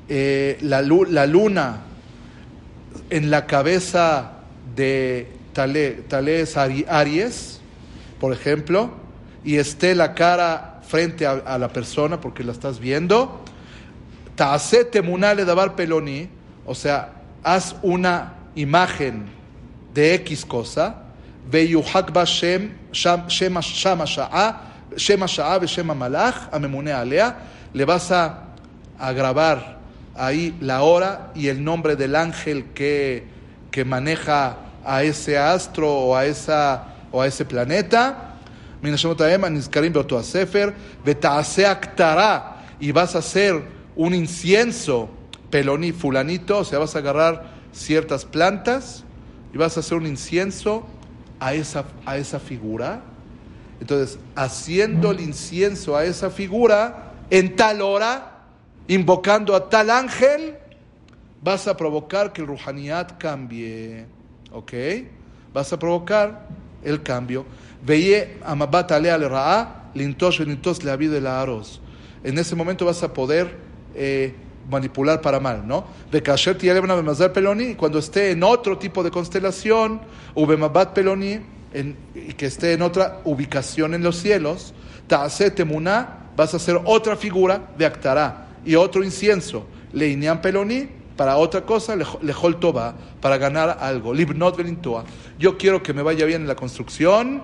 eh, 0.07 0.57
la, 0.61 0.81
lu- 0.81 1.05
la 1.05 1.25
luna 1.25 1.81
en 3.09 3.29
la 3.29 3.45
cabeza 3.45 4.33
de 4.75 5.31
Ari- 5.55 6.85
Aries, 6.87 7.59
por 8.19 8.33
ejemplo, 8.33 8.91
y 9.43 9.57
esté 9.57 9.93
la 9.95 10.13
cara 10.13 10.81
frente 10.87 11.27
a 11.27 11.57
la 11.57 11.67
persona 11.69 12.19
porque 12.19 12.43
la 12.43 12.51
estás 12.51 12.79
viendo, 12.79 13.43
Taase 14.38 14.84
temuná 14.84 15.34
le 15.34 15.44
dabar 15.44 15.76
peloni, 15.76 16.28
o 16.66 16.74
sea, 16.74 17.10
haz 17.42 17.76
una 17.82 18.34
imagen 18.54 19.26
de 19.92 20.14
X 20.14 20.44
cosa, 20.44 20.90
ויוחק 21.50 22.10
בה 22.10 22.26
שם, 22.26 22.66
שם, 22.92 23.18
שם, 23.28 23.62
שם 23.62 24.00
השעה, 24.00 24.50
שם 24.96 25.22
השעה 25.22 25.58
ושם 25.60 25.90
המלאך 25.90 26.48
הממונה 26.52 27.00
עליה, 27.00 27.30
le 27.74 27.84
vas 27.84 28.10
a, 28.10 28.38
a 28.98 29.12
grabar 29.12 29.78
ahí 30.16 30.54
la 30.60 30.82
hora 30.82 31.32
y 31.34 31.48
el 31.48 31.62
nombre 31.62 31.96
del 31.96 32.14
ángel 32.14 32.72
que, 32.74 33.24
que 33.72 33.84
maneja 33.84 34.56
a 34.84 35.02
ese 35.02 35.36
astro 35.36 35.90
o 35.92 36.16
a, 36.16 36.24
esa, 36.24 36.84
o 37.10 37.20
a 37.20 37.26
ese 37.26 37.44
planeta, 37.44 38.12
מן 38.82 38.94
השמות 38.94 39.20
ההם 39.20 39.44
הנזכרים 39.44 39.92
באותו 39.92 40.18
הספר, 40.18 40.70
ותעשה 41.04 41.70
הקטרה, 41.70 42.40
y 42.80 42.92
vas 42.92 43.14
a 43.14 43.18
hacer 43.18 43.54
un 43.99 44.13
incienso, 44.13 45.09
peloní, 45.49 45.91
fulanito, 45.91 46.59
o 46.59 46.63
sea, 46.63 46.79
vas 46.79 46.95
a 46.95 46.99
agarrar 46.99 47.49
ciertas 47.73 48.23
plantas 48.23 49.03
y 49.53 49.57
vas 49.57 49.75
a 49.75 49.81
hacer 49.81 49.97
un 49.97 50.07
incienso 50.07 50.87
a 51.37 51.53
esa, 51.53 51.83
a 52.05 52.15
esa 52.15 52.39
figura. 52.39 53.01
Entonces, 53.81 54.17
haciendo 54.35 55.11
el 55.11 55.19
incienso 55.19 55.97
a 55.97 56.05
esa 56.05 56.29
figura, 56.29 57.11
en 57.29 57.57
tal 57.57 57.81
hora, 57.81 58.45
invocando 58.87 59.53
a 59.53 59.67
tal 59.67 59.89
ángel, 59.89 60.55
vas 61.43 61.67
a 61.67 61.75
provocar 61.75 62.31
que 62.31 62.39
el 62.39 62.47
Ruhaniyat 62.47 63.17
cambie. 63.17 64.05
¿Ok? 64.53 64.73
Vas 65.53 65.73
a 65.73 65.77
provocar 65.77 66.47
el 66.85 67.03
cambio. 67.03 67.45
Veye 67.85 68.37
amabat 68.45 68.93
alea 68.93 69.17
le 69.17 69.27
ra'a, 69.27 69.91
lintosh 69.93 70.39
lintos 70.39 70.85
le 70.85 70.95
de 70.95 71.19
la 71.19 71.41
aros. 71.41 71.81
En 72.23 72.37
ese 72.37 72.55
momento 72.55 72.85
vas 72.85 73.03
a 73.03 73.11
poder 73.11 73.68
eh, 73.99 74.33
manipular 74.71 75.19
para 75.21 75.39
mal, 75.39 75.67
¿no? 75.67 75.85
De 76.11 76.23
kasher 76.23 76.57
tielebna 76.57 76.95
bemazar 76.95 77.33
peloni, 77.33 77.75
cuando 77.75 77.99
esté 77.99 78.31
en 78.31 78.41
otro 78.43 78.77
tipo 78.77 79.03
de 79.03 79.11
constelación, 79.11 80.01
o 80.33 80.47
bemabat 80.47 80.93
peloni, 80.93 81.39
y 82.15 82.33
que 82.33 82.47
esté 82.47 82.73
en 82.73 82.81
otra 82.81 83.21
ubicación 83.25 83.93
en 83.93 84.01
los 84.01 84.15
cielos, 84.15 84.73
ta'ase 85.07 85.51
temuná, 85.51 86.31
vas 86.35 86.53
a 86.53 86.57
hacer 86.57 86.79
otra 86.85 87.15
figura 87.15 87.69
de 87.77 87.85
actará 87.85 88.47
y 88.65 88.75
otro 88.75 89.03
incienso, 89.03 89.65
leinian 89.91 90.41
peloni, 90.41 90.87
para 91.17 91.35
otra 91.35 91.65
cosa, 91.65 91.95
lejo- 91.97 92.19
lejol 92.21 92.59
toba, 92.59 92.95
para 93.19 93.37
ganar 93.37 93.77
algo, 93.81 94.13
libnot 94.13 94.55
velintoa. 94.55 95.03
Yo 95.37 95.57
quiero 95.57 95.83
que 95.83 95.93
me 95.93 96.01
vaya 96.01 96.25
bien 96.25 96.43
en 96.43 96.47
la 96.47 96.55
construcción, 96.55 97.43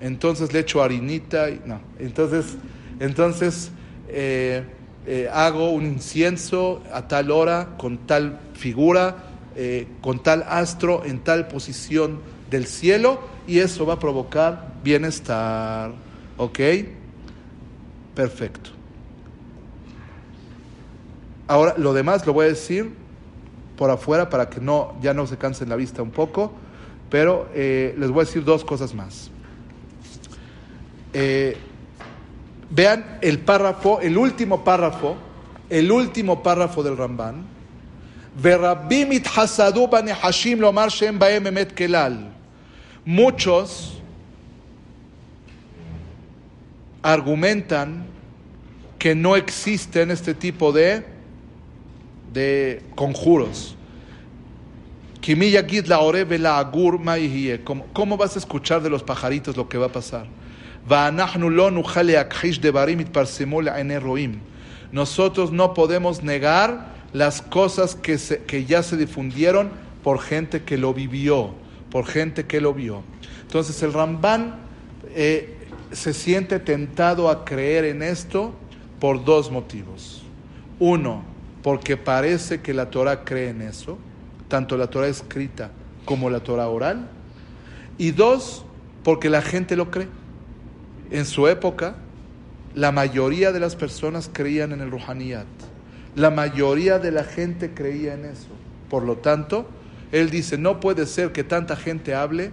entonces 0.00 0.52
le 0.52 0.60
echo 0.60 0.82
harinita, 0.82 1.48
y, 1.48 1.60
no, 1.64 1.80
entonces, 1.98 2.56
entonces 2.98 3.70
eh, 4.08 4.64
eh, 5.10 5.26
hago 5.32 5.70
un 5.70 5.86
incienso 5.86 6.82
a 6.92 7.08
tal 7.08 7.30
hora, 7.30 7.76
con 7.78 7.96
tal 8.06 8.38
figura, 8.52 9.16
eh, 9.56 9.88
con 10.02 10.22
tal 10.22 10.44
astro, 10.46 11.02
en 11.06 11.20
tal 11.20 11.48
posición 11.48 12.20
del 12.50 12.66
cielo, 12.66 13.18
y 13.46 13.60
eso 13.60 13.86
va 13.86 13.94
a 13.94 13.98
provocar 13.98 14.74
bienestar. 14.84 15.92
¿Ok? 16.36 16.60
Perfecto. 18.14 18.70
Ahora, 21.46 21.74
lo 21.78 21.94
demás 21.94 22.26
lo 22.26 22.34
voy 22.34 22.44
a 22.44 22.48
decir 22.48 22.92
por 23.78 23.90
afuera 23.90 24.28
para 24.28 24.50
que 24.50 24.60
no, 24.60 24.94
ya 25.00 25.14
no 25.14 25.26
se 25.26 25.38
cansen 25.38 25.70
la 25.70 25.76
vista 25.76 26.02
un 26.02 26.10
poco, 26.10 26.52
pero 27.08 27.48
eh, 27.54 27.94
les 27.98 28.10
voy 28.10 28.20
a 28.20 28.24
decir 28.26 28.44
dos 28.44 28.62
cosas 28.62 28.92
más. 28.92 29.30
Eh, 31.14 31.56
vean 32.70 33.18
el 33.22 33.38
párrafo, 33.40 34.00
el 34.00 34.16
último 34.16 34.64
párrafo, 34.64 35.16
el 35.70 35.90
último 35.90 36.42
párrafo 36.42 36.82
del 36.82 36.96
Ramban. 36.96 37.46
Muchos 43.04 43.94
argumentan 47.02 48.06
que 48.98 49.14
no 49.14 49.36
existen 49.36 50.10
este 50.10 50.34
tipo 50.34 50.72
de, 50.72 51.04
de 52.32 52.82
conjuros. 52.94 53.76
Kimi 55.20 55.50
yagid 55.50 55.86
la 55.86 56.00
ore 56.00 56.24
vela 56.24 56.58
agur 56.58 56.98
ma 56.98 57.16
yihye. 57.16 57.62
¿Cómo, 57.64 57.86
¿Cómo 57.92 58.16
vas 58.16 58.36
a 58.36 58.38
escuchar 58.38 58.82
de 58.82 58.90
los 58.90 59.02
pajaritos 59.02 59.56
lo 59.56 59.68
que 59.68 59.78
va 59.78 59.86
a 59.86 59.92
pasar? 59.92 60.26
Nosotros 64.90 65.52
no 65.52 65.74
podemos 65.74 66.22
negar 66.22 66.94
las 67.12 67.42
cosas 67.42 67.94
que, 67.94 68.64
ya 68.66 68.82
se 68.82 68.96
difundieron 68.96 69.70
por 70.02 70.20
gente 70.20 70.62
que 70.62 70.78
lo 70.78 70.94
vivió, 70.94 71.54
por 71.90 72.06
gente 72.06 72.46
que 72.46 72.60
lo 72.60 72.74
vio. 72.74 73.02
Entonces 73.42 73.82
el 73.82 73.92
Ramban 73.92 74.56
eh, 75.14 75.56
se 75.92 76.14
siente 76.14 76.58
tentado 76.58 77.28
a 77.28 77.44
creer 77.44 77.84
en 77.84 78.02
esto 78.02 78.54
por 79.00 79.24
dos 79.24 79.50
motivos. 79.50 80.22
Uno, 80.78 81.22
porque 81.62 81.96
parece 81.96 82.60
que 82.60 82.72
la 82.72 82.90
Torah 82.90 83.24
cree 83.24 83.50
en 83.50 83.62
eso, 83.62 83.98
tanto 84.48 84.76
la 84.76 84.88
Torah 84.88 85.08
escrita 85.08 85.70
como 86.04 86.30
la 86.30 86.40
Torah 86.40 86.68
oral. 86.68 87.08
Y 87.98 88.12
dos, 88.12 88.64
porque 89.02 89.28
la 89.28 89.42
gente 89.42 89.76
lo 89.76 89.90
cree. 89.90 90.08
En 91.10 91.24
su 91.24 91.48
época, 91.48 91.96
la 92.74 92.92
mayoría 92.92 93.50
de 93.50 93.60
las 93.60 93.76
personas 93.76 94.30
creían 94.32 94.72
en 94.72 94.80
el 94.80 94.90
Ruhaniyat. 94.90 95.46
La 96.14 96.30
mayoría 96.30 96.98
de 96.98 97.12
la 97.12 97.24
gente 97.24 97.72
creía 97.72 98.14
en 98.14 98.24
eso. 98.26 98.48
Por 98.90 99.04
lo 99.04 99.16
tanto, 99.16 99.66
él 100.12 100.30
dice, 100.30 100.58
no 100.58 100.80
puede 100.80 101.06
ser 101.06 101.32
que 101.32 101.44
tanta 101.44 101.76
gente 101.76 102.14
hable 102.14 102.50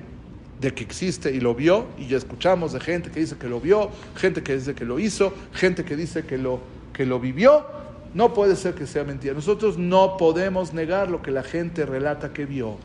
de 0.60 0.74
que 0.74 0.84
existe 0.84 1.34
y 1.34 1.40
lo 1.40 1.54
vio, 1.54 1.88
y 1.98 2.08
ya 2.08 2.18
escuchamos 2.18 2.74
de 2.74 2.80
gente 2.80 3.12
que 3.12 3.20
dice 3.20 3.38
que 3.38 3.50
lo 3.50 3.60
vio, 3.60 3.90
gente 4.16 4.42
que 4.42 4.56
dice 4.56 4.74
que 4.74 4.86
lo 4.86 5.00
hizo, 5.00 5.34
gente 5.54 5.84
que 5.84 5.96
dice 5.96 6.26
que 6.26 6.38
lo, 6.38 6.62
que 6.94 7.06
lo 7.06 7.20
vivió. 7.20 7.66
No 8.14 8.34
puede 8.34 8.56
ser 8.56 8.74
que 8.76 8.88
sea 8.88 9.04
mentira. 9.04 9.34
Nosotros 9.34 9.78
no 9.78 10.16
podemos 10.16 10.74
negar 10.74 11.12
lo 11.12 11.22
que 11.22 11.32
la 11.32 11.44
gente 11.44 11.86
relata 11.86 12.32
que 12.32 12.46
vio. 12.46 12.78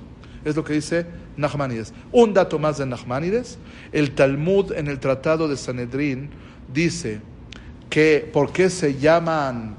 Es 0.44 0.56
lo 0.56 0.64
que 0.64 0.72
dice 0.72 1.06
Nachmanides. 1.40 1.92
Un 2.12 2.34
dato 2.34 2.58
más 2.58 2.78
de 2.78 2.86
Nachmanides. 2.86 3.58
El 3.92 4.12
Talmud 4.12 4.72
en 4.72 4.86
el 4.86 5.00
Tratado 5.00 5.48
de 5.48 5.56
Sanedrín 5.56 6.30
dice 6.72 7.20
que 7.88 8.28
por 8.32 8.52
qué 8.52 8.70
se 8.70 8.98
llaman 8.98 9.76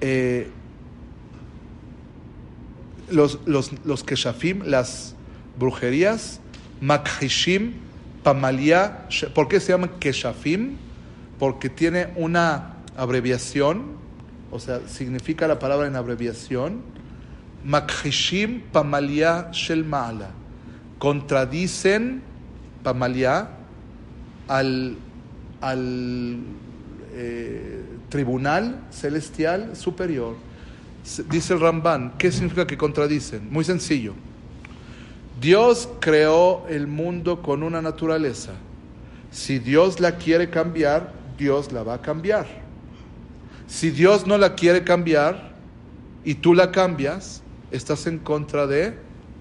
eh, 0.00 0.48
los, 3.10 3.40
los, 3.46 3.72
los 3.84 4.04
keshafim, 4.04 4.62
las 4.64 5.14
brujerías, 5.58 6.40
makhishim, 6.80 7.72
pamalia. 8.22 9.06
¿Por 9.34 9.48
qué 9.48 9.60
se 9.60 9.72
llaman 9.72 9.90
keshafim? 9.98 10.76
Porque 11.38 11.68
tiene 11.68 12.08
una 12.16 12.76
abreviación, 12.96 13.96
o 14.50 14.58
sea, 14.58 14.80
significa 14.86 15.48
la 15.48 15.58
palabra 15.58 15.86
en 15.86 15.96
abreviación. 15.96 16.93
Makhishim 17.64 18.62
pamalia 18.72 19.50
shel 19.52 19.84
ma'ala. 19.84 20.30
Contradicen 20.98 22.20
pamalia 22.82 23.48
al, 24.48 24.96
al 25.60 26.38
eh, 27.14 27.82
tribunal 28.08 28.80
celestial 28.90 29.76
superior. 29.76 30.36
Dice 31.30 31.54
el 31.54 31.60
Ramban, 31.60 32.14
¿qué 32.18 32.32
significa 32.32 32.66
que 32.66 32.76
contradicen? 32.76 33.50
Muy 33.50 33.64
sencillo. 33.64 34.14
Dios 35.40 35.88
creó 36.00 36.66
el 36.68 36.86
mundo 36.86 37.42
con 37.42 37.62
una 37.62 37.82
naturaleza. 37.82 38.52
Si 39.30 39.58
Dios 39.58 40.00
la 40.00 40.16
quiere 40.16 40.48
cambiar, 40.48 41.12
Dios 41.36 41.72
la 41.72 41.82
va 41.82 41.94
a 41.94 42.02
cambiar. 42.02 42.46
Si 43.66 43.90
Dios 43.90 44.26
no 44.26 44.38
la 44.38 44.54
quiere 44.54 44.84
cambiar 44.84 45.52
y 46.24 46.34
tú 46.36 46.54
la 46.54 46.70
cambias, 46.70 47.42
estás 47.74 48.06
en 48.06 48.18
contra 48.18 48.66
de 48.66 48.94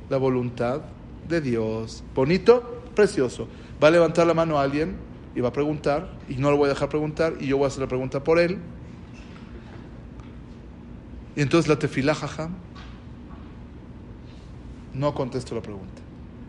la 0.09 0.17
voluntad 0.17 0.81
de 1.27 1.41
Dios. 1.41 2.03
Bonito, 2.15 2.81
precioso. 2.95 3.47
Va 3.81 3.89
a 3.89 3.91
levantar 3.91 4.27
la 4.27 4.33
mano 4.33 4.57
a 4.57 4.63
alguien 4.63 4.95
y 5.35 5.41
va 5.41 5.49
a 5.49 5.53
preguntar, 5.53 6.11
y 6.27 6.35
no 6.35 6.51
lo 6.51 6.57
voy 6.57 6.67
a 6.67 6.69
dejar 6.69 6.89
preguntar, 6.89 7.33
y 7.39 7.47
yo 7.47 7.57
voy 7.57 7.65
a 7.65 7.67
hacer 7.67 7.81
la 7.81 7.87
pregunta 7.87 8.23
por 8.23 8.39
él. 8.39 8.57
Y 11.35 11.41
entonces 11.41 11.67
la 11.67 11.79
tefilá, 11.79 12.13
jajam, 12.13 12.53
no 14.93 15.13
contesto 15.13 15.55
la 15.55 15.61
pregunta. 15.61 16.01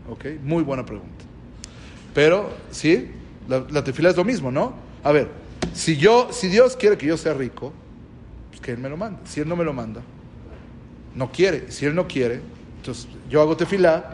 ¿Ok? 0.09 0.25
Muy 0.43 0.63
buena 0.63 0.85
pregunta. 0.85 1.25
Pero, 2.13 2.49
sí, 2.71 3.09
la, 3.47 3.65
la 3.69 3.83
tefilá 3.83 4.09
es 4.09 4.17
lo 4.17 4.23
mismo, 4.23 4.51
¿no? 4.51 4.73
A 5.03 5.11
ver, 5.11 5.29
si, 5.73 5.97
yo, 5.97 6.29
si 6.31 6.47
Dios 6.47 6.75
quiere 6.75 6.97
que 6.97 7.07
yo 7.07 7.17
sea 7.17 7.33
rico, 7.33 7.73
pues 8.49 8.61
que 8.61 8.71
Él 8.71 8.77
me 8.77 8.89
lo 8.89 8.97
mande. 8.97 9.19
Si 9.25 9.39
Él 9.39 9.47
no 9.47 9.55
me 9.55 9.63
lo 9.63 9.73
manda, 9.73 10.01
no 11.15 11.31
quiere. 11.31 11.71
Si 11.71 11.85
Él 11.85 11.95
no 11.95 12.07
quiere, 12.07 12.41
entonces 12.77 13.07
yo 13.29 13.41
hago 13.41 13.57
tefilá, 13.57 14.13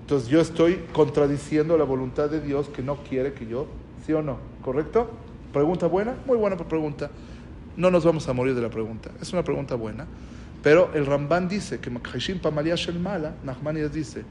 entonces 0.00 0.28
yo 0.28 0.40
estoy 0.40 0.84
contradiciendo 0.92 1.76
la 1.76 1.84
voluntad 1.84 2.30
de 2.30 2.40
Dios 2.40 2.68
que 2.68 2.82
no 2.82 2.96
quiere 2.96 3.32
que 3.34 3.46
yo, 3.46 3.66
¿sí 4.06 4.12
o 4.12 4.22
no? 4.22 4.38
¿Correcto? 4.62 5.10
¿Pregunta 5.52 5.86
buena? 5.86 6.16
Muy 6.26 6.36
buena 6.36 6.56
pregunta. 6.56 7.10
No 7.76 7.90
nos 7.90 8.04
vamos 8.04 8.28
a 8.28 8.32
morir 8.32 8.54
de 8.54 8.62
la 8.62 8.70
pregunta. 8.70 9.10
Es 9.20 9.32
una 9.32 9.44
pregunta 9.44 9.74
buena. 9.76 10.06
Pero 10.62 10.90
el 10.94 11.06
Ramban 11.06 11.48
dice 11.48 11.78
que 11.78 11.90
Makhashim 11.90 12.40
Mala, 13.00 13.34
Nachmanides 13.44 13.92
dice, 13.92 14.24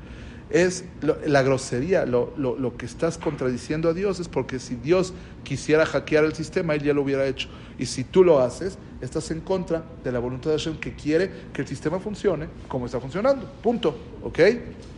es 0.50 0.86
lo- 1.02 1.18
la 1.26 1.42
grosería, 1.44 2.06
lo, 2.06 2.34
lo- 2.38 2.58
lo 2.58 2.78
que 2.78 2.86
estás 2.86 3.18
contradiciendo 3.18 3.90
a 3.90 3.94
Dios 3.94 4.20
es 4.20 4.28
porque 4.30 4.60
si 4.60 4.76
Dios 4.76 5.14
quisiera 5.44 5.86
hackear 5.86 6.24
el 6.24 6.34
sistema, 6.34 6.74
Él 6.76 6.84
ya 6.84 6.94
lo 6.94 7.02
hubiera 7.02 7.26
hecho. 7.28 7.50
Y 7.78 7.86
si 7.86 8.04
tú 8.04 8.24
lo 8.24 8.40
haces, 8.40 8.78
estás 9.02 9.30
en 9.32 9.42
contra 9.42 9.84
de 10.04 10.12
la 10.12 10.20
voluntad 10.20 10.50
de 10.52 10.58
Hashem 10.58 10.78
que 10.78 10.94
quiere 10.96 11.32
que 11.54 11.62
el 11.62 11.68
sistema 11.68 12.00
funcione 12.00 12.48
como 12.68 12.86
está 12.86 13.00
funcionando. 13.00 13.46
Punto. 13.62 13.96
¿Ok? 14.24 14.40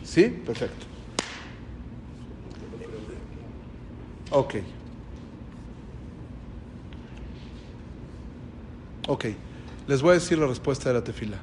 ¿Sí? 0.03 0.25
Perfecto. 0.45 0.85
Ok. 4.31 4.55
Ok. 9.07 9.25
Les 9.87 10.01
voy 10.01 10.11
a 10.11 10.13
decir 10.13 10.37
la 10.37 10.45
respuesta 10.47 10.89
de 10.89 10.95
la 10.95 11.03
tefila. 11.03 11.37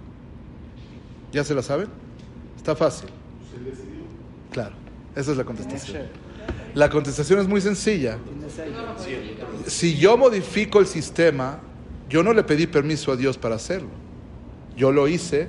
¿Ya 1.33 1.43
se 1.43 1.55
la 1.55 1.63
saben? 1.63 1.89
Está 2.57 2.77
fácil. 2.77 3.09
Claro. 4.57 4.73
Esa 5.15 5.33
es 5.33 5.37
la 5.37 5.45
contestación. 5.45 6.05
La 6.73 6.89
contestación 6.89 7.41
es 7.41 7.47
muy 7.47 7.61
sencilla. 7.61 8.17
Si 9.67 9.99
yo 9.99 10.17
modifico 10.17 10.81
el 10.81 10.87
sistema, 10.87 11.61
yo 12.09 12.23
no 12.23 12.33
le 12.33 12.43
pedí 12.43 12.67
permiso 12.67 13.13
a 13.13 13.17
Dios 13.17 13.37
para 13.37 13.57
hacerlo. 13.57 13.91
Yo 14.75 14.93
lo 14.93 15.09
hice 15.09 15.49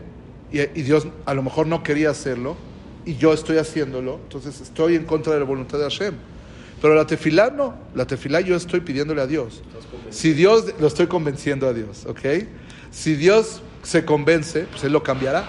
y, 0.51 0.59
y 0.59 0.83
Dios 0.83 1.07
a 1.25 1.33
lo 1.33 1.41
mejor 1.41 1.67
no 1.67 1.83
quería 1.83 2.09
hacerlo 2.09 2.57
y 3.05 3.15
yo 3.15 3.31
estoy 3.31 3.59
haciéndolo, 3.59 4.19
entonces 4.23 4.59
estoy 4.59 4.95
en 4.95 5.05
contra 5.05 5.31
de 5.31 5.39
la 5.39 5.45
voluntad 5.45 5.77
de 5.77 5.85
Hashem. 5.85 6.15
Pero 6.81 6.93
la 6.93 7.07
tefilá 7.07 7.49
no, 7.49 7.75
la 7.95 8.05
tefilá 8.05 8.41
yo 8.41 8.57
estoy 8.57 8.81
pidiéndole 8.81 9.21
a 9.21 9.27
Dios. 9.27 9.63
Si 10.09 10.33
Dios, 10.33 10.73
lo 10.81 10.87
estoy 10.87 11.07
convenciendo 11.07 11.65
a 11.65 11.71
Dios, 11.71 12.05
¿ok? 12.07 12.43
Si 12.91 13.15
Dios 13.15 13.61
se 13.83 14.03
convence, 14.03 14.65
pues 14.69 14.83
Él 14.83 14.91
lo 14.91 15.01
cambiará. 15.01 15.47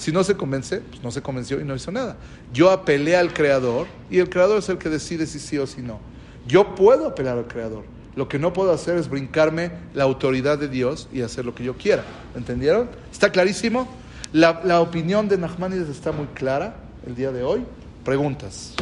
Si 0.00 0.12
no 0.12 0.24
se 0.24 0.34
convence, 0.34 0.80
pues 0.80 1.02
no 1.02 1.10
se 1.10 1.20
convenció 1.20 1.60
y 1.60 1.64
no 1.64 1.76
hizo 1.76 1.92
nada. 1.92 2.16
Yo 2.54 2.70
apelé 2.70 3.16
al 3.16 3.34
Creador 3.34 3.86
y 4.08 4.18
el 4.18 4.30
Creador 4.30 4.60
es 4.60 4.68
el 4.70 4.78
que 4.78 4.88
decide 4.88 5.26
si 5.26 5.38
sí 5.38 5.58
o 5.58 5.66
si 5.66 5.82
no. 5.82 6.00
Yo 6.46 6.74
puedo 6.74 7.06
apelar 7.06 7.36
al 7.36 7.46
Creador. 7.46 7.84
Lo 8.16 8.26
que 8.26 8.38
no 8.38 8.54
puedo 8.54 8.72
hacer 8.72 8.96
es 8.96 9.10
brincarme 9.10 9.72
la 9.92 10.04
autoridad 10.04 10.56
de 10.56 10.68
Dios 10.68 11.06
y 11.12 11.20
hacer 11.20 11.44
lo 11.44 11.54
que 11.54 11.64
yo 11.64 11.76
quiera. 11.76 12.02
¿Entendieron? 12.34 12.88
¿Está 13.12 13.30
clarísimo? 13.30 13.88
La, 14.32 14.62
la 14.64 14.80
opinión 14.80 15.28
de 15.28 15.36
Nachmanides 15.36 15.90
está 15.90 16.12
muy 16.12 16.28
clara 16.28 16.76
el 17.06 17.14
día 17.14 17.30
de 17.30 17.42
hoy. 17.42 17.62
Preguntas. 18.02 18.72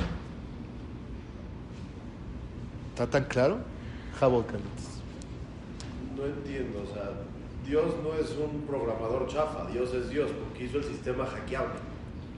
¿Está 2.93 3.09
tan 3.09 3.25
claro? 3.25 3.59
Jabot. 4.21 4.47
No 6.17 6.25
entiendo, 6.27 6.85
o 6.89 6.95
sea, 6.95 7.11
Dios 7.69 7.85
no 8.03 8.15
es 8.15 8.31
un 8.39 8.63
programador 8.67 9.27
chafa, 9.29 9.67
Dios 9.71 9.93
es 9.95 10.09
Dios, 10.11 10.31
porque 10.43 10.65
hizo 10.65 10.79
el 10.79 10.85
sistema 10.85 11.27
hackeable. 11.27 11.75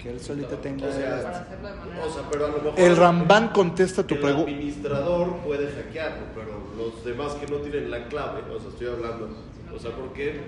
Que 0.03 0.11
él 0.11 0.21
solito 0.21 0.57
tenga... 0.57 0.87
O 0.89 0.93
sea, 0.93 1.23
Para 1.23 1.41
hacerlo 1.41 1.69
de 1.69 1.75
manera- 1.75 2.05
o 2.07 2.11
sea, 2.11 2.23
pero 2.31 2.45
a 2.47 2.49
lo 2.49 2.59
mejor... 2.63 2.81
El 2.81 2.97
Rambán 2.97 3.49
contesta 3.49 4.07
tu 4.07 4.15
El 4.15 4.21
pregunta. 4.21 4.51
administrador 4.51 5.37
puede 5.39 5.71
hackearlo, 5.73 6.23
pero 6.35 6.53
los 6.77 7.05
demás 7.05 7.35
que 7.35 7.47
no 7.47 7.59
tienen 7.59 7.91
la 7.91 8.09
clave, 8.09 8.41
o 8.51 8.59
sea, 8.59 8.71
estoy 8.71 8.87
hablando, 8.89 9.29
o 9.75 9.79
sea, 9.79 9.91
¿por 9.95 10.13
qué? 10.15 10.41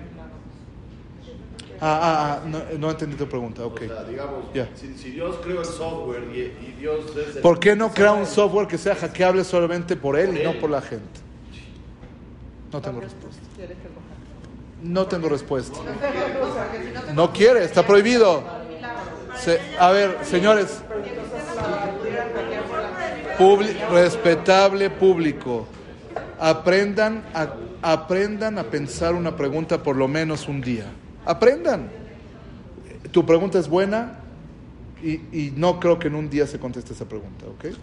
Ah, 1.85 1.99
ah, 2.01 2.41
ah, 2.45 2.49
no, 2.49 2.79
no 2.79 2.91
entendí 2.93 3.17
tu 3.17 3.27
pregunta, 3.27 3.65
ok. 3.67 3.83
O 3.85 3.87
sea, 3.89 4.05
digamos, 4.05 4.45
Ya. 4.55 4.69
si, 4.75 4.97
si 4.97 5.11
Dios 5.11 5.37
creó 5.43 5.61
el 5.61 5.67
software 5.67 6.25
y, 6.33 6.39
y 6.67 6.77
Dios 6.79 7.01
es 7.17 7.37
el- 7.37 7.43
¿Por 7.43 7.59
qué 7.61 7.75
no 7.77 7.91
crea 7.93 8.13
un 8.13 8.25
software 8.27 8.67
que 8.69 8.79
sea 8.79 8.95
hackeable 8.95 9.43
solamente 9.45 9.97
por 9.97 10.17
él 10.19 10.31
y 10.31 10.37
Por 10.39 10.45
no 10.45 10.51
él. 10.53 10.59
por 10.59 10.71
la 10.71 10.81
gente? 10.81 11.21
No 12.73 12.81
tengo 12.81 13.01
respuesta. 13.01 13.43
No 14.83 15.07
tengo 15.07 15.29
respuesta. 15.29 15.79
No 17.15 17.33
quiere, 17.33 17.65
está 17.65 17.87
prohibido. 17.87 18.43
A 19.79 19.91
ver, 19.91 20.19
señores. 20.23 20.83
Respetable 23.91 24.91
público. 24.91 25.67
Aprendan 26.39 27.25
a, 27.35 27.55
aprendan 27.83 28.59
a 28.59 28.65
pensar 28.65 29.15
una 29.15 29.37
pregunta 29.37 29.83
por 29.83 29.97
lo 29.97 30.09
menos 30.09 30.49
un 30.49 30.61
día. 30.61 30.87
Aprendan. 31.25 31.91
Tu 33.11 33.25
pregunta 33.27 33.59
es 33.59 33.69
buena 33.69 34.19
y, 35.03 35.15
y 35.33 35.53
no 35.57 35.79
creo 35.79 35.99
que 35.99 36.09
en 36.09 36.15
un 36.15 36.31
día 36.31 36.47
se 36.47 36.59
conteste 36.59 36.93
esa 36.93 37.05
pregunta, 37.05 37.47
¿ok? 37.47 37.75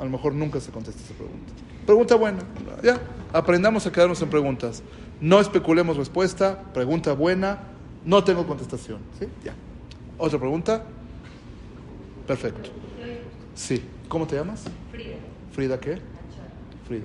A 0.00 0.04
lo 0.04 0.10
mejor 0.10 0.34
nunca 0.34 0.58
se 0.60 0.70
contesta 0.70 1.00
esa 1.02 1.14
pregunta. 1.14 1.52
Pregunta 1.86 2.14
buena. 2.14 2.40
Ya, 2.82 3.00
aprendamos 3.32 3.86
a 3.86 3.92
quedarnos 3.92 4.20
en 4.22 4.30
preguntas. 4.30 4.82
No 5.22 5.38
especulemos 5.38 5.96
respuesta. 5.96 6.64
Pregunta 6.74 7.12
buena. 7.12 7.60
No 8.04 8.24
tengo 8.24 8.44
contestación. 8.44 8.98
¿Sí? 9.20 9.28
Ya. 9.44 9.54
¿Otra 10.18 10.38
pregunta? 10.38 10.82
Perfecto. 12.26 12.70
Sí. 13.54 13.82
¿Cómo 14.08 14.26
te 14.26 14.34
llamas? 14.34 14.64
Frida. 14.90 15.14
Frida, 15.52 15.78
¿qué? 15.78 15.98
Frida. 16.88 17.04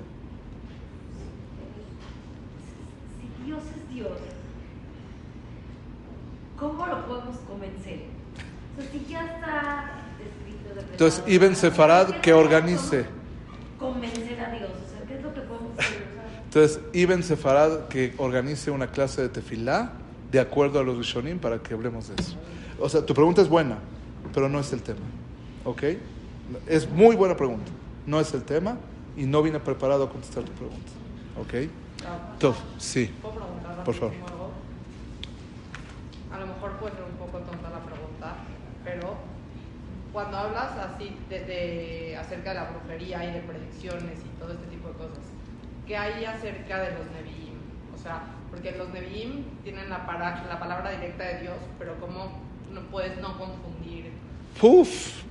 Si 3.19 3.45
Dios 3.45 3.59
es 3.59 3.95
Dios, 3.95 4.17
¿cómo 6.57 6.87
lo 6.87 7.05
podemos 7.05 7.35
convencer? 7.47 7.99
O 8.77 8.81
sea, 8.81 8.91
si 8.91 9.05
ya 9.07 9.25
está 9.25 9.91
escrito 10.19 10.73
de 10.73 10.91
Entonces, 10.91 11.23
Ibn 11.27 11.55
Sefarad, 11.55 12.19
que 12.21 12.33
organice. 12.33 13.05
Convencer 13.79 14.39
a 14.41 14.51
Dios, 14.51 14.71
o 14.71 14.89
sea, 14.91 15.07
¿qué 15.07 15.17
es 15.17 15.21
lo 15.21 15.33
que 15.33 15.41
podemos 15.41 15.77
hacer? 15.77 16.07
O 16.09 16.13
sea, 16.13 16.36
Entonces, 16.47 16.79
Ibn 16.93 17.23
Sefarad 17.23 17.87
que 17.87 18.13
organice 18.17 18.71
una 18.71 18.87
clase 18.87 19.21
de 19.21 19.29
tefilá 19.29 19.91
de 20.31 20.39
acuerdo 20.39 20.79
a 20.79 20.83
los 20.83 20.97
Rishonim 20.97 21.39
para 21.39 21.59
que 21.59 21.73
hablemos 21.73 22.07
de 22.09 22.15
eso. 22.21 22.35
O 22.79 22.87
sea, 22.89 23.05
tu 23.05 23.13
pregunta 23.13 23.41
es 23.41 23.49
buena, 23.49 23.77
pero 24.33 24.47
no 24.49 24.59
es 24.59 24.71
el 24.73 24.81
tema. 24.81 24.99
¿Ok? 25.65 25.83
Es 26.67 26.89
muy 26.89 27.15
buena 27.15 27.35
pregunta. 27.35 27.69
No 28.05 28.19
es 28.19 28.33
el 28.33 28.43
tema 28.43 28.77
y 29.17 29.25
no 29.25 29.41
vine 29.43 29.59
preparado 29.59 30.05
a 30.05 30.09
contestar 30.09 30.43
tu 30.43 30.51
pregunta. 30.53 30.91
¿Ok? 31.41 31.69
Tov, 32.39 32.55
sí. 32.77 33.11
¿Puedo 33.21 33.35
preguntar 33.35 33.83
Por 33.83 33.95
favor. 33.95 34.13
algo? 34.15 34.51
A 36.31 36.39
lo 36.39 36.47
mejor 36.47 36.71
puede 36.79 36.93
ser 36.95 37.03
un 37.03 37.17
poco 37.17 37.39
tonta 37.39 37.69
la 37.69 37.79
pregunta, 37.83 38.35
pero 38.85 39.15
cuando 40.13 40.37
hablas 40.37 40.71
así 40.77 41.15
de, 41.29 41.39
de- 41.45 42.17
acerca 42.17 42.49
de 42.51 42.55
la 42.55 42.69
brujería 42.71 43.23
y 43.29 43.33
de 43.33 43.39
predicciones 43.41 44.19
y 44.23 44.39
todo 44.39 44.53
este 44.53 44.65
tipo 44.67 44.87
de 44.89 44.93
cosas, 44.95 45.19
¿qué 45.87 45.97
hay 45.97 46.25
acerca 46.25 46.79
de 46.81 46.91
los 46.91 47.05
Nevi'im? 47.11 47.57
O 47.95 47.97
sea, 47.97 48.23
porque 48.51 48.71
los 48.71 48.89
Nevi'im 48.89 49.43
tienen 49.63 49.89
la, 49.89 50.05
para- 50.05 50.45
la 50.45 50.59
palabra 50.59 50.91
directa 50.91 51.23
de 51.23 51.41
Dios, 51.41 51.55
pero 51.79 51.99
¿cómo 51.99 52.41
no 52.73 52.81
puedes 52.91 53.17
no 53.19 53.37
confundir? 53.37 54.11
Puf. 54.59 55.23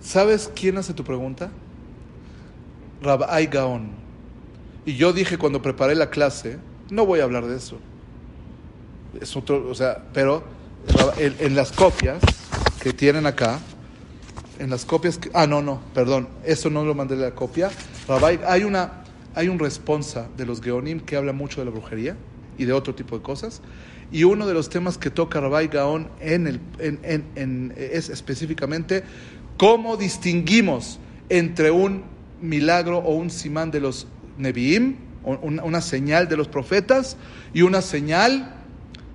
¿Sabes 0.00 0.50
quién 0.54 0.78
hace 0.78 0.94
tu 0.94 1.04
pregunta? 1.04 1.50
Rabbi 3.02 3.46
Gaon. 3.46 3.90
Y 4.84 4.96
yo 4.96 5.12
dije 5.12 5.38
cuando 5.38 5.62
preparé 5.62 5.94
la 5.94 6.10
clase, 6.10 6.58
no 6.90 7.06
voy 7.06 7.20
a 7.20 7.24
hablar 7.24 7.46
de 7.46 7.56
eso. 7.56 7.78
Es 9.20 9.36
otro, 9.36 9.68
o 9.68 9.74
sea, 9.74 10.04
pero 10.12 10.42
en, 11.18 11.54
las 11.54 11.70
copias 11.72 12.20
que 12.80 12.92
tienen 12.92 13.26
acá, 13.26 13.60
en 14.58 14.70
las 14.70 14.84
copias 14.84 15.18
que, 15.18 15.30
ah 15.34 15.46
no 15.46 15.62
no, 15.62 15.80
perdón, 15.94 16.28
eso 16.44 16.70
no 16.70 16.84
lo 16.84 16.94
mandé 16.94 17.16
la 17.16 17.32
copia. 17.32 17.70
Rabbi, 18.08 18.40
hay 18.46 18.64
una, 18.64 19.01
hay 19.34 19.48
un 19.48 19.58
responsa 19.58 20.28
de 20.36 20.46
los 20.46 20.60
Geonim 20.60 21.00
que 21.00 21.16
habla 21.16 21.32
mucho 21.32 21.60
de 21.60 21.64
la 21.66 21.70
brujería 21.70 22.16
y 22.58 22.64
de 22.64 22.72
otro 22.72 22.94
tipo 22.94 23.16
de 23.16 23.22
cosas. 23.22 23.62
Y 24.10 24.24
uno 24.24 24.46
de 24.46 24.54
los 24.54 24.68
temas 24.68 24.98
que 24.98 25.10
toca 25.10 25.40
Rabbi 25.40 25.70
en- 26.20 27.72
es 27.76 28.08
específicamente 28.10 29.04
cómo 29.56 29.96
distinguimos 29.96 30.98
entre 31.28 31.70
un 31.70 32.02
milagro 32.40 32.98
o 32.98 33.14
un 33.14 33.30
simán 33.30 33.70
de 33.70 33.80
los 33.80 34.06
Nevi'im, 34.38 34.96
una, 35.24 35.62
una 35.62 35.80
señal 35.80 36.28
de 36.28 36.36
los 36.36 36.48
profetas, 36.48 37.16
y 37.54 37.62
una 37.62 37.80
señal 37.80 38.54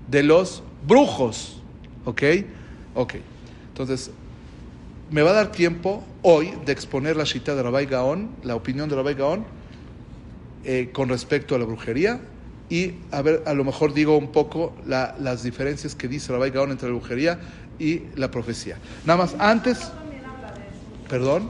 de 0.10 0.24
los 0.24 0.64
brujos. 0.88 1.62
¿Ok? 2.06 2.24
Ok. 2.96 3.16
Entonces, 3.70 4.12
me 5.12 5.22
va 5.22 5.32
a 5.32 5.34
dar 5.34 5.52
tiempo 5.52 6.04
hoy 6.22 6.54
de 6.66 6.72
exponer 6.72 7.16
la 7.16 7.24
shita 7.26 7.54
de 7.56 7.62
Rabbi 7.64 7.86
Gaon, 7.86 8.30
la 8.44 8.56
opinión 8.56 8.90
de 8.90 8.96
Rabbi 8.96 9.14
Gaon, 9.14 9.46
eh, 10.68 10.90
con 10.94 11.10
respecto 11.10 11.56
a 11.56 11.58
la 11.58 11.66
brujería 11.66 12.20
y 12.70 12.96
a 13.12 13.22
ver, 13.22 13.42
a 13.48 13.54
lo 13.54 13.64
mejor 13.64 13.94
digo 13.94 14.18
un 14.18 14.32
poco 14.32 14.76
la- 14.86 15.16
las 15.20 15.42
diferencias 15.42 15.96
que 15.96 16.08
dice 16.10 16.32
Rabbi 16.34 16.52
Gaon 16.52 16.70
entre 16.72 16.90
la 16.90 16.96
brujería 16.96 17.40
y 17.80 18.04
la 18.16 18.30
profecía. 18.30 18.78
Nada 19.06 19.18
más, 19.24 19.36
antes, 19.40 19.78
perdón, 21.10 21.50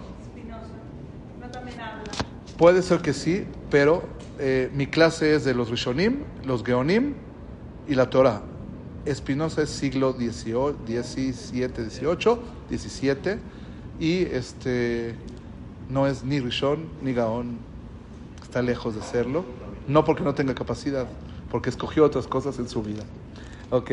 puede 2.57 2.81
ser 2.83 2.99
que 3.01 3.13
sí, 3.13 3.45
pero 3.71 4.07
eh, 4.39 4.69
mi 4.73 4.85
clase 4.87 5.33
es 5.35 5.43
de 5.45 5.53
los 5.55 5.69
Rishonim, 5.69 6.19
los 6.45 6.63
Geonim 6.63 7.13
y 7.87 7.95
la 7.95 8.09
Torah. 8.09 8.43
Espinosa 9.05 9.63
es 9.63 9.69
siglo 9.71 10.13
XVII, 10.13 10.75
XVIII, 10.85 12.37
17 12.69 13.39
y 13.99 14.23
este 14.23 15.15
no 15.89 16.05
es 16.05 16.23
ni 16.23 16.39
Rishon 16.41 16.85
ni 17.01 17.13
Gaón, 17.13 17.57
está 18.47 18.61
lejos 18.61 18.95
de 18.95 19.01
serlo, 19.01 19.43
no 19.89 20.05
porque 20.05 20.23
no 20.23 20.33
tenga 20.33 20.55
capacidad, 20.55 21.05
porque 21.51 21.69
escogió 21.69 22.05
otras 22.05 22.27
cosas 22.27 22.57
en 22.59 22.69
su 22.69 22.81
vida. 22.81 23.03
¿Ok? 23.69 23.91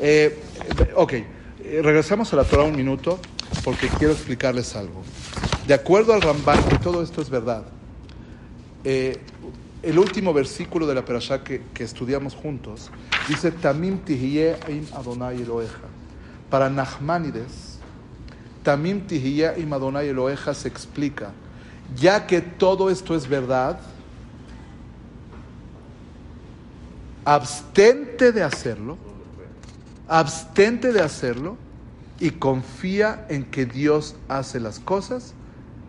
Eh, 0.00 0.38
Eh, 1.62 1.80
regresamos 1.82 2.32
a 2.32 2.36
la 2.36 2.44
Torah 2.44 2.64
un 2.64 2.76
minuto 2.76 3.18
porque 3.62 3.88
quiero 3.88 4.12
explicarles 4.12 4.74
algo. 4.74 5.02
De 5.66 5.74
acuerdo 5.74 6.14
al 6.14 6.22
Ramban, 6.22 6.62
que 6.64 6.78
todo 6.78 7.02
esto 7.02 7.20
es 7.20 7.30
verdad, 7.30 7.64
eh, 8.84 9.18
el 9.82 9.98
último 9.98 10.32
versículo 10.32 10.86
de 10.86 10.94
la 10.94 11.04
Perashá 11.04 11.44
que, 11.44 11.62
que 11.74 11.84
estudiamos 11.84 12.34
juntos 12.34 12.90
dice: 13.28 13.50
Tamim 13.50 14.00
im 14.08 14.86
Adonai 14.94 15.42
Eloheja. 15.42 15.88
Para 16.50 16.70
Nachmanides, 16.70 17.78
Tamim 18.62 19.02
im 19.10 19.72
Adonai 19.72 20.08
Eloheja 20.08 20.54
se 20.54 20.68
explica 20.68 21.32
ya 21.96 22.26
que 22.26 22.40
todo 22.40 22.90
esto 22.90 23.14
es 23.14 23.28
verdad, 23.28 23.78
abstente 27.24 28.32
de 28.32 28.42
hacerlo, 28.42 28.96
abstente 30.08 30.92
de 30.92 31.00
hacerlo 31.00 31.56
y 32.20 32.30
confía 32.30 33.26
en 33.28 33.44
que 33.44 33.66
Dios 33.66 34.16
hace 34.28 34.60
las 34.60 34.78
cosas 34.78 35.34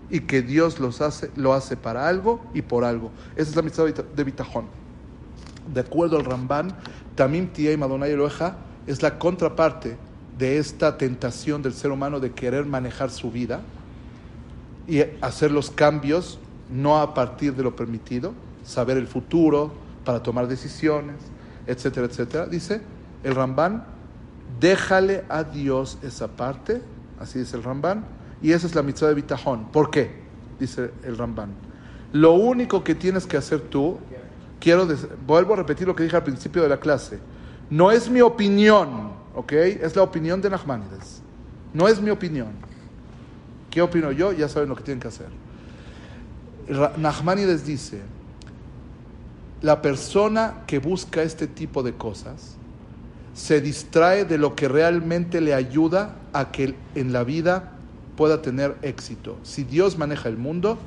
y 0.10 0.22
que 0.22 0.42
Dios 0.42 0.80
los 0.80 1.02
hace, 1.02 1.32
lo 1.36 1.54
hace 1.54 1.78
para 1.78 2.08
algo 2.08 2.42
y 2.54 2.62
por 2.62 2.84
algo. 2.84 3.12
Esa 3.36 3.50
es 3.50 3.56
la 3.56 3.62
amistad 3.62 3.86
de 3.86 4.24
Bitajón. 4.24 4.66
De 5.74 5.82
acuerdo 5.82 6.18
al 6.18 6.26
Ramban, 6.26 6.76
Tamim 7.16 7.48
Tia 7.48 7.72
y 7.72 7.78
Madonai 7.78 8.12
Eloja 8.12 8.58
es 8.86 9.02
la 9.02 9.18
contraparte 9.18 9.98
de 10.38 10.58
esta 10.58 10.98
tentación 10.98 11.62
del 11.62 11.74
ser 11.74 11.92
humano 11.92 12.20
de 12.20 12.32
querer 12.32 12.66
manejar 12.66 13.10
su 13.10 13.32
vida 13.32 13.62
y 14.88 15.02
hacer 15.22 15.52
los 15.52 15.72
cambios 15.72 16.40
no 16.70 16.98
a 16.98 17.14
partir 17.14 17.56
de 17.56 17.64
lo 17.64 17.76
permitido, 17.76 18.34
saber 18.64 18.98
el 18.98 19.08
futuro 19.08 19.72
para 20.04 20.22
tomar 20.22 20.48
decisiones, 20.48 21.16
etcétera, 21.68 22.08
etcétera. 22.08 22.46
Dice 22.48 22.82
el 23.24 23.36
Ramban, 23.36 23.86
déjale 24.60 25.24
a 25.30 25.44
Dios 25.44 25.98
esa 26.04 26.28
parte, 26.28 26.82
así 27.20 27.40
dice 27.40 27.58
el 27.58 27.64
Ramban, 27.64 28.06
y 28.42 28.52
esa 28.52 28.68
es 28.68 28.76
la 28.76 28.84
mitzvah 28.84 29.10
de 29.10 29.16
Bitajón. 29.16 29.72
¿Por 29.72 29.90
qué? 29.90 30.12
Dice 30.60 30.92
el 31.04 31.18
Ramban. 31.18 31.54
Lo 32.14 32.34
único 32.34 32.84
que 32.84 32.96
tienes 32.96 33.26
que 33.26 33.38
hacer 33.38 33.62
tú, 33.62 33.98
quiero, 34.60 34.88
vuelvo 35.26 35.54
a 35.54 35.58
repetir 35.58 35.88
lo 35.88 35.96
que 35.96 36.04
dije 36.04 36.16
al 36.16 36.24
principio 36.24 36.62
de 36.64 36.70
la 36.70 36.80
clase, 36.80 37.20
no 37.70 37.92
es 37.92 38.10
mi 38.10 38.22
opinión, 38.22 39.12
¿ok? 39.34 39.52
Es 39.54 39.96
la 39.96 40.04
opinión 40.04 40.42
de 40.42 40.50
Nachmanides. 40.50 41.22
No 41.74 41.88
es 41.88 42.00
mi 42.00 42.10
opinión. 42.10 42.65
¿Qué 43.76 43.82
opino 43.82 44.14
yo? 44.14 44.32
Ya 44.32 44.48
saben 44.48 44.70
lo 44.70 44.76
que 44.78 44.84
tienen 44.84 45.02
que 45.02 45.10
hacer. 45.10 45.28
Nachmanides 46.96 47.66
dice, 47.66 48.00
la 49.62 49.82
persona 49.82 50.64
que 50.66 50.80
busca 50.80 51.22
este 51.24 51.46
tipo 51.46 51.84
de 51.84 51.94
cosas 51.94 52.56
se 53.34 53.60
distrae 53.60 54.24
de 54.24 54.38
lo 54.38 54.56
que 54.56 54.70
realmente 54.70 55.42
le 55.42 55.54
ayuda 55.54 56.16
a 56.32 56.54
que 56.54 56.74
en 56.96 57.12
la 57.12 57.26
vida 57.26 57.74
pueda 58.16 58.42
tener 58.42 58.78
éxito. 58.82 59.36
Si 59.44 59.66
Dios 59.66 59.98
maneja 59.98 60.30
el 60.30 60.38
mundo, 60.38 60.78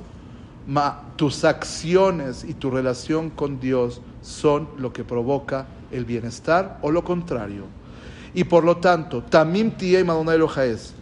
tus 1.17 1.45
acciones 1.45 2.43
y 2.43 2.55
tu 2.55 2.71
relación 2.71 3.29
con 3.29 3.61
Dios 3.61 4.01
son 4.23 4.67
lo 4.79 4.95
que 4.95 5.05
provoca 5.05 5.67
el 5.93 6.07
bienestar 6.07 6.79
o 6.81 6.91
lo 6.91 7.05
contrario. 7.05 7.65
Y 8.33 8.45
por 8.45 8.65
lo 8.65 8.79
tanto, 8.79 9.23
Tamim 9.25 9.73
y 9.79 10.03
Madonna 10.05 10.35
es, 10.65 10.95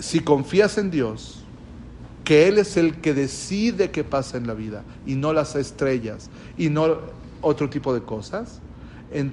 si 0.00 0.20
confías 0.20 0.78
en 0.78 0.90
Dios, 0.90 1.44
que 2.24 2.48
Él 2.48 2.58
es 2.58 2.76
el 2.76 3.00
que 3.00 3.14
decide 3.14 3.90
qué 3.90 4.04
pasa 4.04 4.36
en 4.36 4.46
la 4.46 4.54
vida 4.54 4.84
y 5.06 5.14
no 5.14 5.32
las 5.32 5.56
estrellas 5.56 6.30
y 6.56 6.68
no 6.68 6.98
otro 7.40 7.70
tipo 7.70 7.94
de 7.94 8.02
cosas, 8.02 8.60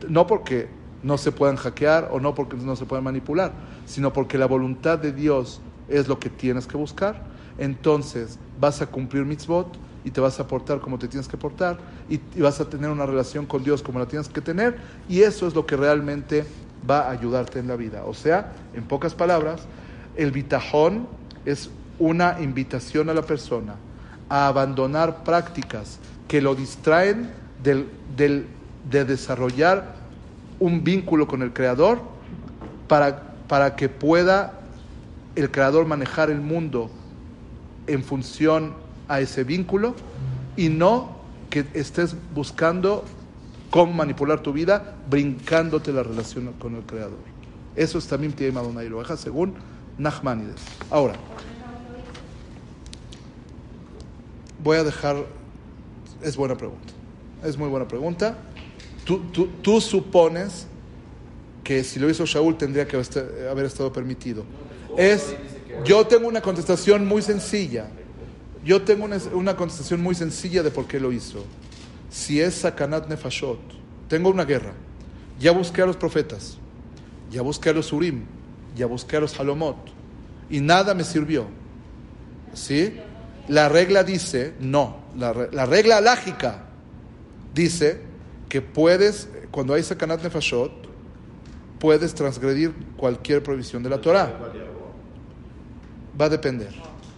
no 0.08 0.28
porque 0.28 0.68
no 1.04 1.18
se 1.18 1.32
puedan 1.32 1.56
hackear 1.56 2.10
o 2.12 2.20
no 2.20 2.34
porque 2.34 2.58
no 2.58 2.76
se 2.76 2.86
puedan 2.86 3.04
manipular, 3.04 3.54
sino 3.86 4.14
porque 4.14 4.38
la 4.38 4.48
voluntad 4.48 4.98
de 4.98 5.12
Dios 5.12 5.62
es 5.88 6.08
lo 6.08 6.20
que 6.20 6.30
tienes 6.30 6.68
que 6.68 6.78
buscar, 6.78 7.24
entonces 7.58 8.40
vas 8.60 8.82
a 8.82 8.88
cumplir 8.88 9.26
mitzvot 9.26 9.68
y 10.04 10.12
te 10.12 10.22
vas 10.22 10.40
a 10.40 10.48
portar 10.48 10.80
como 10.80 10.98
te 10.98 11.08
tienes 11.08 11.28
que 11.28 11.38
portar 11.38 11.78
y, 12.10 12.20
vas 12.40 12.60
a 12.62 12.70
tener 12.70 12.90
una 12.90 13.06
relación 13.06 13.46
con 13.46 13.64
Dios 13.64 13.82
como 13.82 14.00
la 14.00 14.06
tienes 14.06 14.30
que 14.30 14.42
tener 14.42 14.78
y 15.10 15.22
eso 15.22 15.48
es 15.48 15.54
lo 15.54 15.66
que 15.66 15.76
realmente 15.76 16.46
va 16.90 17.02
a 17.02 17.12
ayudarte 17.12 17.60
en 17.60 17.68
la 17.68 17.76
vida. 17.76 18.06
O 18.06 18.14
sea, 18.14 18.54
en 18.74 18.84
pocas 18.84 19.14
palabras, 19.14 19.62
el 20.18 20.32
bitajón 20.32 21.08
es 21.46 21.70
una 22.00 22.38
invitación 22.42 23.10
a 23.10 23.14
la 23.14 23.22
persona 23.22 23.76
a 24.30 24.48
abandonar 24.48 25.24
prácticas 25.24 26.00
que 26.28 26.42
lo 26.42 26.56
distraen 26.56 27.30
del, 27.64 27.88
de 28.90 29.06
desarrollar 29.06 29.96
un 30.60 30.84
vínculo 30.84 31.28
con 31.28 31.42
el 31.42 31.54
Creador 31.54 32.02
para, 32.88 33.34
para 33.48 33.76
que 33.76 33.90
pueda 33.90 34.60
el 35.36 35.50
Creador 35.52 35.86
manejar 35.86 36.30
el 36.30 36.42
mundo 36.42 36.90
en 37.86 38.04
función 38.04 38.74
a 39.08 39.22
ese 39.22 39.44
vínculo 39.44 39.96
y 40.58 40.70
no 40.70 41.16
que 41.50 41.66
estés 41.74 42.16
buscando 42.34 43.06
cómo 43.70 43.94
manipular 43.94 44.42
tu 44.42 44.52
vida, 44.52 44.96
brincándote 45.10 45.94
la 45.94 46.04
relación 46.04 46.52
con 46.60 46.76
el 46.76 46.82
Creador. 46.84 47.20
Eso 47.76 48.00
es 48.00 48.08
también 48.08 48.34
tiene 48.34 48.54
Madonna 48.54 48.82
deja 48.82 49.16
según 49.16 49.54
Nachmanides. 49.98 50.62
Ahora, 50.90 51.16
voy 54.64 54.78
a 54.78 54.84
dejar, 54.84 55.18
es 56.22 56.36
buena 56.36 56.56
pregunta, 56.56 56.94
es 57.44 57.58
muy 57.58 57.70
buena 57.70 57.88
pregunta. 57.88 58.38
Tú, 59.06 59.20
tú, 59.32 59.48
tú 59.62 59.80
supones 59.80 60.68
que 61.64 61.84
si 61.84 62.00
lo 62.00 62.10
hizo 62.10 62.26
Shaul 62.26 62.58
tendría 62.58 62.88
que 62.88 62.96
haber 63.50 63.66
estado 63.66 63.92
permitido. 63.92 64.46
Es, 64.98 65.36
yo 65.84 66.08
tengo 66.08 66.28
una 66.28 66.42
contestación 66.42 67.06
muy 67.06 67.22
sencilla. 67.22 67.90
Yo 68.64 68.82
tengo 68.82 69.06
una, 69.06 69.56
contestación 69.56 70.02
muy 70.02 70.16
sencilla 70.16 70.64
de 70.64 70.72
por 70.72 70.88
qué 70.88 71.00
lo 71.00 71.12
hizo. 71.12 71.46
Si 72.10 72.42
es 72.42 72.56
Sakanat 72.56 73.08
Nefashot, 73.08 73.60
tengo 74.08 74.30
una 74.30 74.46
guerra. 74.46 74.74
Ya 75.40 75.52
busqué 75.52 75.82
a 75.82 75.86
los 75.86 75.96
profetas, 75.96 76.58
ya 77.30 77.42
busqué 77.42 77.70
a 77.70 77.74
los 77.74 77.94
Urim, 77.94 78.24
busqué 78.86 79.18
a 79.18 79.22
los 79.22 79.40
Halomot, 79.40 79.78
y 80.50 80.60
nada 80.60 80.94
me 80.94 81.04
sirvió. 81.04 81.48
¿Sí? 82.54 82.98
La 83.48 83.70
regla 83.70 84.04
dice, 84.04 84.54
no, 84.60 84.98
la, 85.18 85.34
regla 85.66 86.02
lógica 86.02 86.64
dice 87.54 88.02
que 88.50 88.62
puedes, 88.62 89.30
cuando 89.52 89.74
hay 89.74 89.84
Sakanat 89.84 90.22
Nefashot, 90.24 90.72
puedes 91.80 92.14
transgredir 92.14 92.74
cualquier 92.98 93.44
prohibición 93.44 93.84
de 93.84 93.90
la 93.90 94.02
Torah. 94.02 94.38
Va 96.20 96.26
a 96.26 96.30
depender. 96.30 96.70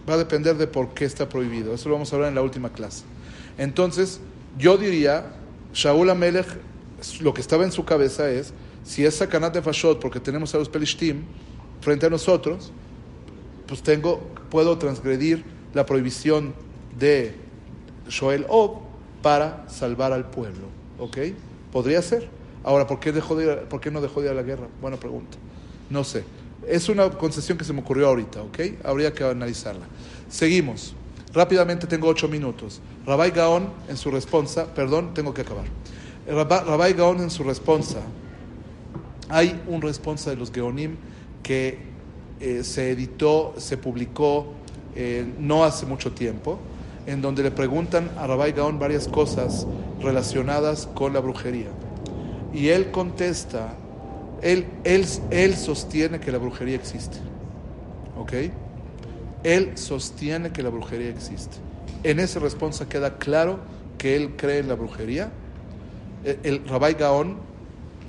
Va 0.08 0.14
a 0.14 0.18
depender 0.18 0.56
de 0.56 0.66
por 0.66 0.94
qué 0.94 1.04
está 1.04 1.28
prohibido. 1.28 1.74
Eso 1.74 1.88
lo 1.88 1.94
vamos 1.96 2.12
a 2.12 2.16
hablar 2.16 2.28
en 2.28 2.34
la 2.34 2.42
última 2.42 2.70
clase. 2.72 3.04
Entonces, 3.58 4.20
yo 4.58 4.76
diría, 4.76 5.32
Shaul 5.72 6.10
Amelech, 6.10 6.46
lo 7.20 7.34
que 7.34 7.40
estaba 7.40 7.64
en 7.64 7.72
su 7.72 7.84
cabeza 7.84 8.30
es, 8.30 8.52
si 8.84 9.04
es 9.04 9.16
Sakanat 9.16 9.54
de 9.54 9.62
Fashot, 9.62 10.00
porque 10.00 10.20
tenemos 10.20 10.54
a 10.54 10.58
los 10.58 10.68
Pelishtim 10.68 11.24
frente 11.80 12.06
a 12.06 12.10
nosotros, 12.10 12.72
pues 13.66 13.82
tengo, 13.82 14.20
puedo 14.50 14.78
transgredir 14.78 15.44
la 15.74 15.86
prohibición 15.86 16.54
de 16.98 17.34
Shoel 18.08 18.46
Ob 18.48 18.78
para 19.22 19.68
salvar 19.68 20.12
al 20.12 20.28
pueblo. 20.30 20.66
¿Ok? 20.98 21.18
Podría 21.72 22.02
ser. 22.02 22.28
Ahora, 22.64 22.86
¿por 22.86 23.00
qué, 23.00 23.12
dejó 23.12 23.36
de 23.36 23.56
¿por 23.56 23.80
qué 23.80 23.90
no 23.90 24.00
dejó 24.00 24.20
de 24.20 24.26
ir 24.26 24.32
a 24.32 24.34
la 24.34 24.42
guerra? 24.42 24.66
Buena 24.80 24.96
pregunta. 24.96 25.38
No 25.88 26.04
sé. 26.04 26.24
Es 26.66 26.88
una 26.88 27.08
concesión 27.10 27.56
que 27.56 27.64
se 27.64 27.72
me 27.72 27.80
ocurrió 27.80 28.08
ahorita, 28.08 28.42
¿ok? 28.42 28.58
Habría 28.84 29.12
que 29.12 29.24
analizarla. 29.24 29.86
Seguimos. 30.28 30.94
Rápidamente 31.32 31.86
tengo 31.86 32.08
ocho 32.08 32.28
minutos. 32.28 32.80
Rabbi 33.06 33.30
Gaón 33.30 33.70
en 33.88 33.96
su 33.96 34.10
respuesta, 34.10 34.66
perdón, 34.66 35.14
tengo 35.14 35.32
que 35.32 35.42
acabar. 35.42 35.64
Rabbi 36.28 36.92
Gaón 36.92 37.20
en 37.20 37.30
su 37.30 37.44
respuesta, 37.44 38.00
hay 39.28 39.60
un 39.68 39.80
responsa 39.80 40.30
de 40.30 40.36
los 40.36 40.52
Geonim 40.52 40.96
que 41.42 41.78
eh, 42.40 42.64
se 42.64 42.90
editó, 42.90 43.54
se 43.56 43.76
publicó 43.76 44.46
eh, 44.96 45.26
no 45.38 45.64
hace 45.64 45.86
mucho 45.86 46.12
tiempo, 46.12 46.58
en 47.06 47.22
donde 47.22 47.42
le 47.42 47.50
preguntan 47.50 48.10
a 48.18 48.26
Rabbi 48.26 48.52
Gaón 48.52 48.78
varias 48.78 49.08
cosas 49.08 49.66
relacionadas 50.00 50.88
con 50.94 51.12
la 51.12 51.20
brujería. 51.20 51.68
Y 52.52 52.68
él 52.68 52.90
contesta 52.90 53.74
él, 54.42 54.66
él, 54.84 55.56
sostiene 55.56 56.20
que 56.20 56.32
la 56.32 56.38
brujería 56.38 56.76
existe. 56.76 57.18
¿Ok? 58.18 58.32
Él 59.42 59.72
sostiene 59.76 60.50
que 60.50 60.62
la 60.62 60.70
brujería 60.70 61.10
existe. 61.10 61.56
En 62.02 62.20
esa 62.20 62.40
respuesta 62.40 62.88
queda 62.88 63.18
claro 63.18 63.58
que 63.98 64.16
él 64.16 64.36
cree 64.36 64.58
en 64.58 64.68
la 64.68 64.74
brujería. 64.74 65.30
El, 66.24 66.38
el 66.42 66.68
Rabbi 66.68 66.94
Gaón, 66.94 67.36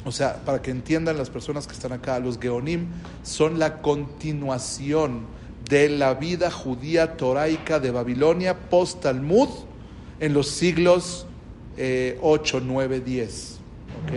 o 0.06 0.12
sea, 0.12 0.44
para 0.46 0.62
que 0.62 0.72
entiendan 0.72 1.18
las 1.18 1.30
personas 1.30 1.68
que 1.68 1.74
están 1.74 1.92
acá, 1.92 2.20
los 2.20 2.40
Geonim 2.40 2.88
son 3.24 3.60
la 3.60 3.82
continuación 3.82 5.26
de 5.70 5.90
la 5.90 6.16
vida 6.16 6.52
judía 6.52 7.18
toraica 7.18 7.80
de 7.80 7.92
Babilonia 7.92 8.58
post-Talmud 8.70 9.50
en 10.20 10.34
los 10.34 10.48
siglos 10.48 11.26
8, 11.78 12.62
9, 12.66 13.00
10. 13.00 13.58
¿Ok? 14.04 14.12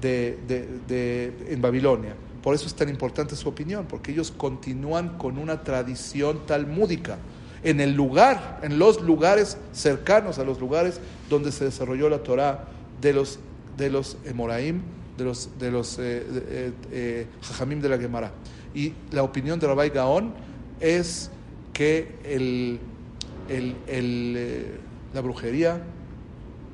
de, 0.00 1.32
en 1.48 1.60
Babilonia. 1.60 2.14
Por 2.42 2.54
eso 2.54 2.66
es 2.66 2.74
tan 2.74 2.88
importante 2.88 3.36
su 3.36 3.48
opinión, 3.48 3.86
porque 3.88 4.12
ellos 4.12 4.32
continúan 4.34 5.18
con 5.18 5.38
una 5.38 5.62
tradición 5.62 6.46
talmúdica 6.46 7.18
en 7.62 7.80
el 7.80 7.92
lugar, 7.92 8.60
en 8.62 8.78
los 8.78 9.02
lugares 9.02 9.58
cercanos 9.72 10.38
a 10.38 10.44
los 10.44 10.58
lugares 10.58 11.00
donde 11.28 11.52
se 11.52 11.64
desarrolló 11.64 12.08
la 12.08 12.22
Torah 12.22 12.64
de 13.00 13.12
los 13.12 13.38
de 13.76 13.90
los 13.90 14.16
Emoraim, 14.24 14.80
de 15.16 15.24
los 15.24 15.58
de 15.58 15.70
los 15.70 15.98
eh, 15.98 16.26
eh, 16.30 16.72
eh, 16.90 17.26
Jajamim 17.42 17.80
de 17.80 17.88
la 17.88 17.98
Gemara. 17.98 18.32
Y 18.74 18.92
la 19.10 19.22
opinión 19.22 19.58
de 19.58 19.66
Rabbi 19.66 19.90
Gaón 19.90 20.32
es 20.80 21.30
que 21.72 22.16
el, 22.24 22.78
el- 23.48 23.76
el, 23.86 24.34
eh, 24.36 24.78
la 25.12 25.20
brujería 25.20 25.82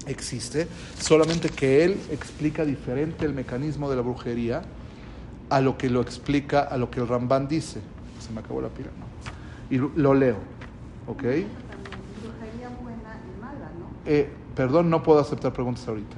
existe, 0.06 0.68
solamente 1.00 1.48
que 1.48 1.84
él 1.84 1.96
explica 2.12 2.64
diferente 2.64 3.24
el 3.24 3.32
mecanismo 3.34 3.88
de 3.90 3.96
la 3.96 4.02
brujería 4.02 4.62
a 5.50 5.60
lo 5.60 5.76
que 5.78 5.88
lo 5.90 6.00
explica, 6.00 6.60
a 6.60 6.76
lo 6.76 6.90
que 6.90 7.00
el 7.00 7.08
Ramban 7.08 7.48
dice. 7.48 7.80
Se 8.20 8.32
me 8.32 8.40
acabó 8.40 8.60
la 8.60 8.68
pila, 8.68 8.88
¿no? 8.98 9.06
Y 9.74 9.78
lo- 10.00 10.14
leo, 10.14 10.36
¿ok? 11.06 11.22
Brujería 11.22 12.68
buena 12.82 13.20
y 13.24 13.40
mala, 13.40 13.70
¿no? 13.78 13.90
Eh, 14.04 14.28
perdón, 14.54 14.90
no 14.90 15.02
puedo 15.02 15.18
aceptar 15.20 15.52
preguntas 15.52 15.86
ahorita. 15.88 16.16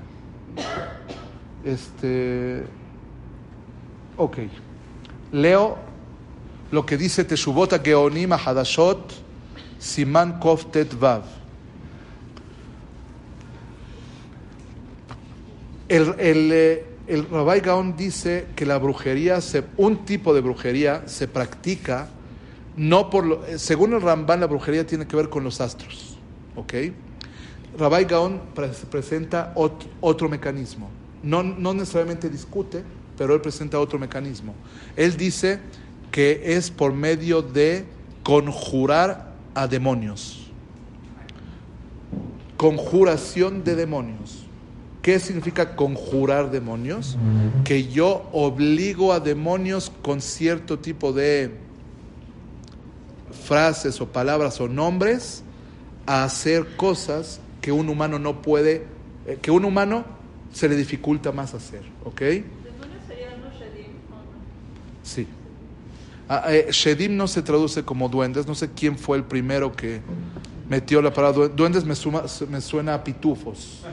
Este. 1.65 2.65
Leo 5.33 5.77
lo 6.71 6.85
que 6.87 6.97
dice 6.97 7.25
Teshuvot 7.25 7.83
Geonim 7.85 8.33
Hadashot 8.33 9.13
Siman 9.79 10.39
Kov 10.41 10.71
Tet 10.71 10.99
Vav. 10.99 11.23
El, 15.89 16.15
el, 16.19 16.51
eh, 16.53 16.87
el 17.07 17.27
Gaon 17.63 17.97
dice 17.97 18.47
que 18.55 18.67
la 18.67 18.77
brujería, 18.79 19.41
se- 19.41 19.65
un 19.79 20.05
tipo 20.05 20.35
de 20.35 20.41
brujería 20.43 21.05
se 21.07 21.29
practica 21.29 22.09
no 22.77 23.09
por 23.11 23.25
lo, 23.27 23.47
eh, 23.47 23.59
según 23.59 23.95
el 23.95 24.03
Ramban 24.03 24.41
la 24.41 24.47
brujería 24.47 24.87
tiene 24.87 25.07
que 25.07 25.17
ver 25.17 25.29
con 25.31 25.43
los 25.45 25.61
astros, 25.61 26.19
¿ok? 26.57 26.75
Rabbi 27.77 28.05
Gaon 28.05 28.41
pre- 28.55 28.69
presenta 28.91 29.53
ot- 29.57 29.87
otro 30.01 30.29
mecanismo. 30.29 30.89
No, 31.23 31.43
no 31.43 31.75
necesariamente 31.75 32.29
discute, 32.31 32.83
pero 33.17 33.35
él 33.35 33.41
presenta 33.41 33.79
otro 33.81 33.99
mecanismo. 33.99 34.55
Él 34.97 35.17
dice 35.17 35.59
que 36.11 36.41
es 36.57 36.71
por 36.71 36.93
medio 36.93 37.43
de 37.43 37.85
conjurar 38.23 39.33
a 39.55 39.67
demonios. 39.67 40.51
Conjuración 42.57 43.63
de 43.65 43.77
demonios. 43.77 44.45
¿Qué 45.03 45.19
significa 45.21 45.77
conjurar 45.77 46.51
demonios? 46.51 47.17
Que 47.65 47.87
yo 47.89 48.29
obligo 48.33 49.13
a 49.13 49.21
demonios 49.21 49.93
con 50.03 50.21
cierto 50.21 50.79
tipo 50.79 51.13
de 51.13 51.55
frases 53.47 54.01
o 54.01 54.07
palabras 54.07 54.61
o 54.61 54.69
nombres 54.69 55.43
a 56.07 56.25
hacer 56.25 56.77
cosas 56.77 57.41
que 57.69 57.73
un 57.73 57.91
humano 57.91 58.19
no 58.19 58.41
puede, 58.41 58.87
eh, 59.27 59.39
que 59.43 59.51
un 59.51 59.63
humano 59.67 60.03
se 60.55 60.71
le 60.71 60.75
dificulta 60.75 61.33
más 61.33 61.53
hacer, 61.53 61.83
¿ok? 62.03 62.23
Sí. 65.03 65.27
Ah, 66.31 66.45
eh, 66.49 66.69
Shedim 66.71 67.15
no 67.15 67.29
se 67.29 67.43
traduce 67.43 67.83
como 67.83 68.09
duendes, 68.09 68.47
no 68.47 68.55
sé 68.55 68.71
quién 68.71 68.97
fue 68.97 69.19
el 69.19 69.25
primero 69.25 69.71
que 69.73 70.01
metió 70.71 71.03
la 71.03 71.13
palabra 71.13 71.37
duen- 71.49 71.55
duendes, 71.55 71.85
me, 71.85 71.95
suma- 71.95 72.25
me 72.49 72.63
suena 72.63 72.95
a 72.95 73.05
pitufos. 73.05 73.83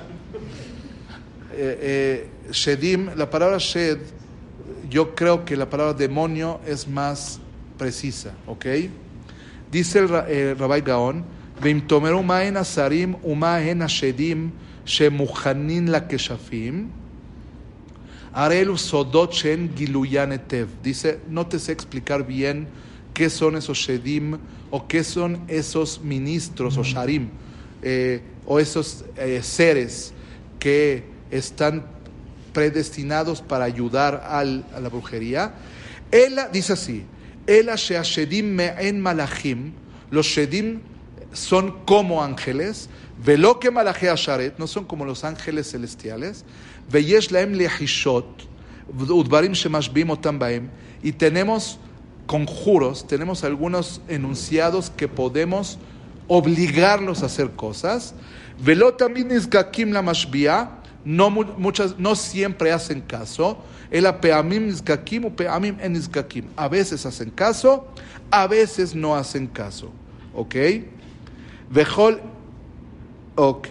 Eh, 1.57 2.28
eh, 2.47 2.51
Shedim, 2.51 3.11
la 3.15 3.30
palabra 3.30 3.57
Shed, 3.59 3.97
yo 4.89 5.15
creo 5.15 5.43
que 5.45 5.55
la 5.57 5.69
palabra 5.69 5.93
demonio 5.93 6.59
es 6.65 6.86
más 6.88 7.39
precisa, 7.78 8.34
¿ok? 8.45 8.65
Dice 9.71 9.99
el 9.99 10.55
Rabbi 11.57 11.71
Gaon, 11.71 11.81
"Veimtomeru 11.81 12.23
ma'en 12.23 12.55
asarim 12.57 13.15
uma'en 13.23 13.81
ashedim 13.81 14.51
shemuchanin 14.85 15.89
lakeshafim", 15.89 16.87
Arelu 18.33 18.77
Sodot 18.77 19.31
Shen 19.33 19.69
Giluyan 19.75 20.31
Etev. 20.33 20.67
Dice, 20.83 21.19
no 21.29 21.45
te 21.47 21.57
sé 21.57 21.71
explicar 21.71 22.25
bien 22.27 22.67
qué 23.13 23.29
son 23.29 23.55
esos 23.55 23.77
Shedim 23.77 24.37
o 24.71 24.87
qué 24.87 25.03
son 25.05 25.39
esos 25.47 26.01
ministros 26.01 26.77
o 26.77 26.83
Sharim 26.83 27.29
o 28.45 28.59
esos 28.59 29.05
seres 29.41 30.11
que 30.59 31.05
están 31.31 31.85
predestinados 32.51 33.41
para 33.41 33.63
ayudar 33.63 34.21
al- 34.27 34.65
a 34.75 34.81
la 34.81 34.89
brujería. 34.89 35.53
Ella 36.11 36.49
dice 36.49 36.73
así, 36.73 37.03
Ela 37.47 37.75
Shedim 37.75 38.53
Me'en 38.53 38.99
Malachim, 38.99 39.71
los 40.11 40.25
Shedim 40.25 40.81
son 41.36 41.71
como 41.86 42.23
ángeles, 42.23 42.89
velo 43.23 43.59
que 43.59 43.69
malaje 43.71 44.09
asharet, 44.09 44.57
no 44.57 44.67
son 44.67 44.86
como 44.86 45.05
los 45.05 45.23
ángeles 45.23 45.71
celestiales, 45.71 46.43
veyesh 46.89 47.31
laem 47.31 47.53
lehishot, 47.53 48.25
udbarim 49.09 49.53
shemashbim 49.53 50.09
otam 50.09 50.39
baem, 50.39 50.69
y 51.03 51.11
tenemos 51.11 51.77
conjuros, 52.25 53.05
tenemos 53.05 53.43
algunos 53.43 54.01
enunciados 54.07 54.89
que 54.89 55.07
podemos 55.07 55.77
obligarlos 56.27 57.21
a 57.21 57.27
hacer 57.27 57.51
cosas, 57.51 58.15
velo 58.59 58.93
también 58.93 59.27
nizgakim 59.27 59.91
la 59.91 60.01
mashbia, 60.01 60.71
no 61.03 61.29
mu- 61.29 61.43
muchas, 61.57 61.99
no 61.99 62.15
siempre 62.15 62.71
hacen 62.71 63.01
caso, 63.01 63.57
el 63.91 64.11
peamim 64.15 64.65
nizgakim 64.65 65.25
o 65.25 65.29
peamim 65.29 65.77
en 65.79 66.01
a 66.57 66.67
veces 66.67 67.05
hacen 67.05 67.29
caso, 67.29 67.88
a 68.31 68.47
veces 68.47 68.95
no 68.95 69.15
hacen 69.15 69.45
caso, 69.45 69.91
¿ok? 70.33 70.55
Vejol, 71.70 72.22
ok. 73.36 73.68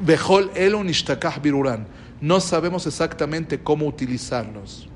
Vejol 0.00 0.50
elon 0.54 0.88
ishtakah 0.88 1.38
biruran. 1.40 1.86
No 2.20 2.40
sabemos 2.40 2.86
exactamente 2.86 3.58
cómo 3.58 3.86
utilizarlos. 3.86 4.88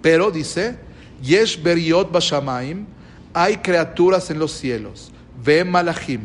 Pero 0.00 0.30
dice, 0.30 0.76
yesh 1.22 1.62
beriot 1.62 2.10
bashamaim, 2.10 2.86
hay 3.32 3.56
criaturas 3.56 4.30
en 4.30 4.38
los 4.38 4.52
cielos, 4.52 5.12
ve 5.42 5.64
malachim, 5.64 6.20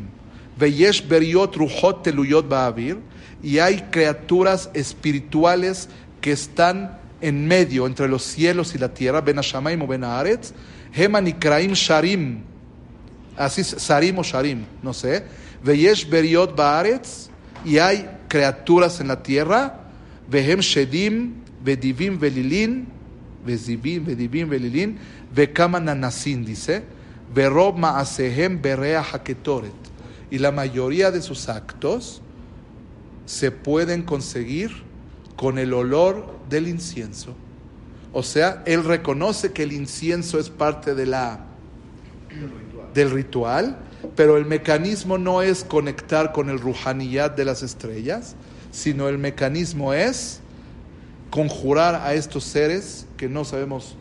ve 0.58 0.72
yesh 0.72 1.08
beriot 1.08 1.56
ruhot 1.56 2.04
teluyot 2.04 2.50
ba'avir, 2.50 2.98
y 3.42 3.60
hay 3.60 3.82
criaturas 3.92 4.70
espirituales 4.74 5.90
que 6.22 6.32
están 6.32 6.98
en 7.22 7.48
medio 7.48 7.86
entre 7.86 8.08
los 8.08 8.24
cielos 8.24 8.74
y 8.74 8.80
la 8.80 8.94
tierra, 8.94 9.22
ben 9.22 9.40
o 9.40 9.88
ben 9.88 10.04
haaretz, 10.04 10.54
heman 10.92 11.28
ikraim 11.28 11.74
sharim, 11.74 12.42
así 13.38 13.62
es, 13.62 13.68
Sarim 13.68 14.18
o 14.20 14.24
Sharim, 14.24 14.66
no 14.82 14.94
sé. 14.94 15.24
Veyesh 15.64 16.10
beriot 16.10 16.56
baaretz, 16.56 17.30
y 17.64 17.78
hay 17.78 18.10
criaturas 18.28 19.00
en 19.00 19.08
la 19.08 19.22
tierra. 19.22 19.80
Vehem 20.30 20.60
shedim, 20.60 21.36
vedivim 21.64 22.20
velilin, 22.20 22.88
vezivim, 23.46 24.06
vedivim 24.06 24.50
velilin, 24.50 24.98
vekama 25.34 25.80
nanasin, 25.80 26.46
dice. 26.46 26.84
Verob 27.34 27.78
maasehem 27.78 28.62
berea 28.62 29.02
haketoret. 29.02 29.74
Y 30.30 30.40
la 30.40 30.52
mayoría 30.52 31.12
de 31.12 31.22
sus 31.22 31.50
actos 31.50 32.22
se 33.26 33.52
pueden 33.52 34.04
conseguir 34.04 34.72
con 35.36 35.58
el 35.58 35.74
olor 35.74 36.40
del 36.50 36.68
incienso. 36.68 37.36
O 38.14 38.24
sea, 38.24 38.64
él 38.66 38.84
reconoce 38.84 39.52
que 39.52 39.64
el 39.64 39.74
incienso 39.74 40.40
es 40.40 40.50
parte 40.50 40.96
de 40.96 41.06
la 41.06 41.46
del 42.94 43.12
ritual, 43.12 43.78
pero 44.16 44.38
el 44.38 44.46
mecanismo 44.46 45.18
no 45.18 45.42
es 45.42 45.64
conectar 45.64 46.32
con 46.32 46.50
el 46.50 46.60
ruhaniyat 46.60 47.36
de 47.36 47.46
las 47.46 47.64
estrellas, 47.64 48.36
sino 48.72 49.08
el 49.10 49.18
mecanismo 49.18 49.94
es 49.94 50.42
conjurar 51.30 51.96
a 51.96 52.14
estos 52.14 52.44
seres 52.44 53.06
que 53.18 53.28
no 53.28 53.44
sabemos 53.44 53.96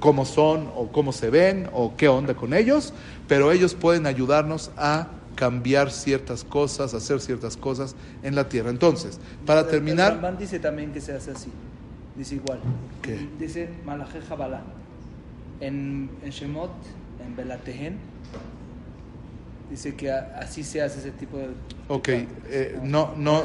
cómo 0.00 0.24
son 0.24 0.70
o 0.76 0.92
cómo 0.92 1.12
se 1.12 1.30
ven 1.30 1.68
o 1.72 1.96
qué 1.96 2.08
onda 2.08 2.34
con 2.34 2.54
ellos, 2.54 2.92
pero 3.28 3.50
ellos 3.52 3.74
pueden 3.74 4.06
ayudarnos 4.06 4.70
a 4.76 5.08
cambiar 5.34 5.90
ciertas 5.90 6.44
cosas, 6.44 6.94
hacer 6.94 7.20
ciertas 7.20 7.56
cosas 7.56 7.94
en 8.22 8.34
la 8.34 8.48
tierra. 8.48 8.70
Entonces, 8.70 9.20
para 9.44 9.68
terminar, 9.68 10.12
Ramban 10.12 10.38
dice 10.38 10.58
también 10.58 10.92
que 10.92 11.00
se 11.00 11.12
hace 11.12 11.30
así. 11.32 11.50
Dice 12.16 12.36
igual. 12.36 12.60
¿Qué? 13.02 13.28
Dice 13.38 13.68
Malaje 13.84 14.20
Jabalá. 14.22 14.62
En, 15.60 16.10
en 16.22 16.30
Shemot, 16.30 16.70
en 17.26 17.36
Belatehen, 17.36 17.96
dice 19.70 19.94
que 19.94 20.10
a- 20.10 20.38
así 20.40 20.62
se 20.62 20.80
hace 20.82 21.00
ese 21.00 21.10
tipo 21.10 21.36
de. 21.38 21.48
Ok, 21.88 22.08
eh, 22.08 22.26
prácticas. 22.48 22.84
no- 22.84 23.14
no-. 23.16 23.42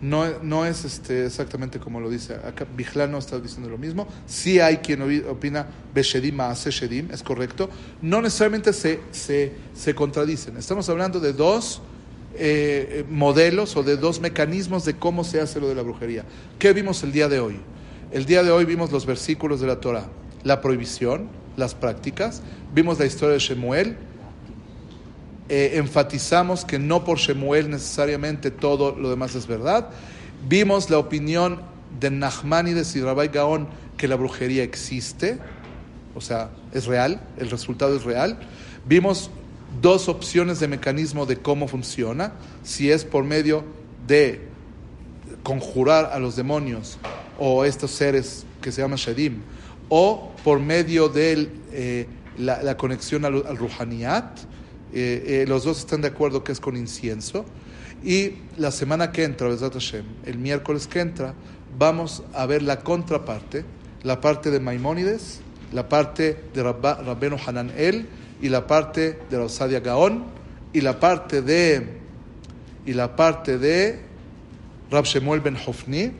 No, 0.00 0.24
no 0.42 0.66
es 0.66 0.84
este, 0.84 1.26
exactamente 1.26 1.78
como 1.78 2.00
lo 2.00 2.10
dice 2.10 2.34
acá. 2.34 2.66
Bijlán 2.76 3.12
no 3.12 3.18
está 3.18 3.38
diciendo 3.38 3.70
lo 3.70 3.78
mismo. 3.78 4.08
Sí 4.26 4.58
hay 4.58 4.78
quien 4.78 4.98
opi- 5.00 5.24
opina 5.28 5.64
Beshedim 5.94 6.40
hace 6.40 6.72
Shedim, 6.72 7.08
es 7.12 7.22
correcto. 7.22 7.70
No 8.00 8.20
necesariamente 8.20 8.72
se, 8.72 8.98
se, 9.12 9.52
se 9.74 9.94
contradicen. 9.94 10.56
Estamos 10.56 10.88
hablando 10.88 11.20
de 11.20 11.32
dos 11.32 11.82
eh, 12.34 13.04
modelos 13.10 13.76
o 13.76 13.84
de 13.84 13.96
dos 13.96 14.20
mecanismos 14.20 14.84
de 14.84 14.94
cómo 14.94 15.22
se 15.22 15.40
hace 15.40 15.60
lo 15.60 15.68
de 15.68 15.76
la 15.76 15.82
brujería. 15.82 16.24
¿Qué 16.58 16.72
vimos 16.72 17.04
el 17.04 17.12
día 17.12 17.28
de 17.28 17.38
hoy? 17.38 17.60
El 18.10 18.24
día 18.24 18.42
de 18.42 18.50
hoy 18.50 18.64
vimos 18.64 18.90
los 18.90 19.06
versículos 19.06 19.60
de 19.60 19.68
la 19.68 19.78
Torah, 19.78 20.06
la 20.42 20.60
prohibición, 20.60 21.28
las 21.56 21.74
prácticas. 21.74 22.42
Vimos 22.74 22.98
la 22.98 23.06
historia 23.06 23.34
de 23.34 23.40
Shemuel, 23.40 23.96
eh, 25.48 25.72
enfatizamos 25.74 26.64
que 26.64 26.78
no 26.78 27.04
por 27.04 27.18
Shemuel 27.18 27.68
necesariamente 27.68 28.50
todo 28.50 28.96
lo 28.96 29.10
demás 29.10 29.34
es 29.34 29.46
verdad. 29.46 29.90
Vimos 30.48 30.88
la 30.88 30.98
opinión 30.98 31.60
de 32.00 32.10
Nachmanides 32.10 32.96
y 32.96 33.02
Rabbi 33.02 33.28
Gaon 33.28 33.68
que 33.96 34.08
la 34.08 34.16
brujería 34.16 34.62
existe, 34.62 35.38
o 36.14 36.20
sea, 36.20 36.50
es 36.72 36.86
real, 36.86 37.20
el 37.36 37.50
resultado 37.50 37.96
es 37.96 38.04
real. 38.04 38.38
Vimos 38.86 39.30
dos 39.80 40.08
opciones 40.08 40.60
de 40.60 40.68
mecanismo 40.68 41.26
de 41.26 41.36
cómo 41.36 41.68
funciona, 41.68 42.32
si 42.62 42.90
es 42.90 43.04
por 43.04 43.24
medio 43.24 43.64
de 44.06 44.48
conjurar 45.42 46.10
a 46.12 46.18
los 46.18 46.36
demonios 46.36 46.98
o 47.38 47.64
estos 47.64 47.90
seres 47.90 48.44
que 48.60 48.72
se 48.72 48.82
llaman 48.82 48.98
Shadim, 48.98 49.42
o 49.94 50.32
por 50.42 50.58
medio 50.58 51.10
de 51.10 51.50
eh, 51.70 52.06
la, 52.38 52.62
la 52.62 52.78
conexión 52.78 53.26
al, 53.26 53.44
al 53.46 53.58
eh, 53.58 54.32
eh, 54.94 55.44
los 55.46 55.64
dos 55.64 55.80
están 55.80 56.00
de 56.00 56.08
acuerdo 56.08 56.42
que 56.42 56.52
es 56.52 56.60
con 56.60 56.78
incienso. 56.78 57.44
Y 58.02 58.36
la 58.56 58.70
semana 58.70 59.12
que 59.12 59.22
entra, 59.22 59.54
Hashem, 59.54 60.06
el 60.24 60.38
miércoles 60.38 60.86
que 60.86 61.00
entra, 61.00 61.34
vamos 61.78 62.22
a 62.32 62.46
ver 62.46 62.62
la 62.62 62.80
contraparte, 62.80 63.66
la 64.02 64.18
parte 64.18 64.50
de 64.50 64.60
Maimónides, 64.60 65.40
la 65.74 65.90
parte 65.90 66.38
de 66.54 66.62
Rabba, 66.62 66.94
Rabbeno 66.94 67.36
Hanan 67.46 67.70
El 67.76 68.06
y 68.40 68.48
la 68.48 68.66
parte 68.66 69.18
de 69.28 69.36
Rosadia 69.36 69.80
Gaón 69.80 70.24
y 70.72 70.80
la 70.80 70.98
parte 71.00 71.42
de 71.42 72.00
y 72.86 72.94
la 72.94 73.14
parte 73.14 73.58
de 73.58 74.00
Rab 74.90 75.04
Shemuel 75.04 75.42
Ben 75.42 75.58
Hofni 75.66 76.12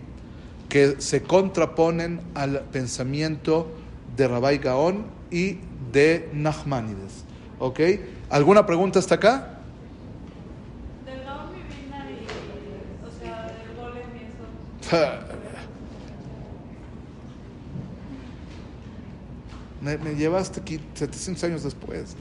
que 0.73 1.03
se 1.03 1.23
contraponen 1.23 2.23
al 2.35 2.62
pensamiento 2.73 3.70
de 4.16 4.27
Rabbi 4.27 4.57
Gaón 4.57 5.05
y 5.31 5.59
de 5.93 6.31
Nachmanides. 6.33 7.25
¿Ok? 7.59 7.79
¿Alguna 8.31 8.64
pregunta 8.64 8.99
hasta 8.99 9.16
acá? 9.16 9.59
Del 11.05 11.23
Gaón 11.25 11.51
y, 11.53 11.61
o 13.07 13.11
sea, 13.20 13.49
del 13.49 13.77
golem 13.77 14.16
y 14.16 14.20
eso. 14.25 14.97
Me, 19.83 19.99
me 19.99 20.14
llevaste 20.14 20.59
aquí 20.59 20.81
700 20.95 21.45
años 21.45 21.64
después. 21.64 22.16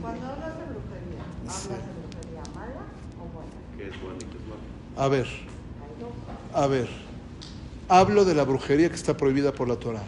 Cuando 0.00 0.26
hablas 0.26 0.58
de 0.58 0.64
brujería, 0.64 1.22
¿hablas 1.46 1.68
de 1.68 1.74
brujería 2.00 2.42
mala 2.52 2.82
o 3.16 3.28
buena? 3.32 3.52
¿Qué 3.76 3.90
es 3.90 4.02
bueno 4.02 4.16
y 4.16 4.24
qué 4.24 4.38
es 4.38 4.44
malo? 4.48 4.60
A 4.96 5.06
ver, 5.06 5.28
a 6.52 6.66
ver. 6.66 7.09
Hablo 7.92 8.24
de 8.24 8.36
la 8.36 8.44
brujería 8.44 8.88
que 8.88 8.94
está 8.94 9.16
prohibida 9.16 9.50
por 9.50 9.66
la 9.66 9.74
Torah. 9.74 10.04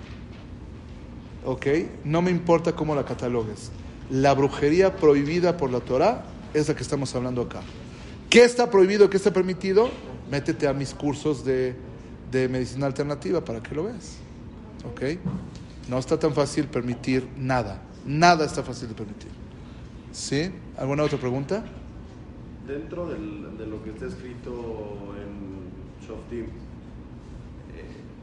¿Ok? 1.44 1.66
No 2.04 2.22
me 2.22 2.30
importa 2.30 2.76
cómo 2.76 2.94
la 2.94 3.04
catalogues. 3.04 3.72
La 4.08 4.34
brujería 4.34 4.94
prohibida 4.94 5.56
por 5.56 5.72
la 5.72 5.80
Torah 5.80 6.24
es 6.54 6.68
la 6.68 6.76
que 6.76 6.82
estamos 6.84 7.12
hablando 7.16 7.42
acá. 7.42 7.60
¿Qué 8.30 8.44
está 8.44 8.70
prohibido? 8.70 9.10
¿Qué 9.10 9.16
está 9.16 9.32
permitido? 9.32 9.90
Métete 10.30 10.68
a 10.68 10.72
mis 10.72 10.94
cursos 10.94 11.44
de, 11.44 11.74
de 12.30 12.48
medicina 12.48 12.86
alternativa 12.86 13.44
para 13.44 13.60
que 13.60 13.74
lo 13.74 13.82
veas. 13.82 14.18
¿Ok? 14.88 15.18
No 15.88 15.98
está 15.98 16.16
tan 16.16 16.34
fácil 16.34 16.66
permitir 16.66 17.28
nada. 17.36 17.82
Nada 18.06 18.44
está 18.44 18.62
fácil 18.62 18.90
de 18.90 18.94
permitir. 18.94 19.32
¿Sí? 20.12 20.52
¿Alguna 20.78 21.02
otra 21.02 21.18
pregunta? 21.18 21.64
Dentro 22.64 23.08
de 23.08 23.66
lo 23.66 23.82
que 23.82 23.90
está 23.90 24.06
escrito 24.06 25.16
en 25.20 26.06
Shoftim, 26.06 26.46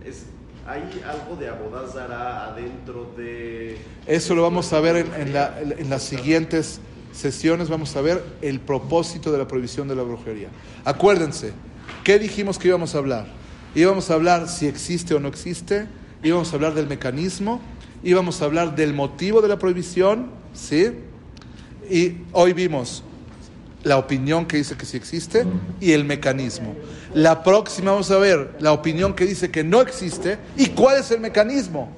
es, 0.05 0.23
¿hay 0.67 1.01
algo 1.07 1.35
de 1.35 1.49
Abodazara 1.49 2.47
adentro 2.47 3.13
de...? 3.17 3.77
Eso 4.05 4.35
lo 4.35 4.43
vamos 4.43 4.71
a 4.73 4.79
ver 4.79 4.95
en, 4.97 5.35
en 5.77 5.89
las 5.89 6.03
siguientes 6.03 6.79
sesiones. 7.11 7.69
Vamos 7.69 7.95
a 7.95 8.01
ver 8.01 8.23
el 8.41 8.59
propósito 8.59 9.31
de 9.31 9.37
la 9.37 9.47
prohibición 9.47 9.87
de 9.87 9.95
la 9.95 10.03
brujería. 10.03 10.49
Acuérdense, 10.85 11.53
¿qué 12.03 12.19
dijimos 12.19 12.57
que 12.57 12.67
íbamos 12.67 12.95
a 12.95 12.99
hablar? 12.99 13.27
Íbamos 13.75 14.09
a 14.09 14.15
hablar 14.15 14.47
si 14.47 14.67
existe 14.67 15.13
o 15.13 15.19
no 15.19 15.27
existe, 15.27 15.87
íbamos 16.23 16.51
a 16.51 16.55
hablar 16.55 16.73
del 16.73 16.87
mecanismo, 16.87 17.61
íbamos 18.03 18.41
a 18.41 18.45
hablar 18.45 18.75
del 18.75 18.93
motivo 18.93 19.41
de 19.41 19.47
la 19.47 19.59
prohibición, 19.59 20.27
¿sí? 20.53 20.91
Y 21.89 22.17
hoy 22.31 22.53
vimos 22.53 23.03
la 23.83 23.97
opinión 23.97 24.45
que 24.45 24.57
dice 24.57 24.75
que 24.75 24.85
sí 24.85 24.97
existe 24.97 25.45
y 25.79 25.93
el 25.93 26.05
mecanismo. 26.05 26.75
La 27.13 27.43
próxima 27.43 27.91
vamos 27.91 28.11
a 28.11 28.17
ver 28.17 28.55
la 28.59 28.73
opinión 28.73 29.13
que 29.13 29.25
dice 29.25 29.49
que 29.49 29.63
no 29.63 29.81
existe 29.81 30.37
y 30.57 30.67
cuál 30.67 30.99
es 30.99 31.11
el 31.11 31.19
mecanismo. 31.19 31.91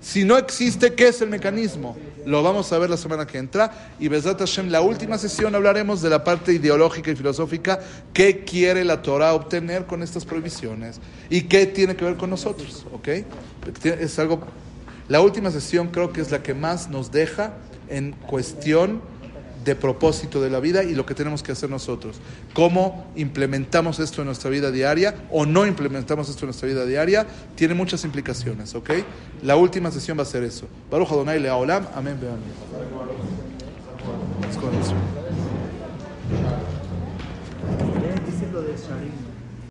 Si 0.00 0.22
no 0.22 0.36
existe, 0.36 0.92
¿qué 0.92 1.08
es 1.08 1.22
el 1.22 1.30
mecanismo? 1.30 1.96
Lo 2.26 2.42
vamos 2.42 2.70
a 2.72 2.78
ver 2.78 2.90
la 2.90 2.98
semana 2.98 3.26
que 3.26 3.38
entra. 3.38 3.90
Y 3.98 4.08
Besat 4.08 4.38
Hashem, 4.38 4.68
la 4.68 4.82
última 4.82 5.16
sesión 5.16 5.54
hablaremos 5.54 6.02
de 6.02 6.10
la 6.10 6.22
parte 6.22 6.52
ideológica 6.52 7.10
y 7.10 7.16
filosófica. 7.16 7.80
¿Qué 8.12 8.44
quiere 8.44 8.84
la 8.84 9.00
Torah 9.00 9.32
obtener 9.32 9.86
con 9.86 10.02
estas 10.02 10.26
prohibiciones? 10.26 11.00
¿Y 11.30 11.42
qué 11.42 11.64
tiene 11.64 11.96
que 11.96 12.04
ver 12.04 12.16
con 12.16 12.28
nosotros? 12.28 12.84
¿Ok? 12.92 13.08
Es 13.84 14.18
algo. 14.18 14.40
La 15.08 15.22
última 15.22 15.50
sesión 15.50 15.88
creo 15.88 16.12
que 16.12 16.20
es 16.20 16.30
la 16.30 16.42
que 16.42 16.52
más 16.52 16.90
nos 16.90 17.10
deja 17.10 17.54
en 17.88 18.12
cuestión 18.12 19.00
de 19.64 19.74
propósito 19.74 20.40
de 20.40 20.50
la 20.50 20.60
vida 20.60 20.82
y 20.84 20.94
lo 20.94 21.06
que 21.06 21.14
tenemos 21.14 21.42
que 21.42 21.52
hacer 21.52 21.70
nosotros. 21.70 22.20
Cómo 22.52 23.06
implementamos 23.16 23.98
esto 23.98 24.22
en 24.22 24.26
nuestra 24.26 24.50
vida 24.50 24.70
diaria 24.70 25.14
o 25.30 25.46
no 25.46 25.66
implementamos 25.66 26.28
esto 26.28 26.44
en 26.44 26.48
nuestra 26.48 26.68
vida 26.68 26.84
diaria, 26.84 27.26
tiene 27.54 27.74
muchas 27.74 28.04
implicaciones, 28.04 28.74
¿ok? 28.74 28.90
La 29.42 29.56
última 29.56 29.90
sesión 29.90 30.18
va 30.18 30.22
a 30.22 30.26
ser 30.26 30.42
eso. 30.42 30.66
Baruch 30.90 31.10
Adonai 31.10 31.40
Leolam, 31.40 31.86
amén, 31.94 32.18
vean. 32.20 32.38